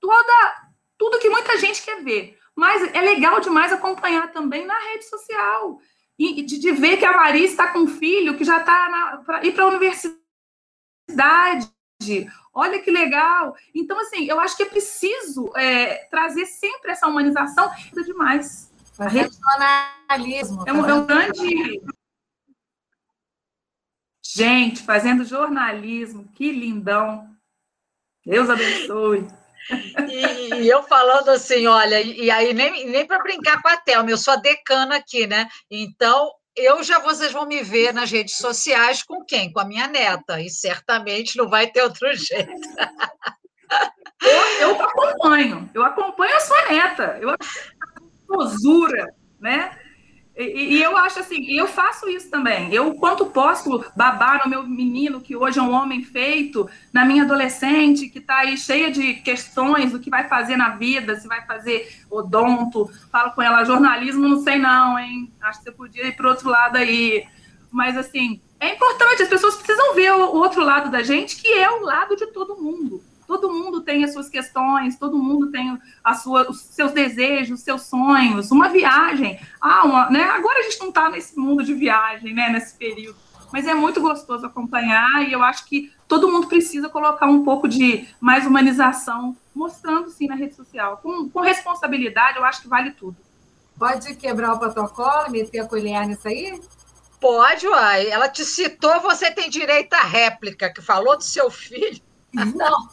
toda, 0.00 0.61
tudo 1.02 1.18
que 1.18 1.28
muita 1.28 1.58
gente 1.58 1.82
quer 1.82 2.00
ver. 2.04 2.38
Mas 2.54 2.94
é 2.94 3.00
legal 3.00 3.40
demais 3.40 3.72
acompanhar 3.72 4.30
também 4.30 4.64
na 4.64 4.78
rede 4.78 5.04
social. 5.08 5.80
E 6.16 6.42
de, 6.42 6.60
de 6.60 6.70
ver 6.70 6.96
que 6.96 7.04
a 7.04 7.16
Maria 7.16 7.44
está 7.44 7.72
com 7.72 7.80
um 7.80 7.88
filho 7.88 8.36
que 8.36 8.44
já 8.44 8.58
está 8.58 9.20
para 9.26 9.44
ir 9.44 9.52
para 9.52 9.64
a 9.64 9.66
universidade 9.66 10.22
olha 12.54 12.80
que 12.80 12.90
legal. 12.90 13.56
Então, 13.74 13.98
assim, 13.98 14.26
eu 14.26 14.38
acho 14.38 14.56
que 14.56 14.62
é 14.62 14.66
preciso 14.66 15.50
é, 15.56 16.04
trazer 16.04 16.46
sempre 16.46 16.92
essa 16.92 17.08
humanização 17.08 17.68
é 17.72 18.02
demais. 18.02 18.70
Regionalismo. 18.98 20.64
É 20.68 20.72
um, 20.72 20.86
é 20.88 20.94
um 20.94 21.06
grande. 21.06 21.82
Gente, 24.24 24.82
fazendo 24.82 25.24
jornalismo, 25.24 26.28
que 26.34 26.52
lindão. 26.52 27.28
Deus 28.24 28.48
abençoe. 28.48 29.26
E, 30.08 30.54
e, 30.54 30.68
eu 30.68 30.82
falando 30.82 31.28
assim, 31.28 31.66
olha, 31.66 32.00
e 32.00 32.30
aí 32.30 32.52
nem, 32.52 32.86
nem 32.86 33.06
para 33.06 33.22
brincar 33.22 33.60
com 33.62 33.68
a 33.68 33.76
Thelma, 33.76 34.10
eu 34.10 34.18
sou 34.18 34.34
a 34.34 34.36
decana 34.36 34.96
aqui, 34.96 35.26
né? 35.26 35.48
Então, 35.70 36.30
eu 36.56 36.82
já 36.82 36.98
vocês 36.98 37.32
vão 37.32 37.46
me 37.46 37.62
ver 37.62 37.92
nas 37.94 38.10
redes 38.10 38.36
sociais 38.36 39.02
com 39.02 39.24
quem? 39.24 39.52
Com 39.52 39.60
a 39.60 39.64
minha 39.64 39.86
neta, 39.86 40.40
e 40.40 40.50
certamente 40.50 41.36
não 41.36 41.48
vai 41.48 41.66
ter 41.68 41.82
outro 41.82 42.12
jeito. 42.14 42.50
Eu, 44.20 44.68
eu 44.68 44.82
acompanho, 44.82 45.70
eu 45.74 45.84
acompanho 45.84 46.36
a 46.36 46.40
sua 46.40 46.68
neta, 46.68 47.18
eu 47.20 47.34
posura, 48.26 49.06
né? 49.40 49.76
E, 50.36 50.76
e, 50.76 50.82
eu 50.82 50.96
acho 50.96 51.18
assim, 51.18 51.44
eu 51.58 51.66
faço 51.66 52.08
isso 52.08 52.30
também. 52.30 52.72
Eu, 52.72 52.94
quanto 52.94 53.26
posso 53.26 53.84
babar 53.94 54.42
no 54.42 54.50
meu 54.50 54.62
menino, 54.62 55.20
que 55.20 55.36
hoje 55.36 55.58
é 55.58 55.62
um 55.62 55.72
homem 55.72 56.02
feito, 56.02 56.68
na 56.92 57.04
minha 57.04 57.24
adolescente, 57.24 58.08
que 58.08 58.18
está 58.18 58.38
aí 58.38 58.56
cheia 58.56 58.90
de 58.90 59.14
questões 59.14 59.92
do 59.92 60.00
que 60.00 60.08
vai 60.08 60.26
fazer 60.28 60.56
na 60.56 60.70
vida, 60.70 61.16
se 61.16 61.28
vai 61.28 61.44
fazer 61.44 62.02
odonto, 62.10 62.90
falo 63.10 63.32
com 63.32 63.42
ela, 63.42 63.64
jornalismo, 63.64 64.26
não 64.26 64.40
sei 64.42 64.58
não, 64.58 64.98
hein? 64.98 65.30
Acho 65.40 65.58
que 65.58 65.64
você 65.64 65.72
podia 65.72 66.06
ir 66.06 66.16
para 66.16 66.30
outro 66.30 66.48
lado 66.48 66.76
aí. 66.76 67.26
Mas, 67.70 67.96
assim, 67.96 68.40
é 68.58 68.74
importante, 68.74 69.22
as 69.22 69.28
pessoas 69.28 69.56
precisam 69.56 69.94
ver 69.94 70.12
o, 70.12 70.18
o 70.18 70.36
outro 70.36 70.64
lado 70.64 70.90
da 70.90 71.02
gente, 71.02 71.36
que 71.36 71.52
é 71.52 71.70
o 71.70 71.82
lado 71.82 72.16
de 72.16 72.26
todo 72.28 72.56
mundo 72.56 73.02
todo 73.32 73.50
mundo 73.50 73.80
tem 73.80 74.04
as 74.04 74.12
suas 74.12 74.28
questões, 74.28 74.98
todo 74.98 75.16
mundo 75.16 75.50
tem 75.50 75.78
a 76.04 76.14
sua, 76.14 76.50
os 76.50 76.60
seus 76.60 76.92
desejos, 76.92 77.58
os 77.58 77.64
seus 77.64 77.82
sonhos, 77.82 78.50
uma 78.50 78.68
viagem. 78.68 79.40
Ah, 79.58 79.86
uma, 79.86 80.10
né? 80.10 80.22
Agora 80.24 80.58
a 80.58 80.62
gente 80.64 80.78
não 80.80 80.90
está 80.90 81.08
nesse 81.08 81.38
mundo 81.38 81.64
de 81.64 81.72
viagem, 81.72 82.34
né? 82.34 82.50
Nesse 82.50 82.76
período. 82.76 83.16
Mas 83.50 83.66
é 83.66 83.72
muito 83.72 84.02
gostoso 84.02 84.44
acompanhar 84.44 85.26
e 85.26 85.32
eu 85.32 85.42
acho 85.42 85.64
que 85.64 85.90
todo 86.06 86.30
mundo 86.30 86.46
precisa 86.46 86.90
colocar 86.90 87.26
um 87.26 87.42
pouco 87.42 87.66
de 87.66 88.06
mais 88.20 88.46
humanização, 88.46 89.34
mostrando 89.54 90.10
sim 90.10 90.26
na 90.26 90.34
rede 90.34 90.54
social. 90.54 90.98
Com, 90.98 91.28
com 91.30 91.40
responsabilidade, 91.40 92.36
eu 92.36 92.44
acho 92.44 92.62
que 92.62 92.68
vale 92.68 92.90
tudo. 92.90 93.16
Pode 93.78 94.14
quebrar 94.16 94.52
o 94.52 94.58
protocolo, 94.58 95.30
meter 95.30 95.60
a 95.60 95.66
colher 95.66 96.06
nisso 96.06 96.28
aí? 96.28 96.60
Pode, 97.18 97.66
uai. 97.66 98.08
Ela 98.10 98.28
te 98.28 98.44
citou, 98.44 99.00
você 99.00 99.30
tem 99.30 99.48
direito 99.48 99.94
à 99.94 100.02
réplica, 100.02 100.70
que 100.70 100.82
falou 100.82 101.16
do 101.16 101.24
seu 101.24 101.50
filho. 101.50 102.00
Não, 102.32 102.88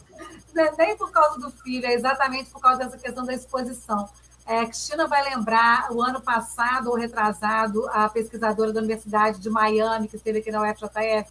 nem 0.76 0.96
por 0.96 1.10
causa 1.10 1.38
do 1.38 1.50
filho, 1.50 1.86
é 1.86 1.94
exatamente 1.94 2.50
por 2.50 2.60
causa 2.60 2.84
dessa 2.84 2.98
questão 2.98 3.24
da 3.24 3.34
exposição. 3.34 4.08
É, 4.46 4.64
Cristina 4.64 5.06
vai 5.06 5.22
lembrar, 5.22 5.92
o 5.92 6.02
ano 6.02 6.20
passado 6.20 6.90
ou 6.90 6.96
retrasado, 6.96 7.88
a 7.90 8.08
pesquisadora 8.08 8.72
da 8.72 8.80
Universidade 8.80 9.38
de 9.38 9.48
Miami, 9.48 10.08
que 10.08 10.16
esteve 10.16 10.40
aqui 10.40 10.50
na 10.50 10.62
UFJF, 10.62 11.30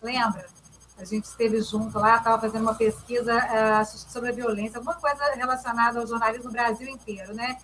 lembra? 0.00 0.46
A 0.98 1.04
gente 1.04 1.24
esteve 1.24 1.60
junto 1.60 1.98
lá, 1.98 2.16
estava 2.16 2.40
fazendo 2.40 2.62
uma 2.62 2.74
pesquisa 2.74 3.34
uh, 3.36 3.84
sobre 4.10 4.30
a 4.30 4.32
violência, 4.32 4.78
alguma 4.78 4.94
coisa 4.94 5.24
relacionada 5.34 6.00
ao 6.00 6.06
jornalismo 6.06 6.44
no 6.44 6.52
Brasil 6.52 6.88
inteiro, 6.88 7.34
né? 7.34 7.58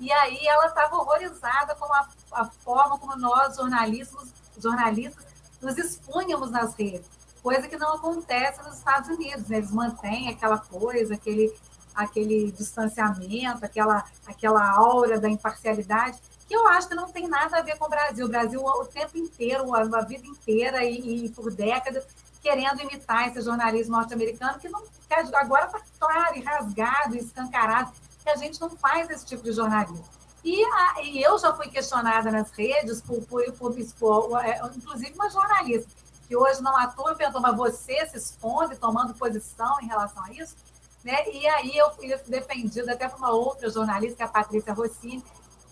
E 0.00 0.10
aí 0.12 0.46
ela 0.46 0.66
estava 0.66 0.96
horrorizada 0.96 1.74
com 1.74 1.92
a, 1.92 2.08
a, 2.32 2.44
forma 2.44 2.98
como 2.98 3.16
nós, 3.16 3.56
jornalistas, 3.56 4.28
jornalistas, 4.56 5.26
nos 5.60 5.76
expunhamos 5.76 6.50
nas 6.50 6.74
redes, 6.74 7.10
coisa 7.42 7.68
que 7.68 7.76
não 7.76 7.94
acontece 7.94 8.62
nos 8.62 8.78
Estados 8.78 9.08
Unidos. 9.08 9.50
Eles 9.50 9.70
mantêm 9.70 10.28
aquela 10.28 10.58
coisa, 10.58 11.14
aquele, 11.14 11.52
aquele 11.94 12.52
distanciamento, 12.52 13.64
aquela, 13.64 14.04
aquela 14.26 14.70
aura 14.70 15.18
da 15.18 15.28
imparcialidade, 15.28 16.18
que 16.46 16.56
eu 16.56 16.66
acho 16.68 16.88
que 16.88 16.94
não 16.94 17.10
tem 17.10 17.28
nada 17.28 17.58
a 17.58 17.62
ver 17.62 17.76
com 17.76 17.84
o 17.84 17.88
Brasil. 17.88 18.26
O 18.26 18.28
Brasil, 18.28 18.60
o 18.64 18.84
tempo 18.86 19.18
inteiro, 19.18 19.74
a, 19.74 19.80
a 19.80 20.04
vida 20.04 20.26
inteira 20.26 20.84
e, 20.84 21.26
e, 21.26 21.28
por 21.30 21.52
décadas, 21.52 22.04
querendo 22.42 22.80
imitar 22.80 23.28
esse 23.28 23.42
jornalismo 23.42 23.96
norte-americano, 23.96 24.58
que, 24.58 24.68
não, 24.68 24.80
que 24.82 25.36
agora 25.36 25.66
está 25.66 25.80
claro 25.98 26.36
e 26.36 26.40
rasgado, 26.42 27.16
escancarado 27.16 27.92
que 28.22 28.30
a 28.30 28.36
gente 28.36 28.60
não 28.60 28.70
faz 28.70 29.10
esse 29.10 29.26
tipo 29.26 29.42
de 29.42 29.52
jornalismo. 29.52 30.04
E, 30.44 30.64
a, 30.64 31.02
e 31.02 31.22
eu 31.22 31.38
já 31.38 31.54
fui 31.54 31.68
questionada 31.68 32.30
nas 32.30 32.50
redes 32.52 33.02
por, 33.02 33.22
por, 33.24 33.52
por 33.52 33.78
expor, 33.78 34.38
é, 34.42 34.60
inclusive 34.74 35.12
uma 35.14 35.28
jornalista, 35.28 35.90
que 36.28 36.36
hoje 36.36 36.60
não 36.60 36.76
atua, 36.76 37.14
perguntou, 37.14 37.40
mas 37.40 37.56
você 37.56 38.06
se 38.06 38.18
esconde 38.18 38.76
tomando 38.76 39.14
posição 39.14 39.80
em 39.80 39.86
relação 39.86 40.22
a 40.22 40.30
isso? 40.32 40.54
Né? 41.02 41.26
E 41.30 41.48
aí 41.48 41.76
eu 41.76 41.90
fui 41.92 42.14
defendida 42.26 42.92
até 42.92 43.08
por 43.08 43.18
uma 43.18 43.30
outra 43.30 43.70
jornalista, 43.70 44.16
que 44.16 44.22
é 44.22 44.26
a 44.26 44.28
Patrícia 44.28 44.74
Rossini, 44.74 45.24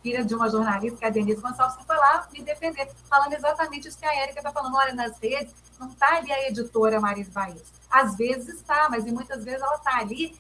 filha 0.03 0.25
de 0.25 0.35
uma 0.35 0.49
jornalista, 0.49 0.99
que 0.99 1.05
é 1.05 1.09
a 1.09 1.11
Denise 1.11 1.43
Gonçalves, 1.43 1.77
que 1.77 1.85
foi 1.85 1.97
lá 1.97 2.27
me 2.33 2.43
defender, 2.43 2.91
falando 3.09 3.33
exatamente 3.35 3.89
isso 3.89 3.99
que 3.99 4.07
a 4.07 4.15
Érica 4.15 4.39
está 4.39 4.51
falando. 4.51 4.77
Olha, 4.77 4.95
nas 4.95 5.19
redes, 5.19 5.55
não 5.79 5.89
está 5.89 6.17
ali 6.17 6.33
a 6.33 6.49
editora 6.49 7.01
Maris 7.01 7.29
Bahia. 7.29 7.61
Às 7.91 8.17
vezes 8.17 8.49
está, 8.49 8.89
mas 8.89 9.05
muitas 9.05 9.45
vezes 9.45 9.61
ela 9.61 9.75
está 9.75 9.99
ali 9.99 10.35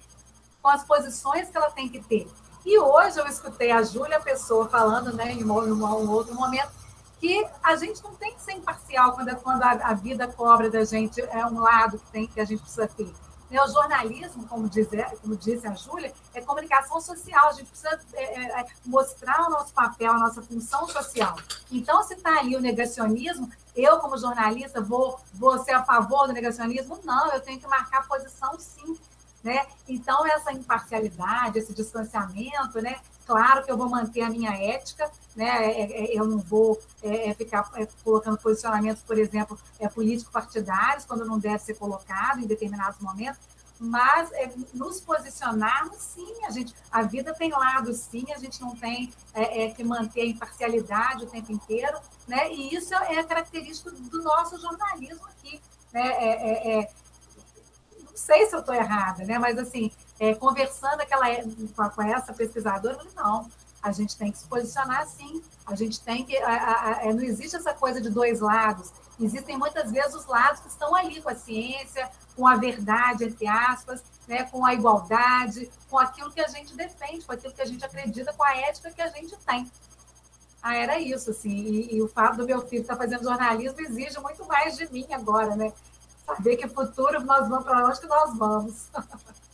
com 0.62 0.68
as 0.68 0.84
posições 0.84 1.50
que 1.50 1.56
ela 1.56 1.70
tem 1.70 1.88
que 1.88 2.00
ter. 2.02 2.26
E 2.64 2.78
hoje 2.78 3.20
eu 3.20 3.26
escutei 3.26 3.70
a 3.70 3.82
Júlia 3.82 4.20
Pessoa 4.20 4.68
falando, 4.68 5.12
né, 5.12 5.32
em 5.32 5.44
um, 5.44 6.10
outro 6.10 6.34
momento, 6.34 6.72
que 7.18 7.46
a 7.62 7.76
gente 7.76 8.02
não 8.02 8.14
tem 8.14 8.34
que 8.34 8.42
ser 8.42 8.52
imparcial 8.52 9.12
quando, 9.12 9.34
quando 9.36 9.62
a, 9.62 9.70
a, 9.70 9.94
vida 9.94 10.28
cobra 10.28 10.70
da 10.70 10.84
gente 10.84 11.20
é 11.20 11.46
um 11.46 11.60
lado 11.60 11.98
que, 11.98 12.10
tem, 12.10 12.26
que 12.26 12.40
a 12.40 12.44
gente 12.44 12.60
precisa 12.60 12.86
ter. 12.86 13.12
Né, 13.50 13.62
o 13.62 13.68
jornalismo, 13.68 14.46
como, 14.48 14.68
diz, 14.68 14.88
como 15.22 15.36
disse 15.36 15.66
a 15.66 15.74
Júlia, 15.74 16.12
é 16.34 16.40
comunicação 16.40 17.00
social. 17.00 17.48
A 17.48 17.52
gente 17.52 17.70
precisa 17.70 17.98
é, 18.14 18.24
é, 18.24 18.60
é, 18.60 18.66
mostrar 18.84 19.46
o 19.46 19.50
nosso 19.50 19.72
papel, 19.72 20.12
a 20.12 20.18
nossa 20.18 20.42
função 20.42 20.86
social. 20.88 21.36
Então, 21.70 22.02
se 22.02 22.14
está 22.14 22.38
ali 22.38 22.56
o 22.56 22.60
negacionismo, 22.60 23.50
eu, 23.74 23.98
como 23.98 24.18
jornalista, 24.18 24.80
vou, 24.80 25.20
vou 25.32 25.58
ser 25.58 25.72
a 25.72 25.84
favor 25.84 26.26
do 26.26 26.32
negacionismo? 26.32 26.98
Não, 27.04 27.32
eu 27.32 27.40
tenho 27.40 27.60
que 27.60 27.66
marcar 27.66 28.06
posição, 28.06 28.58
sim. 28.58 28.98
Né? 29.44 29.64
Então, 29.88 30.26
essa 30.26 30.52
imparcialidade, 30.52 31.58
esse 31.58 31.72
distanciamento, 31.72 32.80
né? 32.82 32.98
Claro 33.26 33.64
que 33.64 33.70
eu 33.70 33.76
vou 33.76 33.88
manter 33.88 34.22
a 34.22 34.30
minha 34.30 34.52
ética, 34.52 35.10
né? 35.34 35.70
É, 35.70 35.82
é, 35.82 36.18
eu 36.18 36.24
não 36.26 36.38
vou 36.38 36.80
é, 37.02 37.34
ficar 37.34 37.70
colocando 38.02 38.38
posicionamentos, 38.38 39.02
por 39.02 39.18
exemplo, 39.18 39.58
político-partidários, 39.94 41.04
quando 41.04 41.24
não 41.24 41.38
deve 41.38 41.58
ser 41.58 41.74
colocado 41.74 42.40
em 42.40 42.46
determinados 42.46 43.00
momentos, 43.00 43.40
mas 43.78 44.32
é, 44.32 44.50
nos 44.72 45.00
posicionarmos, 45.00 45.98
sim, 45.98 46.32
a 46.46 46.50
gente, 46.50 46.74
a 46.90 47.02
vida 47.02 47.34
tem 47.34 47.50
lados, 47.50 47.98
sim, 47.98 48.24
a 48.34 48.38
gente 48.38 48.60
não 48.60 48.74
tem 48.74 49.12
é, 49.34 49.64
é, 49.64 49.70
que 49.70 49.84
manter 49.84 50.22
a 50.22 50.26
imparcialidade 50.26 51.24
o 51.24 51.26
tempo 51.26 51.52
inteiro, 51.52 51.98
né? 52.26 52.50
E 52.52 52.74
isso 52.74 52.94
é 52.94 53.18
a 53.18 53.24
característica 53.24 53.90
do 53.90 54.22
nosso 54.22 54.58
jornalismo 54.58 55.26
aqui, 55.26 55.60
né? 55.92 56.08
É, 56.08 56.90
sei 58.16 58.46
se 58.46 58.56
eu 58.56 58.60
estou 58.60 58.74
errada, 58.74 59.24
né? 59.24 59.38
Mas 59.38 59.58
assim, 59.58 59.92
é, 60.18 60.34
conversando 60.34 61.00
aquela, 61.00 61.26
com, 61.44 61.90
com 61.90 62.02
essa 62.02 62.32
pesquisadora, 62.32 62.94
eu 62.94 63.10
falei, 63.10 63.14
não, 63.16 63.50
a 63.82 63.92
gente 63.92 64.16
tem 64.16 64.32
que 64.32 64.38
se 64.38 64.46
posicionar 64.46 65.00
assim, 65.00 65.42
a 65.64 65.74
gente 65.74 66.00
tem 66.00 66.24
que. 66.24 66.36
A, 66.38 66.48
a, 66.50 67.04
é, 67.04 67.12
não 67.12 67.22
existe 67.22 67.56
essa 67.56 67.74
coisa 67.74 68.00
de 68.00 68.10
dois 68.10 68.40
lados. 68.40 68.92
Existem 69.20 69.56
muitas 69.56 69.90
vezes 69.90 70.14
os 70.14 70.26
lados 70.26 70.60
que 70.60 70.68
estão 70.68 70.94
ali 70.94 71.22
com 71.22 71.30
a 71.30 71.34
ciência, 71.34 72.10
com 72.34 72.46
a 72.46 72.56
verdade, 72.56 73.24
entre 73.24 73.46
aspas, 73.46 74.02
né, 74.28 74.44
com 74.44 74.64
a 74.64 74.74
igualdade, 74.74 75.70
com 75.88 75.98
aquilo 75.98 76.30
que 76.30 76.40
a 76.40 76.48
gente 76.48 76.74
defende, 76.74 77.24
com 77.24 77.32
aquilo 77.32 77.54
que 77.54 77.62
a 77.62 77.66
gente 77.66 77.84
acredita, 77.84 78.32
com 78.32 78.42
a 78.42 78.56
ética 78.56 78.90
que 78.90 79.00
a 79.00 79.08
gente 79.08 79.36
tem. 79.38 79.70
Ah, 80.62 80.74
era 80.74 80.98
isso, 80.98 81.30
assim. 81.30 81.50
E, 81.50 81.96
e 81.96 82.02
o 82.02 82.08
fato 82.08 82.38
do 82.38 82.46
meu 82.46 82.66
filho 82.66 82.82
estar 82.82 82.96
fazendo 82.96 83.22
jornalismo 83.22 83.80
exige 83.80 84.18
muito 84.18 84.44
mais 84.46 84.76
de 84.76 84.92
mim 84.92 85.06
agora, 85.12 85.54
né? 85.54 85.72
saber 86.26 86.56
que 86.56 86.68
futuro 86.68 87.22
nós 87.22 87.48
vamos 87.48 87.64
para 87.64 87.86
onde 87.86 88.00
que 88.00 88.06
nós 88.06 88.36
vamos. 88.36 88.88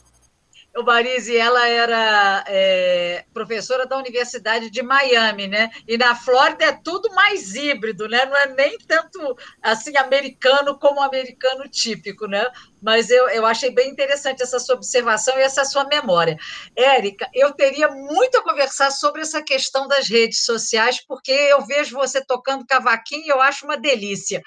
O 0.74 0.82
Marise, 0.82 1.36
ela 1.36 1.68
era 1.68 2.44
é, 2.46 3.26
professora 3.34 3.86
da 3.86 3.98
Universidade 3.98 4.70
de 4.70 4.82
Miami, 4.82 5.46
né? 5.46 5.70
E 5.86 5.98
na 5.98 6.14
Flórida 6.14 6.64
é 6.64 6.72
tudo 6.72 7.12
mais 7.14 7.54
híbrido, 7.54 8.08
né? 8.08 8.24
Não 8.24 8.34
é 8.34 8.46
nem 8.54 8.78
tanto 8.78 9.36
assim 9.60 9.94
americano 9.98 10.78
como 10.78 11.02
americano 11.02 11.68
típico, 11.68 12.26
né? 12.26 12.46
Mas 12.80 13.10
eu, 13.10 13.28
eu 13.28 13.44
achei 13.44 13.70
bem 13.70 13.90
interessante 13.90 14.42
essa 14.42 14.58
sua 14.58 14.76
observação 14.76 15.38
e 15.38 15.42
essa 15.42 15.62
sua 15.66 15.84
memória. 15.84 16.38
Érica, 16.74 17.28
eu 17.34 17.52
teria 17.52 17.88
muito 17.88 18.38
a 18.38 18.42
conversar 18.42 18.90
sobre 18.90 19.20
essa 19.20 19.42
questão 19.42 19.86
das 19.86 20.08
redes 20.08 20.42
sociais, 20.42 21.04
porque 21.06 21.32
eu 21.32 21.60
vejo 21.66 21.96
você 21.96 22.24
tocando 22.24 22.66
cavaquinho 22.66 23.26
e 23.26 23.28
eu 23.28 23.42
acho 23.42 23.66
uma 23.66 23.76
delícia. 23.76 24.42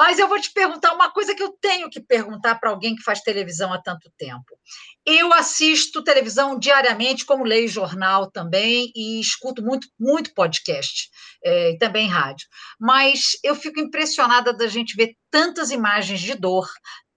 Mas 0.00 0.18
eu 0.18 0.26
vou 0.26 0.40
te 0.40 0.50
perguntar 0.50 0.94
uma 0.94 1.10
coisa 1.10 1.34
que 1.34 1.42
eu 1.42 1.52
tenho 1.60 1.90
que 1.90 2.00
perguntar 2.00 2.54
para 2.54 2.70
alguém 2.70 2.96
que 2.96 3.02
faz 3.02 3.20
televisão 3.20 3.70
há 3.70 3.78
tanto 3.78 4.10
tempo. 4.16 4.58
Eu 5.04 5.30
assisto 5.34 6.02
televisão 6.02 6.58
diariamente, 6.58 7.26
como 7.26 7.44
leio 7.44 7.68
jornal 7.68 8.30
também, 8.30 8.90
e 8.96 9.20
escuto 9.20 9.62
muito, 9.62 9.86
muito 10.00 10.32
podcast, 10.32 11.10
é, 11.44 11.72
e 11.72 11.78
também 11.78 12.08
rádio. 12.08 12.48
Mas 12.80 13.32
eu 13.44 13.54
fico 13.54 13.78
impressionada 13.78 14.54
da 14.54 14.66
gente 14.68 14.96
ver 14.96 15.12
tantas 15.30 15.70
imagens 15.70 16.20
de 16.20 16.34
dor, 16.34 16.66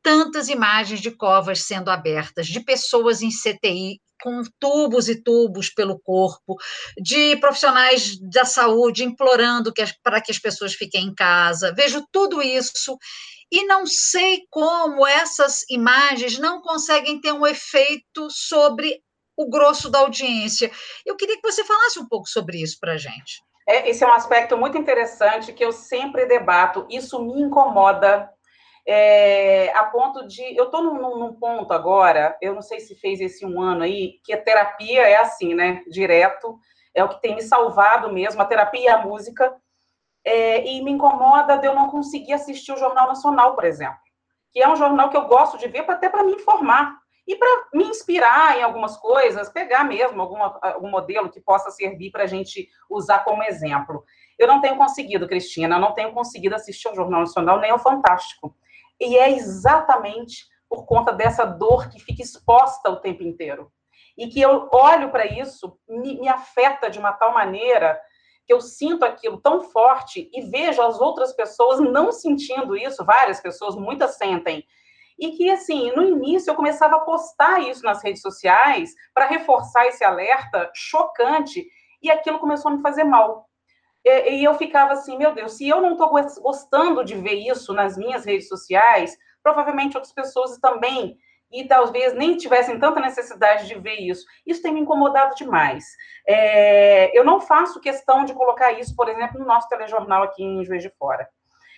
tantas 0.02 0.50
imagens 0.50 1.00
de 1.00 1.12
covas 1.12 1.62
sendo 1.62 1.90
abertas, 1.90 2.48
de 2.48 2.60
pessoas 2.60 3.22
em 3.22 3.30
CTI 3.30 4.02
com 4.24 4.42
tubos 4.58 5.10
e 5.10 5.22
tubos 5.22 5.70
pelo 5.70 6.00
corpo, 6.00 6.56
de 6.98 7.36
profissionais 7.38 8.18
da 8.18 8.46
saúde 8.46 9.04
implorando 9.04 9.74
que 9.74 9.84
para 10.02 10.22
que 10.22 10.32
as 10.32 10.40
pessoas 10.40 10.74
fiquem 10.74 11.08
em 11.08 11.14
casa. 11.14 11.74
Vejo 11.76 12.08
tudo 12.10 12.42
isso 12.42 12.98
e 13.52 13.66
não 13.66 13.86
sei 13.86 14.44
como 14.50 15.06
essas 15.06 15.66
imagens 15.70 16.40
não 16.40 16.62
conseguem 16.62 17.20
ter 17.20 17.34
um 17.34 17.46
efeito 17.46 18.30
sobre 18.30 19.02
o 19.36 19.50
grosso 19.50 19.90
da 19.90 20.00
audiência. 20.00 20.72
Eu 21.06 21.18
queria 21.18 21.36
que 21.36 21.52
você 21.52 21.64
falasse 21.66 22.00
um 22.00 22.08
pouco 22.08 22.28
sobre 22.28 22.62
isso 22.62 22.78
para 22.80 22.94
a 22.94 22.98
gente. 22.98 23.44
É, 23.68 23.90
esse 23.90 24.04
é 24.04 24.08
um 24.08 24.14
aspecto 24.14 24.58
muito 24.58 24.78
interessante 24.78 25.52
que 25.52 25.64
eu 25.64 25.72
sempre 25.72 26.26
debato. 26.26 26.86
Isso 26.90 27.22
me 27.22 27.42
incomoda 27.42 28.30
é, 28.86 29.72
a 29.76 29.86
ponto 29.86 30.28
de. 30.28 30.56
Eu 30.58 30.66
estou 30.66 30.82
num, 30.84 31.18
num, 31.18 31.34
ponto 31.34 31.72
agora, 31.74 32.38
eu 32.42 32.54
não 32.54 32.62
sei 32.62 32.80
se 32.80 32.96
fez 32.96 33.22
esse 33.22 33.46
um 33.46 33.62
ano 33.62 33.84
aí, 33.84 34.20
que 34.24 34.34
a 34.34 34.42
terapia 34.42 35.02
é 35.08 35.16
assim, 35.16 35.54
né? 35.54 35.82
Direto, 35.90 36.60
é 36.94 37.04
o 37.04 37.10
que 37.10 37.22
tem 37.22 37.36
me 37.36 37.42
salvado 37.42 38.12
mesmo, 38.12 38.42
a 38.42 38.46
terapia 38.46 38.82
e 38.82 38.88
a 38.88 38.98
música. 39.06 39.56
É, 40.26 40.66
e 40.66 40.82
me 40.82 40.92
incomoda 40.92 41.58
de 41.58 41.68
eu 41.68 41.76
não 41.76 41.90
conseguir 41.90 42.32
assistir 42.32 42.72
o 42.72 42.78
Jornal 42.78 43.08
Nacional, 43.08 43.56
por 43.56 43.66
exemplo, 43.66 44.00
que 44.54 44.62
é 44.62 44.70
um 44.70 44.76
jornal 44.76 45.10
que 45.10 45.18
eu 45.18 45.28
gosto 45.28 45.58
de 45.58 45.68
ver 45.68 45.84
até 45.90 46.08
para 46.08 46.24
me 46.24 46.32
informar 46.32 46.98
e 47.28 47.36
para 47.36 47.68
me 47.74 47.84
inspirar 47.86 48.58
em 48.58 48.64
algumas 48.64 48.96
coisas, 48.98 49.50
pegar 49.50 49.84
mesmo 49.84 50.22
alguma, 50.22 50.58
algum 50.62 50.90
modelo 50.90 51.30
que 51.30 51.42
possa 51.42 51.72
servir 51.72 52.10
para 52.10 52.24
a 52.24 52.28
gente 52.28 52.70
usar 52.90 53.26
como 53.26 53.44
exemplo. 53.44 54.06
Eu 54.40 54.48
não 54.48 54.62
tenho 54.62 54.78
conseguido, 54.78 55.28
Cristina, 55.28 55.78
não 55.78 55.94
tenho 55.94 56.14
conseguido 56.14 56.56
assistir 56.56 56.88
ao 56.88 56.96
Jornal 56.96 57.22
Nacional 57.22 57.60
nem 57.60 57.72
ao 57.72 57.80
Fantástico. 57.80 58.56
E 59.00 59.18
é 59.18 59.32
exatamente 59.32 60.46
por 60.70 60.86
conta 60.86 61.12
dessa 61.12 61.46
dor 61.46 61.90
que 61.90 62.00
fica 62.00 62.22
exposta 62.22 62.90
o 62.90 63.00
tempo 63.00 63.24
inteiro. 63.24 63.72
E 64.18 64.28
que 64.28 64.42
eu 64.42 64.70
olho 64.72 65.12
para 65.12 65.26
isso, 65.26 65.78
me, 65.88 66.20
me 66.20 66.28
afeta 66.28 66.90
de 66.90 67.00
uma 67.00 67.14
tal 67.14 67.34
maneira 67.34 68.00
que 68.46 68.54
eu 68.54 68.60
sinto 68.60 69.06
aquilo 69.06 69.40
tão 69.40 69.62
forte 69.62 70.30
e 70.34 70.42
vejo 70.42 70.82
as 70.82 71.00
outras 71.00 71.34
pessoas 71.34 71.80
não 71.80 72.12
sentindo 72.12 72.76
isso, 72.76 73.06
várias 73.06 73.40
pessoas, 73.40 73.76
muitas 73.76 74.16
sentem. 74.18 74.64
E 75.18 75.32
que, 75.32 75.50
assim, 75.50 75.92
no 75.96 76.04
início 76.04 76.52
eu 76.52 76.56
começava 76.56 76.98
a 76.98 77.02
postar 77.02 77.60
isso 77.62 77.84
nas 77.84 78.04
redes 78.04 78.22
sociais 78.22 78.94
para 79.14 79.28
reforçar 79.28 79.86
esse 79.86 80.04
alerta 80.04 80.70
chocante, 80.74 81.66
e 82.02 82.12
aquilo 82.12 82.40
começou 82.40 82.70
a 82.70 82.76
me 82.76 82.82
fazer 82.82 83.06
mal. 83.06 83.48
E, 84.06 84.44
eu 84.44 84.54
ficava 84.56 84.94
assim, 84.94 85.18
meu 85.18 85.34
Deus, 85.34 85.54
se 85.54 85.68
eu 85.68 85.82
não 85.82 85.94
estou 85.94 86.10
gostando 86.42 87.04
de 87.06 87.16
ver 87.16 87.36
isso 87.36 87.74
nas 87.74 87.98
minhas 87.98 88.26
redes 88.26 88.48
sociais, 88.48 89.18
provavelmente 89.42 89.96
outras 89.96 90.14
pessoas 90.14 90.58
também 90.58 91.18
e 91.54 91.66
talvez 91.66 92.16
nem 92.16 92.36
tivessem 92.36 92.80
tanta 92.80 93.00
necessidade 93.00 93.68
de 93.68 93.76
ver 93.76 93.96
isso. 94.00 94.26
Isso 94.46 94.62
tem 94.62 94.74
me 94.74 94.80
incomodado 94.80 95.36
demais. 95.36 95.86
É, 96.28 97.18
eu 97.18 97.24
não 97.24 97.40
faço 97.40 97.80
questão 97.80 98.26
de 98.26 98.34
colocar 98.34 98.72
isso, 98.72 98.96
por 98.96 99.08
exemplo, 99.08 99.40
no 99.40 99.46
nosso 99.46 99.70
telejornal 99.70 100.24
aqui 100.24 100.44
em 100.44 100.66
Juiz 100.66 100.82
de 100.82 100.90
Fora. 100.90 101.30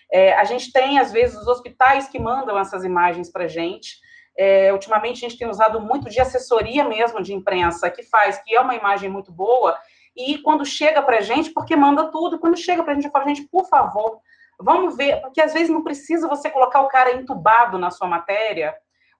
É, 0.10 0.34
a 0.34 0.46
gente 0.46 0.72
tem, 0.72 0.98
às 0.98 1.12
vezes, 1.12 1.36
os 1.36 1.48
hospitais 1.48 2.08
que 2.08 2.18
mandam 2.18 2.58
essas 2.58 2.86
imagens 2.86 3.30
para 3.30 3.44
a 3.44 3.50
gente. 3.50 4.00
É, 4.38 4.72
ultimamente, 4.72 5.26
a 5.26 5.30
gente 5.30 5.38
tem 5.38 5.50
usado 5.50 5.82
muito 5.82 6.10
de 6.10 6.22
assessoria 6.22 6.86
mesmo 6.86 7.22
de 7.22 7.34
imprensa, 7.34 7.90
que 7.90 8.04
faz, 8.04 8.38
que 8.38 8.56
é 8.56 8.62
uma 8.62 8.76
imagem 8.76 9.10
muito 9.10 9.32
boa, 9.32 9.78
e 10.16 10.38
quando 10.40 10.66
chega 10.66 11.02
para 11.02 11.18
a 11.18 11.22
gente, 11.22 11.52
porque 11.52 11.76
manda 11.76 12.10
tudo, 12.12 12.40
quando 12.40 12.58
chega 12.58 12.84
para 12.84 12.94
a 12.94 12.96
gente, 12.96 13.06
eu 13.06 13.12
falo, 13.12 13.28
gente, 13.28 13.44
por 13.44 13.68
favor, 13.68 14.20
vamos 14.60 14.96
ver, 14.96 15.22
porque 15.22 15.42
às 15.42 15.54
vezes 15.54 15.70
não 15.70 15.84
precisa 15.84 16.28
você 16.28 16.50
colocar 16.50 16.82
o 16.82 16.88
cara 16.88 17.14
entubado 17.14 17.78
na 17.78 17.92
sua 17.92 18.08
matéria, 18.08 18.76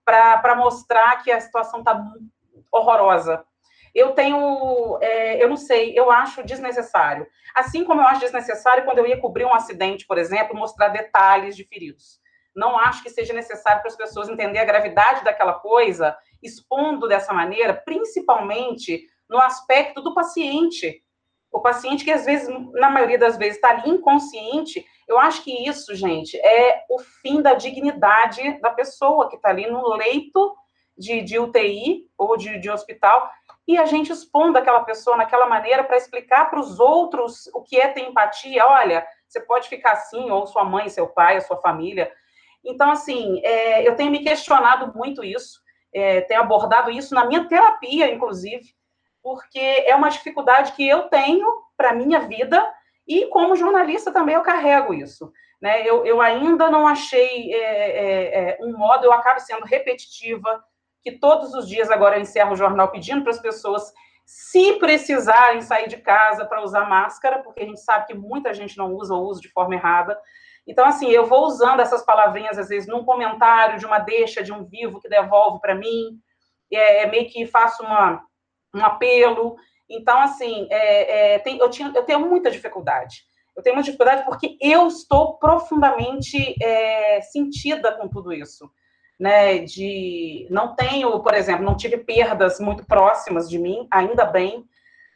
para 0.06 0.54
mostrar 0.54 1.22
que 1.22 1.32
a 1.32 1.40
situação 1.40 1.80
está 1.80 2.00
horrorosa. 2.70 3.44
Eu 3.92 4.12
tenho, 4.12 4.98
é, 5.00 5.42
eu 5.42 5.48
não 5.48 5.56
sei, 5.56 5.98
eu 5.98 6.10
acho 6.10 6.44
desnecessário. 6.44 7.26
Assim 7.54 7.82
como 7.82 8.00
eu 8.00 8.06
acho 8.06 8.20
desnecessário 8.20 8.84
quando 8.84 8.98
eu 8.98 9.06
ia 9.06 9.20
cobrir 9.20 9.44
um 9.44 9.54
acidente, 9.54 10.06
por 10.06 10.16
exemplo, 10.16 10.56
mostrar 10.56 10.88
detalhes 10.88 11.56
de 11.56 11.64
feridos. 11.64 12.20
Não 12.54 12.78
acho 12.78 13.02
que 13.02 13.10
seja 13.10 13.32
necessário 13.32 13.80
para 13.80 13.90
as 13.90 13.96
pessoas 13.96 14.28
entenderem 14.28 14.60
a 14.60 14.64
gravidade 14.64 15.24
daquela 15.24 15.54
coisa, 15.54 16.16
expondo 16.42 17.08
dessa 17.08 17.32
maneira, 17.32 17.74
principalmente 17.74 19.06
no 19.28 19.38
aspecto 19.38 20.00
do 20.00 20.14
paciente. 20.14 21.02
O 21.52 21.60
paciente 21.60 22.04
que, 22.04 22.10
às 22.10 22.24
vezes, 22.24 22.48
na 22.72 22.90
maioria 22.90 23.18
das 23.18 23.36
vezes, 23.36 23.56
está 23.56 23.70
ali 23.70 23.90
inconsciente 23.90 24.84
eu 25.06 25.18
acho 25.18 25.44
que 25.44 25.68
isso, 25.68 25.94
gente, 25.94 26.36
é 26.38 26.84
o 26.90 26.98
fim 26.98 27.40
da 27.40 27.54
dignidade 27.54 28.60
da 28.60 28.70
pessoa 28.70 29.28
que 29.28 29.36
está 29.36 29.50
ali 29.50 29.70
no 29.70 29.94
leito 29.94 30.56
de, 30.98 31.22
de 31.22 31.38
UTI 31.38 32.06
ou 32.18 32.36
de, 32.36 32.58
de 32.58 32.68
hospital 32.68 33.30
e 33.68 33.78
a 33.78 33.84
gente 33.84 34.12
expondo 34.12 34.58
aquela 34.58 34.82
pessoa 34.82 35.16
naquela 35.16 35.46
maneira 35.46 35.84
para 35.84 35.96
explicar 35.96 36.50
para 36.50 36.58
os 36.58 36.80
outros 36.80 37.48
o 37.54 37.62
que 37.62 37.80
é 37.80 37.88
ter 37.88 38.02
empatia. 38.02 38.66
Olha, 38.66 39.06
você 39.28 39.40
pode 39.40 39.68
ficar 39.68 39.92
assim, 39.92 40.30
ou 40.30 40.46
sua 40.46 40.64
mãe, 40.64 40.88
seu 40.88 41.06
pai, 41.06 41.36
a 41.36 41.40
sua 41.40 41.56
família. 41.58 42.10
Então, 42.64 42.90
assim, 42.90 43.40
é, 43.44 43.86
eu 43.86 43.94
tenho 43.94 44.10
me 44.10 44.24
questionado 44.24 44.92
muito 44.96 45.22
isso, 45.22 45.60
é, 45.92 46.20
tenho 46.22 46.40
abordado 46.40 46.90
isso 46.90 47.14
na 47.14 47.24
minha 47.24 47.46
terapia, 47.46 48.12
inclusive, 48.12 48.74
porque 49.26 49.58
é 49.58 49.92
uma 49.96 50.08
dificuldade 50.08 50.70
que 50.70 50.88
eu 50.88 51.08
tenho 51.08 51.48
para 51.76 51.90
a 51.90 51.92
minha 51.92 52.20
vida 52.20 52.64
e 53.08 53.26
como 53.26 53.56
jornalista 53.56 54.12
também 54.12 54.36
eu 54.36 54.42
carrego 54.42 54.94
isso. 54.94 55.32
Né? 55.60 55.84
Eu, 55.84 56.06
eu 56.06 56.20
ainda 56.20 56.70
não 56.70 56.86
achei 56.86 57.52
é, 57.52 57.58
é, 57.58 58.50
é, 58.50 58.58
um 58.60 58.78
modo, 58.78 59.04
eu 59.04 59.12
acabo 59.12 59.40
sendo 59.40 59.64
repetitiva, 59.64 60.62
que 61.02 61.10
todos 61.10 61.54
os 61.54 61.68
dias 61.68 61.90
agora 61.90 62.16
eu 62.16 62.20
encerro 62.20 62.52
o 62.52 62.56
jornal 62.56 62.88
pedindo 62.92 63.22
para 63.22 63.32
as 63.32 63.40
pessoas, 63.40 63.92
se 64.24 64.74
precisarem 64.74 65.60
sair 65.60 65.88
de 65.88 65.96
casa 65.96 66.44
para 66.44 66.62
usar 66.62 66.88
máscara, 66.88 67.42
porque 67.42 67.64
a 67.64 67.66
gente 67.66 67.80
sabe 67.80 68.06
que 68.06 68.14
muita 68.14 68.54
gente 68.54 68.78
não 68.78 68.94
usa 68.94 69.12
ou 69.12 69.24
usa 69.24 69.40
de 69.40 69.48
forma 69.48 69.74
errada. 69.74 70.16
Então, 70.64 70.86
assim, 70.86 71.10
eu 71.10 71.26
vou 71.26 71.46
usando 71.46 71.80
essas 71.80 72.04
palavrinhas, 72.04 72.58
às 72.58 72.68
vezes, 72.68 72.88
num 72.88 73.04
comentário 73.04 73.76
de 73.76 73.86
uma 73.86 73.98
deixa 73.98 74.40
de 74.40 74.52
um 74.52 74.64
vivo 74.64 75.00
que 75.00 75.08
devolve 75.08 75.60
para 75.60 75.74
mim, 75.74 76.20
é, 76.72 77.02
é, 77.02 77.06
meio 77.06 77.28
que 77.28 77.44
faço 77.44 77.82
uma, 77.82 78.22
um 78.76 78.84
apelo. 78.84 79.56
Então, 79.88 80.18
assim, 80.20 80.66
é, 80.70 81.34
é, 81.34 81.38
tem, 81.38 81.58
eu, 81.58 81.70
tinha, 81.70 81.92
eu 81.94 82.02
tenho 82.02 82.20
muita 82.20 82.50
dificuldade. 82.50 83.22
Eu 83.56 83.62
tenho 83.62 83.74
muita 83.74 83.90
dificuldade 83.90 84.24
porque 84.24 84.58
eu 84.60 84.86
estou 84.86 85.38
profundamente 85.38 86.54
é, 86.62 87.20
sentida 87.22 87.92
com 87.92 88.08
tudo 88.08 88.32
isso. 88.32 88.70
Né, 89.18 89.60
de 89.60 90.46
não 90.50 90.76
tenho, 90.76 91.18
por 91.20 91.32
exemplo, 91.32 91.64
não 91.64 91.74
tive 91.74 91.96
perdas 91.96 92.60
muito 92.60 92.84
próximas 92.84 93.48
de 93.48 93.58
mim, 93.58 93.88
ainda 93.90 94.26
bem, 94.26 94.62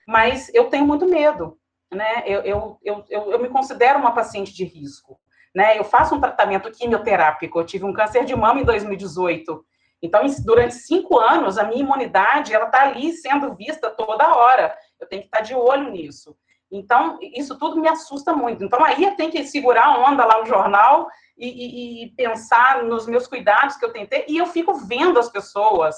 mas 0.09 0.51
eu 0.55 0.71
tenho 0.71 0.87
muito 0.87 1.05
medo, 1.05 1.59
né? 1.93 2.23
Eu, 2.25 2.41
eu, 2.41 2.79
eu, 2.83 3.05
eu, 3.11 3.33
eu 3.33 3.39
me 3.39 3.51
considero 3.51 3.99
uma 3.99 4.15
paciente 4.15 4.55
de 4.55 4.65
risco, 4.65 5.21
né? 5.55 5.79
Eu 5.79 5.85
faço 5.85 6.15
um 6.15 6.21
tratamento 6.21 6.71
quimioterápico, 6.71 7.61
eu 7.61 7.67
tive 7.67 7.85
um 7.85 7.93
câncer 7.93 8.25
de 8.25 8.35
mama 8.35 8.59
em 8.59 8.65
2018, 8.65 9.63
então, 10.03 10.25
durante 10.45 10.75
cinco 10.75 11.19
anos, 11.19 11.59
a 11.59 11.65
minha 11.65 11.83
imunidade 11.83 12.55
ela 12.55 12.67
está 12.67 12.83
ali 12.83 13.13
sendo 13.13 13.55
vista 13.55 13.91
toda 13.91 14.35
hora. 14.35 14.75
Eu 14.99 15.07
tenho 15.07 15.23
que 15.23 15.29
estar 15.29 15.39
tá 15.39 15.45
de 15.45 15.55
olho 15.55 15.91
nisso. 15.91 16.37
Então, 16.73 17.19
isso 17.21 17.59
tudo 17.59 17.81
me 17.81 17.89
assusta 17.89 18.33
muito. 18.33 18.65
Então, 18.65 18.83
aí 18.85 19.05
eu 19.05 19.15
tenho 19.17 19.31
que 19.31 19.45
segurar 19.45 19.87
a 19.87 19.99
onda 19.99 20.25
lá 20.25 20.39
no 20.39 20.47
jornal 20.47 21.09
e, 21.37 21.49
e, 21.49 22.05
e 22.05 22.11
pensar 22.13 22.83
nos 22.85 23.07
meus 23.07 23.27
cuidados 23.27 23.77
que 23.77 23.85
eu 23.85 23.93
tenho 23.93 24.07
que 24.07 24.17
ter. 24.17 24.25
E 24.29 24.39
eu 24.39 24.47
fico 24.47 24.75
vendo 24.75 25.19
as 25.19 25.29
pessoas 25.29 25.97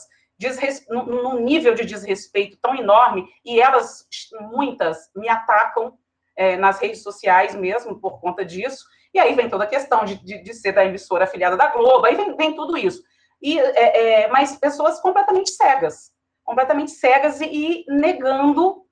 num 0.88 1.38
nível 1.40 1.72
de 1.72 1.84
desrespeito 1.84 2.58
tão 2.60 2.74
enorme, 2.74 3.28
e 3.44 3.60
elas, 3.60 4.08
muitas, 4.50 5.08
me 5.14 5.28
atacam 5.28 5.96
é, 6.36 6.56
nas 6.56 6.80
redes 6.80 7.00
sociais 7.00 7.54
mesmo 7.54 8.00
por 8.00 8.20
conta 8.20 8.44
disso. 8.44 8.84
E 9.14 9.20
aí 9.20 9.34
vem 9.34 9.48
toda 9.48 9.62
a 9.62 9.68
questão 9.68 10.04
de, 10.04 10.16
de, 10.16 10.42
de 10.42 10.54
ser 10.54 10.72
da 10.72 10.84
emissora 10.84 11.24
afiliada 11.24 11.56
da 11.56 11.68
Globo, 11.68 12.06
aí 12.06 12.16
vem, 12.16 12.34
vem 12.34 12.56
tudo 12.56 12.76
isso 12.76 13.04
e, 13.42 13.58
é, 13.58 14.22
é, 14.22 14.28
mas 14.28 14.56
pessoas 14.56 15.00
completamente 15.00 15.50
cegas, 15.50 16.12
completamente 16.44 16.92
cegas 16.92 17.40
e, 17.40 17.46
e 17.46 17.84
negando 17.88 18.82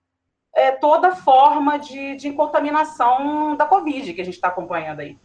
é, 0.55 0.73
toda 0.73 1.15
forma 1.15 1.79
de, 1.79 2.17
de, 2.17 2.33
contaminação 2.33 3.55
da 3.57 3.65
Covid 3.65 4.13
que 4.13 4.21
a 4.21 4.25
gente 4.25 4.35
está 4.35 4.49
acompanhando 4.49 5.01
aí. 5.01 5.17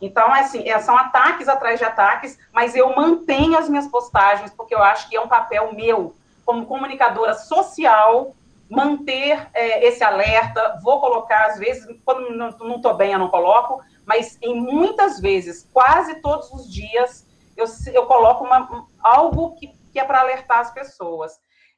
Então, 0.00 0.34
é 0.34 0.40
assim, 0.40 0.68
é, 0.68 0.78
são 0.80 0.96
ataques 0.96 1.48
atrás 1.48 1.78
de 1.78 1.84
ataques, 1.84 2.36
mas 2.52 2.74
eu 2.74 2.94
mantenho 2.96 3.56
as 3.56 3.68
minhas 3.68 3.86
postagens, 3.86 4.50
porque 4.50 4.74
eu 4.74 4.82
acho 4.82 5.08
que 5.08 5.16
é 5.16 5.20
um 5.20 5.28
papel 5.28 5.72
meu, 5.72 6.16
como 6.44 6.66
comunicadora 6.66 7.34
social, 7.34 8.34
manter 8.68 9.48
é, 9.54 9.86
esse 9.86 10.02
alerta. 10.02 10.80
Vou 10.82 11.00
colocar, 11.00 11.46
às 11.46 11.58
vezes, 11.58 11.86
quando 12.04 12.34
não 12.34 12.48
estou 12.48 12.94
bem, 12.94 13.12
eu 13.12 13.18
não 13.18 13.28
coloco, 13.28 13.80
mas 14.04 14.36
em 14.42 14.60
muitas 14.60 15.20
vezes, 15.20 15.68
quase 15.72 16.16
todos 16.16 16.50
os 16.50 16.68
dias, 16.68 17.24
eu, 17.56 17.66
eu 17.92 18.06
coloco 18.06 18.44
uma, 18.44 18.86
algo 19.02 19.54
que, 19.54 19.68
que 19.92 19.98
é 19.98 20.04
para 20.04 20.20
alertar 20.20 20.60
as 20.60 20.72
pessoas. 20.72 21.32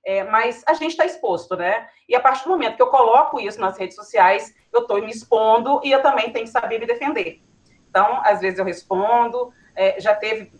É, 0.06 0.22
mas 0.24 0.62
a 0.66 0.74
gente 0.74 0.90
está 0.90 1.06
exposto, 1.06 1.56
né? 1.56 1.88
E 2.06 2.14
a 2.14 2.20
partir 2.20 2.44
do 2.44 2.50
momento 2.50 2.76
que 2.76 2.82
eu 2.82 2.88
coloco 2.88 3.40
isso 3.40 3.58
nas 3.58 3.78
redes 3.78 3.96
sociais, 3.96 4.54
eu 4.72 4.82
estou 4.82 5.00
me 5.00 5.10
expondo 5.10 5.80
e 5.82 5.90
eu 5.90 6.02
também 6.02 6.30
tenho 6.30 6.44
que 6.44 6.50
saber 6.50 6.78
me 6.78 6.86
defender. 6.86 7.42
Então, 7.88 8.20
às 8.22 8.40
vezes 8.40 8.58
eu 8.58 8.64
respondo, 8.64 9.50
é, 9.74 9.98
já 9.98 10.14
teve 10.14 10.52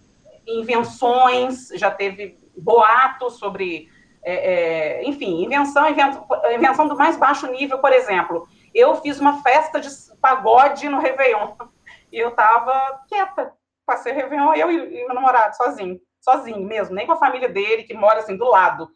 invenções, 0.46 1.68
já 1.74 1.90
teve 1.90 2.38
boatos 2.56 3.38
sobre, 3.38 3.90
é, 4.22 5.00
é 5.02 5.04
enfim, 5.04 5.44
invenção, 5.44 5.88
invento, 5.90 6.24
invenção 6.54 6.88
do 6.88 6.96
mais 6.96 7.16
baixo 7.16 7.46
nível, 7.48 7.78
por 7.80 7.92
exemplo. 7.92 8.48
Eu 8.74 8.94
fiz 9.02 9.20
uma 9.20 9.42
festa 9.42 9.78
de 9.78 9.88
pagode 10.22 10.88
no 10.88 11.00
Réveillon 11.00 11.54
e 12.10 12.18
eu 12.18 12.30
estava 12.30 13.02
quieta, 13.08 13.52
passei 13.86 14.12
o 14.12 14.16
Réveillon, 14.16 14.54
eu 14.54 14.70
e, 14.70 15.06
meu 15.06 15.14
namorado, 15.14 15.56
sozinho, 15.56 16.00
sozinho 16.20 16.60
mesmo, 16.60 16.94
nem 16.94 17.06
com 17.06 17.12
a 17.12 17.18
família 17.18 17.48
dele, 17.48 17.84
que 17.84 17.94
mora 17.94 18.20
assim 18.20 18.36
do 18.36 18.46
lado. 18.46 18.88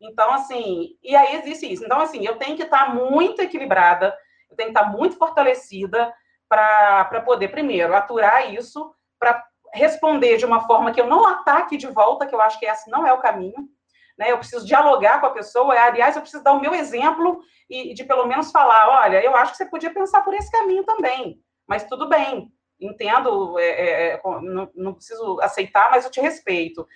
Então, 0.00 0.32
assim, 0.32 0.90
e 1.02 1.14
aí 1.16 1.36
existe 1.36 1.72
isso. 1.72 1.84
Então, 1.84 2.00
assim, 2.00 2.24
eu 2.26 2.36
tenho 2.36 2.56
que 2.56 2.64
estar 2.64 2.94
muito 2.94 3.40
equilibrada, 3.40 4.14
eu 4.50 4.56
tenho 4.56 4.72
que 4.72 4.78
estar 4.78 4.90
muito 4.90 5.16
fortalecida 5.16 6.12
para 6.48 7.22
poder, 7.24 7.48
primeiro, 7.48 7.94
aturar 7.94 8.52
isso, 8.52 8.94
para 9.18 9.42
responder 9.72 10.36
de 10.36 10.44
uma 10.44 10.66
forma 10.66 10.92
que 10.92 11.00
eu 11.00 11.06
não 11.06 11.26
ataque 11.26 11.76
de 11.76 11.86
volta, 11.88 12.26
que 12.26 12.34
eu 12.34 12.40
acho 12.40 12.58
que 12.58 12.66
esse 12.66 12.90
não 12.90 13.06
é 13.06 13.12
o 13.12 13.20
caminho. 13.20 13.68
Né? 14.16 14.30
Eu 14.30 14.38
preciso 14.38 14.64
dialogar 14.64 15.20
com 15.20 15.26
a 15.26 15.32
pessoa, 15.32 15.74
aliás, 15.74 16.14
eu 16.14 16.22
preciso 16.22 16.44
dar 16.44 16.52
o 16.52 16.60
meu 16.60 16.74
exemplo 16.74 17.40
e 17.68 17.94
de 17.94 18.04
pelo 18.04 18.26
menos 18.26 18.52
falar: 18.52 18.88
olha, 18.88 19.22
eu 19.22 19.34
acho 19.34 19.52
que 19.52 19.58
você 19.58 19.66
podia 19.66 19.92
pensar 19.92 20.22
por 20.22 20.34
esse 20.34 20.50
caminho 20.50 20.84
também, 20.84 21.40
mas 21.66 21.84
tudo 21.84 22.08
bem, 22.08 22.52
entendo, 22.80 23.58
é, 23.58 23.64
é, 23.64 24.12
é 24.14 24.20
não, 24.42 24.70
não, 24.74 24.94
preciso 24.94 25.40
aceitar, 25.40 25.90
mas 25.90 26.04
eu 26.04 26.10
te 26.10 26.20
respeito. 26.20 26.86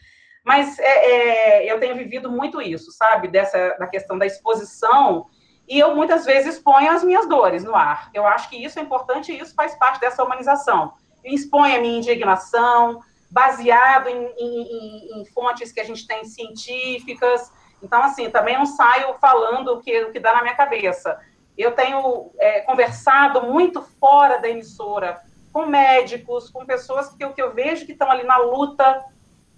Mas 0.45 0.79
é, 0.79 1.65
é, 1.65 1.73
eu 1.73 1.79
tenho 1.79 1.97
vivido 1.97 2.31
muito 2.31 2.61
isso, 2.61 2.91
sabe? 2.93 3.29
Dessa 3.29 3.77
da 3.79 3.87
questão 3.87 4.17
da 4.17 4.27
exposição, 4.27 5.27
e 5.69 5.79
eu 5.79 5.95
muitas 5.95 6.25
vezes 6.25 6.57
exponho 6.57 6.91
as 6.91 7.05
minhas 7.05 7.29
dores 7.29 7.63
no 7.63 7.75
ar. 7.75 8.11
Eu 8.15 8.27
acho 8.27 8.49
que 8.49 8.57
isso 8.57 8.79
é 8.79 8.83
importante 8.83 9.31
e 9.31 9.39
isso 9.39 9.55
faz 9.55 9.75
parte 9.75 10.01
dessa 10.01 10.25
humanização. 10.25 10.95
Eu 11.23 11.35
exponho 11.35 11.77
a 11.77 11.81
minha 11.81 11.99
indignação, 11.99 13.01
baseado 13.31 14.09
em, 14.09 14.33
em, 14.39 15.21
em, 15.21 15.25
fontes 15.27 15.71
que 15.71 15.81
a 15.81 15.85
gente 15.85 16.07
tem 16.07 16.25
científicas. 16.25 17.53
Então, 17.83 18.03
assim, 18.03 18.31
também 18.31 18.57
não 18.57 18.65
saio 18.65 19.15
falando 19.21 19.75
o 19.75 19.81
que, 19.81 20.05
o 20.05 20.13
que 20.13 20.19
dá 20.19 20.33
na 20.33 20.43
minha 20.43 20.57
cabeça. 20.57 21.21
Eu 21.57 21.73
tenho 21.73 22.31
é, 22.39 22.61
conversado 22.61 23.43
muito 23.43 23.83
fora 23.83 24.39
da 24.39 24.49
emissora 24.49 25.21
com 25.53 25.67
médicos, 25.67 26.51
com 26.51 26.65
pessoas 26.65 27.09
que, 27.11 27.29
que 27.31 27.43
eu 27.43 27.53
vejo 27.55 27.87
que 27.87 27.93
estão 27.93 28.11
ali 28.11 28.25
na 28.25 28.37
luta. 28.39 29.05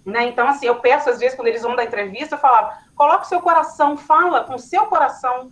Né? 0.05 0.27
Então, 0.27 0.47
assim, 0.47 0.65
eu 0.65 0.79
peço, 0.79 1.09
às 1.09 1.19
vezes, 1.19 1.35
quando 1.35 1.47
eles 1.47 1.61
vão 1.61 1.75
dar 1.75 1.83
entrevista, 1.83 2.35
eu 2.35 2.39
falava, 2.39 2.77
coloque 2.95 3.25
o 3.25 3.29
seu 3.29 3.41
coração, 3.41 3.97
fala 3.97 4.43
com 4.43 4.55
o 4.55 4.59
seu 4.59 4.85
coração. 4.87 5.51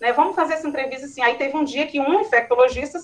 Né? 0.00 0.12
Vamos 0.12 0.34
fazer 0.34 0.54
essa 0.54 0.68
entrevista 0.68 1.06
assim. 1.06 1.22
Aí 1.22 1.36
teve 1.36 1.56
um 1.56 1.64
dia 1.64 1.86
que 1.86 2.00
um 2.00 2.20
infectologista, 2.20 2.98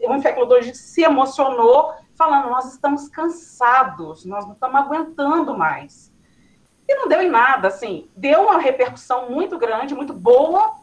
um 0.00 0.16
infectologista 0.16 0.78
se 0.78 1.02
emocionou 1.02 1.94
falando: 2.16 2.50
nós 2.50 2.72
estamos 2.72 3.08
cansados, 3.08 4.24
nós 4.24 4.44
não 4.44 4.52
estamos 4.52 4.76
aguentando 4.76 5.56
mais. 5.56 6.12
E 6.86 6.94
não 6.96 7.08
deu 7.08 7.22
em 7.22 7.30
nada, 7.30 7.68
assim, 7.68 8.10
deu 8.14 8.42
uma 8.42 8.58
repercussão 8.58 9.30
muito 9.30 9.56
grande, 9.56 9.94
muito 9.94 10.12
boa, 10.12 10.74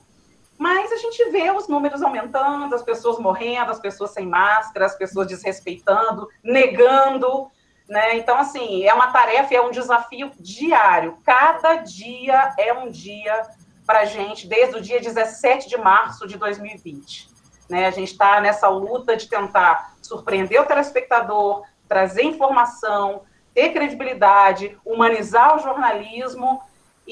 mas 0.61 0.91
a 0.91 0.97
gente 0.97 1.31
vê 1.31 1.49
os 1.49 1.67
números 1.67 2.03
aumentando, 2.03 2.75
as 2.75 2.83
pessoas 2.83 3.17
morrendo, 3.17 3.71
as 3.71 3.79
pessoas 3.79 4.11
sem 4.11 4.27
máscara, 4.27 4.85
as 4.85 4.95
pessoas 4.95 5.25
desrespeitando, 5.25 6.29
negando, 6.43 7.49
né? 7.89 8.15
Então, 8.15 8.37
assim, 8.37 8.83
é 8.83 8.93
uma 8.93 9.07
tarefa, 9.07 9.55
é 9.55 9.59
um 9.59 9.71
desafio 9.71 10.31
diário. 10.39 11.17
Cada 11.25 11.77
dia 11.77 12.53
é 12.59 12.71
um 12.73 12.91
dia 12.91 13.41
para 13.87 14.01
a 14.01 14.05
gente, 14.05 14.45
desde 14.45 14.77
o 14.77 14.81
dia 14.81 15.01
17 15.01 15.67
de 15.67 15.77
março 15.79 16.27
de 16.27 16.37
2020. 16.37 17.27
Né? 17.67 17.87
A 17.87 17.91
gente 17.91 18.11
está 18.11 18.39
nessa 18.39 18.69
luta 18.69 19.17
de 19.17 19.27
tentar 19.27 19.95
surpreender 19.99 20.61
o 20.61 20.65
telespectador, 20.67 21.63
trazer 21.87 22.21
informação, 22.21 23.23
ter 23.51 23.73
credibilidade, 23.73 24.77
humanizar 24.85 25.55
o 25.55 25.59
jornalismo 25.59 26.61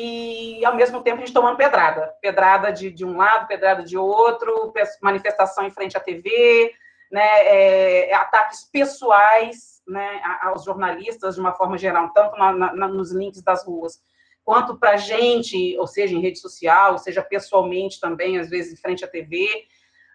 e, 0.01 0.63
ao 0.63 0.75
mesmo 0.75 1.03
tempo, 1.03 1.17
a 1.17 1.19
gente 1.19 1.33
tomando 1.33 1.57
pedrada. 1.57 2.13
Pedrada 2.21 2.71
de, 2.71 2.89
de 2.89 3.03
um 3.03 3.17
lado, 3.17 3.47
pedrada 3.47 3.83
de 3.83 3.97
outro, 3.97 4.71
manifestação 5.01 5.65
em 5.65 5.71
frente 5.71 5.97
à 5.97 5.99
TV, 5.99 6.73
né, 7.11 7.27
é, 7.45 8.13
ataques 8.13 8.63
pessoais 8.71 9.81
né, 9.85 10.21
aos 10.41 10.63
jornalistas, 10.63 11.35
de 11.35 11.41
uma 11.41 11.51
forma 11.51 11.77
geral, 11.77 12.13
tanto 12.13 12.37
na, 12.37 12.53
na, 12.53 12.87
nos 12.87 13.11
links 13.11 13.41
das 13.41 13.65
ruas, 13.65 13.99
quanto 14.45 14.79
para 14.79 14.91
a 14.91 14.97
gente, 14.97 15.77
ou 15.77 15.85
seja, 15.85 16.15
em 16.15 16.21
rede 16.21 16.39
social, 16.39 16.93
ou 16.93 16.97
seja, 16.97 17.21
pessoalmente 17.21 17.99
também, 17.99 18.39
às 18.39 18.49
vezes, 18.49 18.71
em 18.71 18.81
frente 18.81 19.03
à 19.03 19.07
TV 19.07 19.67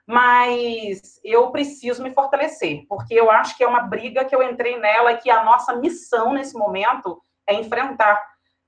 mas 0.07 1.19
eu 1.25 1.51
preciso 1.51 2.03
me 2.03 2.13
fortalecer, 2.13 2.85
porque 2.87 3.15
eu 3.15 3.31
acho 3.31 3.57
que 3.57 3.65
é 3.65 3.67
uma 3.67 3.81
briga 3.81 4.23
que 4.23 4.37
eu 4.37 4.43
entrei 4.43 4.79
nela 4.79 5.13
e 5.13 5.17
que 5.17 5.31
a 5.31 5.43
nossa 5.43 5.75
missão 5.77 6.35
nesse 6.35 6.55
momento 6.55 7.23
é 7.49 7.55
enfrentar. 7.55 8.23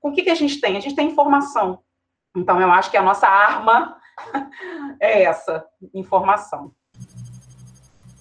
O 0.07 0.13
que, 0.13 0.23
que 0.23 0.29
a 0.29 0.35
gente 0.35 0.59
tem? 0.59 0.77
A 0.77 0.79
gente 0.79 0.95
tem 0.95 1.09
informação. 1.09 1.79
Então, 2.35 2.61
eu 2.61 2.71
acho 2.71 2.91
que 2.91 2.97
a 2.97 3.01
nossa 3.01 3.27
arma 3.27 3.97
é 4.99 5.23
essa, 5.23 5.65
informação. 5.93 6.71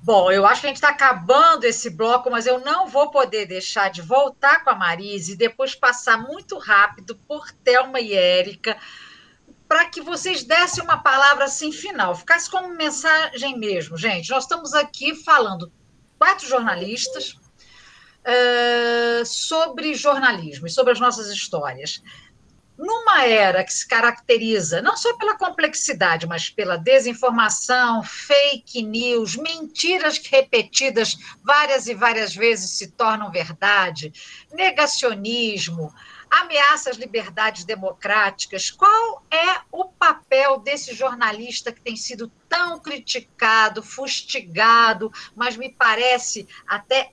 Bom, 0.02 0.30
eu 0.30 0.46
acho 0.46 0.60
que 0.60 0.68
a 0.68 0.70
gente 0.70 0.76
está 0.76 0.90
acabando 0.90 1.64
esse 1.64 1.90
bloco, 1.90 2.30
mas 2.30 2.46
eu 2.46 2.60
não 2.60 2.86
vou 2.86 3.10
poder 3.10 3.44
deixar 3.44 3.90
de 3.90 4.00
voltar 4.00 4.62
com 4.62 4.70
a 4.70 4.74
Marise 4.74 5.32
e 5.32 5.36
depois 5.36 5.74
passar 5.74 6.16
muito 6.16 6.58
rápido 6.58 7.16
por 7.26 7.50
Thelma 7.50 7.98
e 7.98 8.14
Érica, 8.14 8.76
para 9.66 9.86
que 9.86 10.00
vocês 10.00 10.44
dessem 10.44 10.84
uma 10.84 10.98
palavra 10.98 11.46
assim 11.46 11.72
final, 11.72 12.14
ficasse 12.14 12.48
como 12.48 12.68
mensagem 12.68 13.58
mesmo, 13.58 13.96
gente. 13.96 14.30
Nós 14.30 14.44
estamos 14.44 14.74
aqui 14.74 15.12
falando, 15.24 15.72
quatro 16.16 16.46
jornalistas, 16.46 17.36
uh, 18.26 19.24
sobre 19.24 19.94
jornalismo 19.94 20.66
e 20.66 20.70
sobre 20.70 20.92
as 20.92 21.00
nossas 21.00 21.28
histórias. 21.28 22.02
Numa 22.76 23.24
era 23.24 23.64
que 23.64 23.72
se 23.72 23.88
caracteriza 23.88 24.82
não 24.82 24.98
só 24.98 25.16
pela 25.16 25.38
complexidade, 25.38 26.26
mas 26.26 26.50
pela 26.50 26.76
desinformação, 26.76 28.02
fake 28.02 28.82
news, 28.82 29.34
mentiras 29.34 30.18
repetidas 30.18 31.16
várias 31.42 31.86
e 31.86 31.94
várias 31.94 32.34
vezes 32.34 32.72
se 32.72 32.88
tornam 32.88 33.30
verdade, 33.30 34.12
negacionismo, 34.52 35.90
ameaça 36.30 36.90
às 36.90 36.98
liberdades 36.98 37.64
democráticas. 37.64 38.70
Qual 38.70 39.22
é 39.30 39.60
o 39.72 39.86
papel 39.86 40.58
desse 40.58 40.94
jornalista 40.94 41.72
que 41.72 41.80
tem 41.80 41.96
sido 41.96 42.30
tão 42.46 42.78
criticado, 42.78 43.82
fustigado, 43.82 45.10
mas 45.34 45.56
me 45.56 45.70
parece 45.70 46.46
até 46.68 47.12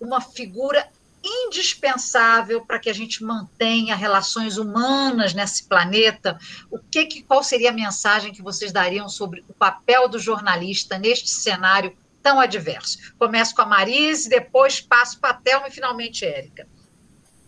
uma 0.00 0.20
figura 0.20 0.88
indispensável 1.22 2.64
para 2.64 2.78
que 2.78 2.88
a 2.88 2.94
gente 2.94 3.22
mantenha 3.22 3.94
relações 3.94 4.56
humanas 4.56 5.34
nesse 5.34 5.64
planeta. 5.64 6.38
O 6.70 6.78
que, 6.78 7.04
que 7.04 7.22
qual 7.22 7.42
seria 7.42 7.70
a 7.70 7.74
mensagem 7.74 8.32
que 8.32 8.42
vocês 8.42 8.72
dariam 8.72 9.08
sobre 9.08 9.44
o 9.48 9.52
papel 9.52 10.08
do 10.08 10.18
jornalista 10.18 10.98
neste 10.98 11.28
cenário 11.28 11.94
tão 12.22 12.40
adverso? 12.40 13.14
Começo 13.18 13.54
com 13.54 13.62
a 13.62 13.66
Marise, 13.66 14.30
depois 14.30 14.80
passo 14.80 15.20
para 15.20 15.30
a 15.30 15.34
Thelma 15.34 15.68
e 15.68 15.70
finalmente 15.70 16.24
Érica 16.24 16.66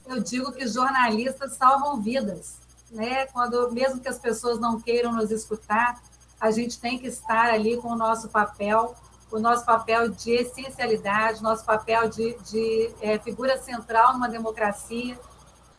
eu 0.06 0.20
digo 0.20 0.52
que 0.52 0.66
jornalistas 0.66 1.54
salvam 1.54 2.00
vidas, 2.00 2.58
né? 2.90 3.26
Quando 3.26 3.70
mesmo 3.72 4.00
que 4.00 4.08
as 4.08 4.18
pessoas 4.18 4.58
não 4.58 4.80
queiram 4.80 5.12
nos 5.12 5.30
escutar, 5.30 6.00
a 6.40 6.50
gente 6.50 6.78
tem 6.78 6.98
que 6.98 7.06
estar 7.06 7.50
ali 7.50 7.76
com 7.76 7.88
o 7.88 7.96
nosso 7.96 8.28
papel, 8.28 8.94
o 9.32 9.40
nosso 9.40 9.64
papel 9.64 10.10
de 10.10 10.30
essencialidade, 10.30 11.42
nosso 11.42 11.64
papel 11.64 12.08
de, 12.08 12.36
de 12.50 12.90
é, 13.00 13.18
figura 13.18 13.56
central 13.56 14.12
numa 14.12 14.28
democracia. 14.28 15.18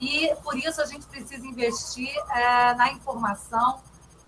E 0.01 0.33
por 0.43 0.57
isso 0.57 0.81
a 0.81 0.85
gente 0.85 1.05
precisa 1.05 1.45
investir 1.45 2.11
é, 2.31 2.73
na 2.73 2.91
informação, 2.91 3.79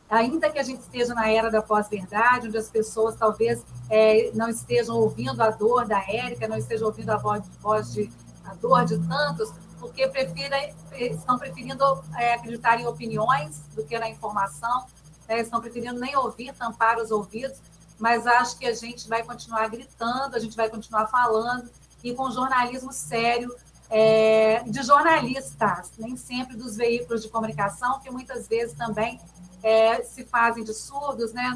ainda 0.08 0.50
que 0.50 0.60
a 0.60 0.64
gente 0.64 0.82
esteja 0.82 1.14
na 1.16 1.28
era 1.30 1.50
da 1.50 1.62
pós-verdade, 1.62 2.48
onde 2.48 2.58
as 2.58 2.70
pessoas 2.70 3.16
talvez 3.16 3.66
é, 3.90 4.32
não 4.36 4.48
estejam 4.48 4.96
ouvindo 4.96 5.42
a 5.42 5.50
dor 5.50 5.86
da 5.86 6.00
Érica, 6.08 6.48
não 6.48 6.58
estejam 6.58 6.88
ouvindo 6.88 7.10
a 7.10 7.18
voz, 7.18 7.44
voz 7.60 7.92
de 7.92 8.10
a 8.46 8.54
dor 8.54 8.86
de 8.86 9.00
tantos, 9.08 9.52
porque 9.80 10.08
prefirem, 10.08 10.74
estão 10.94 11.38
preferindo 11.38 11.84
é, 12.16 12.36
acreditar 12.36 12.80
em 12.80 12.86
opiniões 12.86 13.60
do 13.76 13.84
que 13.84 13.98
na 13.98 14.08
informação, 14.08 14.86
né? 15.28 15.40
estão 15.40 15.60
preferindo 15.60 16.00
nem 16.00 16.16
ouvir, 16.16 16.54
tampar 16.54 17.00
os 17.00 17.10
ouvidos, 17.10 17.60
mas 18.00 18.28
acho 18.28 18.58
que 18.58 18.66
a 18.66 18.74
gente 18.74 19.08
vai 19.08 19.24
continuar 19.24 19.68
gritando, 19.70 20.36
a 20.36 20.40
gente 20.40 20.56
vai 20.56 20.70
continuar 20.70 21.08
falando, 21.08 21.70
e 22.04 22.14
com 22.14 22.30
jornalismo 22.30 22.92
sério, 22.92 23.56
é, 23.90 24.64
de 24.64 24.84
jornalistas, 24.84 25.92
nem 25.98 26.18
sempre 26.18 26.56
dos 26.56 26.76
veículos 26.76 27.22
de 27.22 27.30
comunicação, 27.30 28.00
que 28.00 28.10
muitas 28.10 28.48
vezes 28.48 28.76
também 28.76 29.20
é, 29.64 30.02
se 30.04 30.24
fazem 30.26 30.64
de 30.64 30.74
surdos, 30.74 31.34
né? 31.34 31.54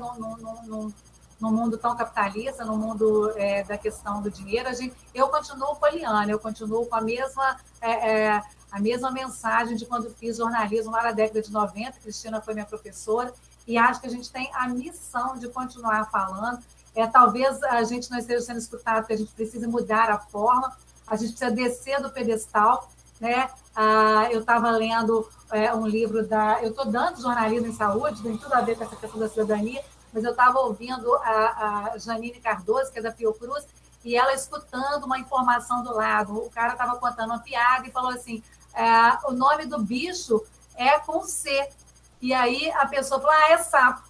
no 1.40 1.52
mundo 1.52 1.78
tão 1.78 1.96
capitalista, 1.96 2.66
no 2.66 2.76
mundo 2.76 3.32
é, 3.38 3.64
da 3.64 3.78
questão 3.78 4.22
do 4.22 4.30
dinheiro, 4.30 4.74
gente, 4.76 4.96
eu 5.14 5.30
continuo 5.30 5.76
poliana, 5.76 6.30
eu 6.30 6.40
continuo 6.40 6.86
com 6.86 6.96
a 6.96 7.02
mesma, 7.02 7.58
é, 7.80 7.92
é, 7.92 8.42
a 8.72 8.80
mesma 8.80 9.10
mensagem 9.10 9.76
de 9.76 9.86
quando 9.86 10.10
fiz 10.10 10.38
jornalismo 10.38 10.92
lá 10.92 11.04
na 11.04 11.12
década 11.12 11.42
de 11.42 11.52
90, 11.52 12.00
Cristina 12.00 12.42
foi 12.42 12.54
minha 12.54 12.66
professora, 12.66 13.34
e 13.70 13.78
acho 13.78 14.02
que 14.02 14.08
a 14.08 14.10
gente 14.10 14.32
tem 14.32 14.50
a 14.56 14.68
missão 14.68 15.38
de 15.38 15.48
continuar 15.48 16.10
falando. 16.10 16.60
É, 16.96 17.06
talvez 17.06 17.62
a 17.62 17.84
gente 17.84 18.10
não 18.10 18.18
esteja 18.18 18.42
sendo 18.42 18.58
escutado, 18.58 19.02
porque 19.02 19.14
a 19.14 19.18
gente 19.18 19.32
precisa 19.32 19.68
mudar 19.68 20.10
a 20.10 20.18
forma, 20.18 20.76
a 21.06 21.16
gente 21.16 21.34
precisa 21.34 21.52
descer 21.52 22.02
do 22.02 22.10
pedestal, 22.10 22.90
né? 23.22 23.48
Ah, 23.76 24.28
eu 24.32 24.40
estava 24.40 24.72
lendo 24.72 25.30
é, 25.52 25.72
um 25.72 25.86
livro 25.86 26.28
da. 26.28 26.64
Eu 26.64 26.72
estou 26.72 26.86
dando 26.86 27.22
jornalismo 27.22 27.68
em 27.68 27.74
saúde, 27.74 28.24
tem 28.24 28.36
tudo 28.38 28.54
a 28.56 28.62
ver 28.62 28.76
com 28.76 28.86
essa 28.86 28.96
questão 28.96 29.20
da 29.20 29.30
cidadania, 29.30 29.84
mas 30.12 30.24
eu 30.24 30.32
estava 30.32 30.58
ouvindo 30.62 31.14
a, 31.18 31.92
a 31.94 31.98
Janine 32.00 32.42
Cardoso, 32.42 32.92
que 32.92 32.98
é 32.98 33.04
da 33.04 33.12
Fiocruz, 33.12 33.68
e 34.04 34.16
ela 34.16 34.34
escutando 34.34 35.04
uma 35.04 35.20
informação 35.20 35.84
do 35.84 35.94
lado. 35.94 36.36
O 36.40 36.50
cara 36.50 36.72
estava 36.72 36.98
contando 36.98 37.30
uma 37.30 37.40
piada 37.40 37.88
e 37.88 37.92
falou 37.92 38.10
assim: 38.10 38.42
é, 38.74 39.28
o 39.28 39.32
nome 39.32 39.68
do 39.68 39.78
bicho 39.78 40.44
é 40.76 40.98
com 40.98 41.22
C. 41.22 41.70
E 42.22 42.34
aí 42.34 42.72
a 42.72 42.86
pessoa 42.88 43.20
falou: 43.20 43.36
ah, 43.36 43.52
é 43.52 43.58
sapo. 43.58 44.08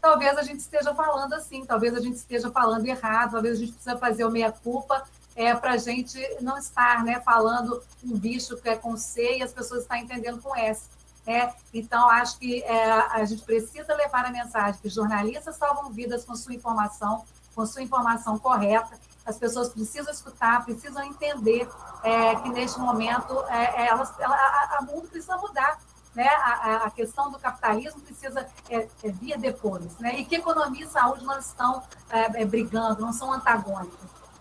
Talvez 0.00 0.36
a 0.36 0.42
gente 0.42 0.60
esteja 0.60 0.94
falando 0.94 1.32
assim, 1.32 1.64
talvez 1.64 1.94
a 1.94 2.00
gente 2.00 2.16
esteja 2.16 2.50
falando 2.50 2.86
errado, 2.86 3.32
talvez 3.32 3.56
a 3.56 3.60
gente 3.60 3.72
precisa 3.72 3.96
fazer 3.96 4.24
o 4.26 4.30
meia-culpa 4.30 5.02
é, 5.34 5.54
para 5.54 5.72
a 5.72 5.76
gente 5.76 6.18
não 6.40 6.58
estar 6.58 7.02
né, 7.02 7.20
falando 7.20 7.82
um 8.04 8.16
bicho 8.16 8.56
que 8.58 8.68
é 8.68 8.76
com 8.76 8.96
C 8.96 9.38
e 9.38 9.42
as 9.42 9.52
pessoas 9.52 9.82
estão 9.82 9.96
entendendo 9.96 10.40
com 10.40 10.54
S. 10.54 10.88
É, 11.26 11.52
então, 11.72 12.08
acho 12.10 12.38
que 12.38 12.62
é, 12.62 12.92
a 12.92 13.24
gente 13.24 13.42
precisa 13.42 13.94
levar 13.94 14.26
a 14.26 14.30
mensagem 14.30 14.78
que 14.80 14.88
jornalistas 14.88 15.56
salvam 15.56 15.90
vidas 15.90 16.24
com 16.24 16.34
sua 16.36 16.54
informação, 16.54 17.24
com 17.54 17.64
sua 17.64 17.82
informação 17.82 18.38
correta. 18.38 18.98
As 19.24 19.38
pessoas 19.38 19.70
precisam 19.70 20.12
escutar, 20.12 20.64
precisam 20.66 21.02
entender 21.02 21.66
é, 22.02 22.36
que 22.36 22.50
neste 22.50 22.78
momento 22.78 23.42
é, 23.48 23.86
elas, 23.86 24.12
ela, 24.20 24.36
a, 24.36 24.78
a 24.78 24.82
mundo 24.82 25.08
precisa 25.08 25.36
mudar. 25.38 25.80
Né? 26.14 26.28
A, 26.28 26.84
a, 26.84 26.90
questão 26.90 27.30
do 27.30 27.38
capitalismo 27.38 28.00
precisa 28.00 28.46
é, 28.70 28.88
é, 29.02 29.10
vir 29.10 29.36
depois. 29.38 29.98
Né? 29.98 30.20
E 30.20 30.24
que 30.24 30.36
economia 30.36 30.84
e 30.84 30.88
saúde 30.88 31.24
não 31.24 31.38
estão 31.38 31.82
é, 32.08 32.44
brigando, 32.44 33.00
não 33.00 33.12
são 33.12 33.32
antagônicos. 33.32 33.98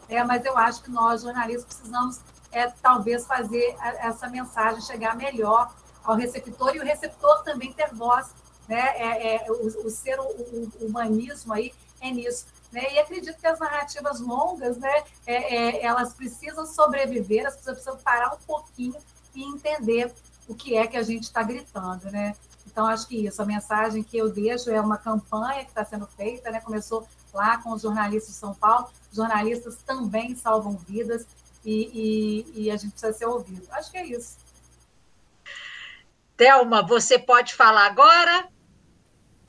É, 0.07 0.23
mas 0.23 0.45
eu 0.45 0.55
acho 0.57 0.83
que 0.83 0.91
nós, 0.91 1.23
jornalistas, 1.23 1.65
precisamos 1.65 2.21
é 2.53 2.67
talvez 2.81 3.25
fazer 3.25 3.75
essa 3.99 4.29
mensagem 4.29 4.79
chegar 4.81 5.15
melhor 5.15 5.73
ao 6.03 6.15
receptor 6.15 6.75
e 6.75 6.79
o 6.79 6.83
receptor 6.83 7.43
também 7.43 7.73
ter 7.73 7.91
voz, 7.93 8.27
né? 8.67 8.93
É, 8.95 9.35
é 9.35 9.51
o, 9.51 9.87
o, 9.87 9.89
ser 9.89 10.19
o, 10.19 10.23
o, 10.23 10.85
humanismo 10.85 11.53
aí 11.53 11.73
é 11.99 12.11
nisso. 12.11 12.45
Né? 12.71 12.93
E 12.93 12.99
acredito 12.99 13.39
que 13.39 13.47
as 13.47 13.59
narrativas 13.59 14.19
longas, 14.19 14.77
né, 14.77 15.03
é, 15.25 15.55
é, 15.55 15.85
elas 15.85 16.13
precisam 16.13 16.65
sobreviver, 16.65 17.41
elas 17.41 17.55
precisam 17.55 17.97
parar 17.97 18.33
um 18.33 18.37
pouquinho 18.45 18.95
e 19.35 19.43
entender 19.43 20.13
o 20.47 20.55
que 20.55 20.75
é 20.75 20.87
que 20.87 20.97
a 20.97 21.03
gente 21.03 21.23
está 21.23 21.43
gritando, 21.43 22.11
né? 22.11 22.35
Então, 22.65 22.85
acho 22.87 23.07
que 23.07 23.27
isso, 23.27 23.41
a 23.41 23.45
mensagem 23.45 24.03
que 24.03 24.17
eu 24.17 24.29
deixo 24.29 24.71
é 24.71 24.79
uma 24.79 24.97
campanha 24.97 25.63
que 25.63 25.69
está 25.69 25.85
sendo 25.85 26.07
feita, 26.07 26.49
né? 26.49 26.59
Começou 26.59 27.07
lá 27.33 27.57
com 27.57 27.71
os 27.71 27.81
jornalistas 27.81 28.33
de 28.33 28.39
São 28.39 28.53
Paulo, 28.53 28.89
jornalistas 29.11 29.77
também 29.83 30.35
salvam 30.35 30.77
vidas 30.77 31.25
e, 31.63 32.45
e, 32.55 32.63
e 32.63 32.71
a 32.71 32.77
gente 32.77 32.91
precisa 32.91 33.13
ser 33.13 33.25
ouvido. 33.25 33.67
Acho 33.71 33.91
que 33.91 33.97
é 33.97 34.05
isso. 34.05 34.37
Thelma, 36.35 36.81
você 36.81 37.19
pode 37.19 37.53
falar 37.53 37.85
agora? 37.85 38.47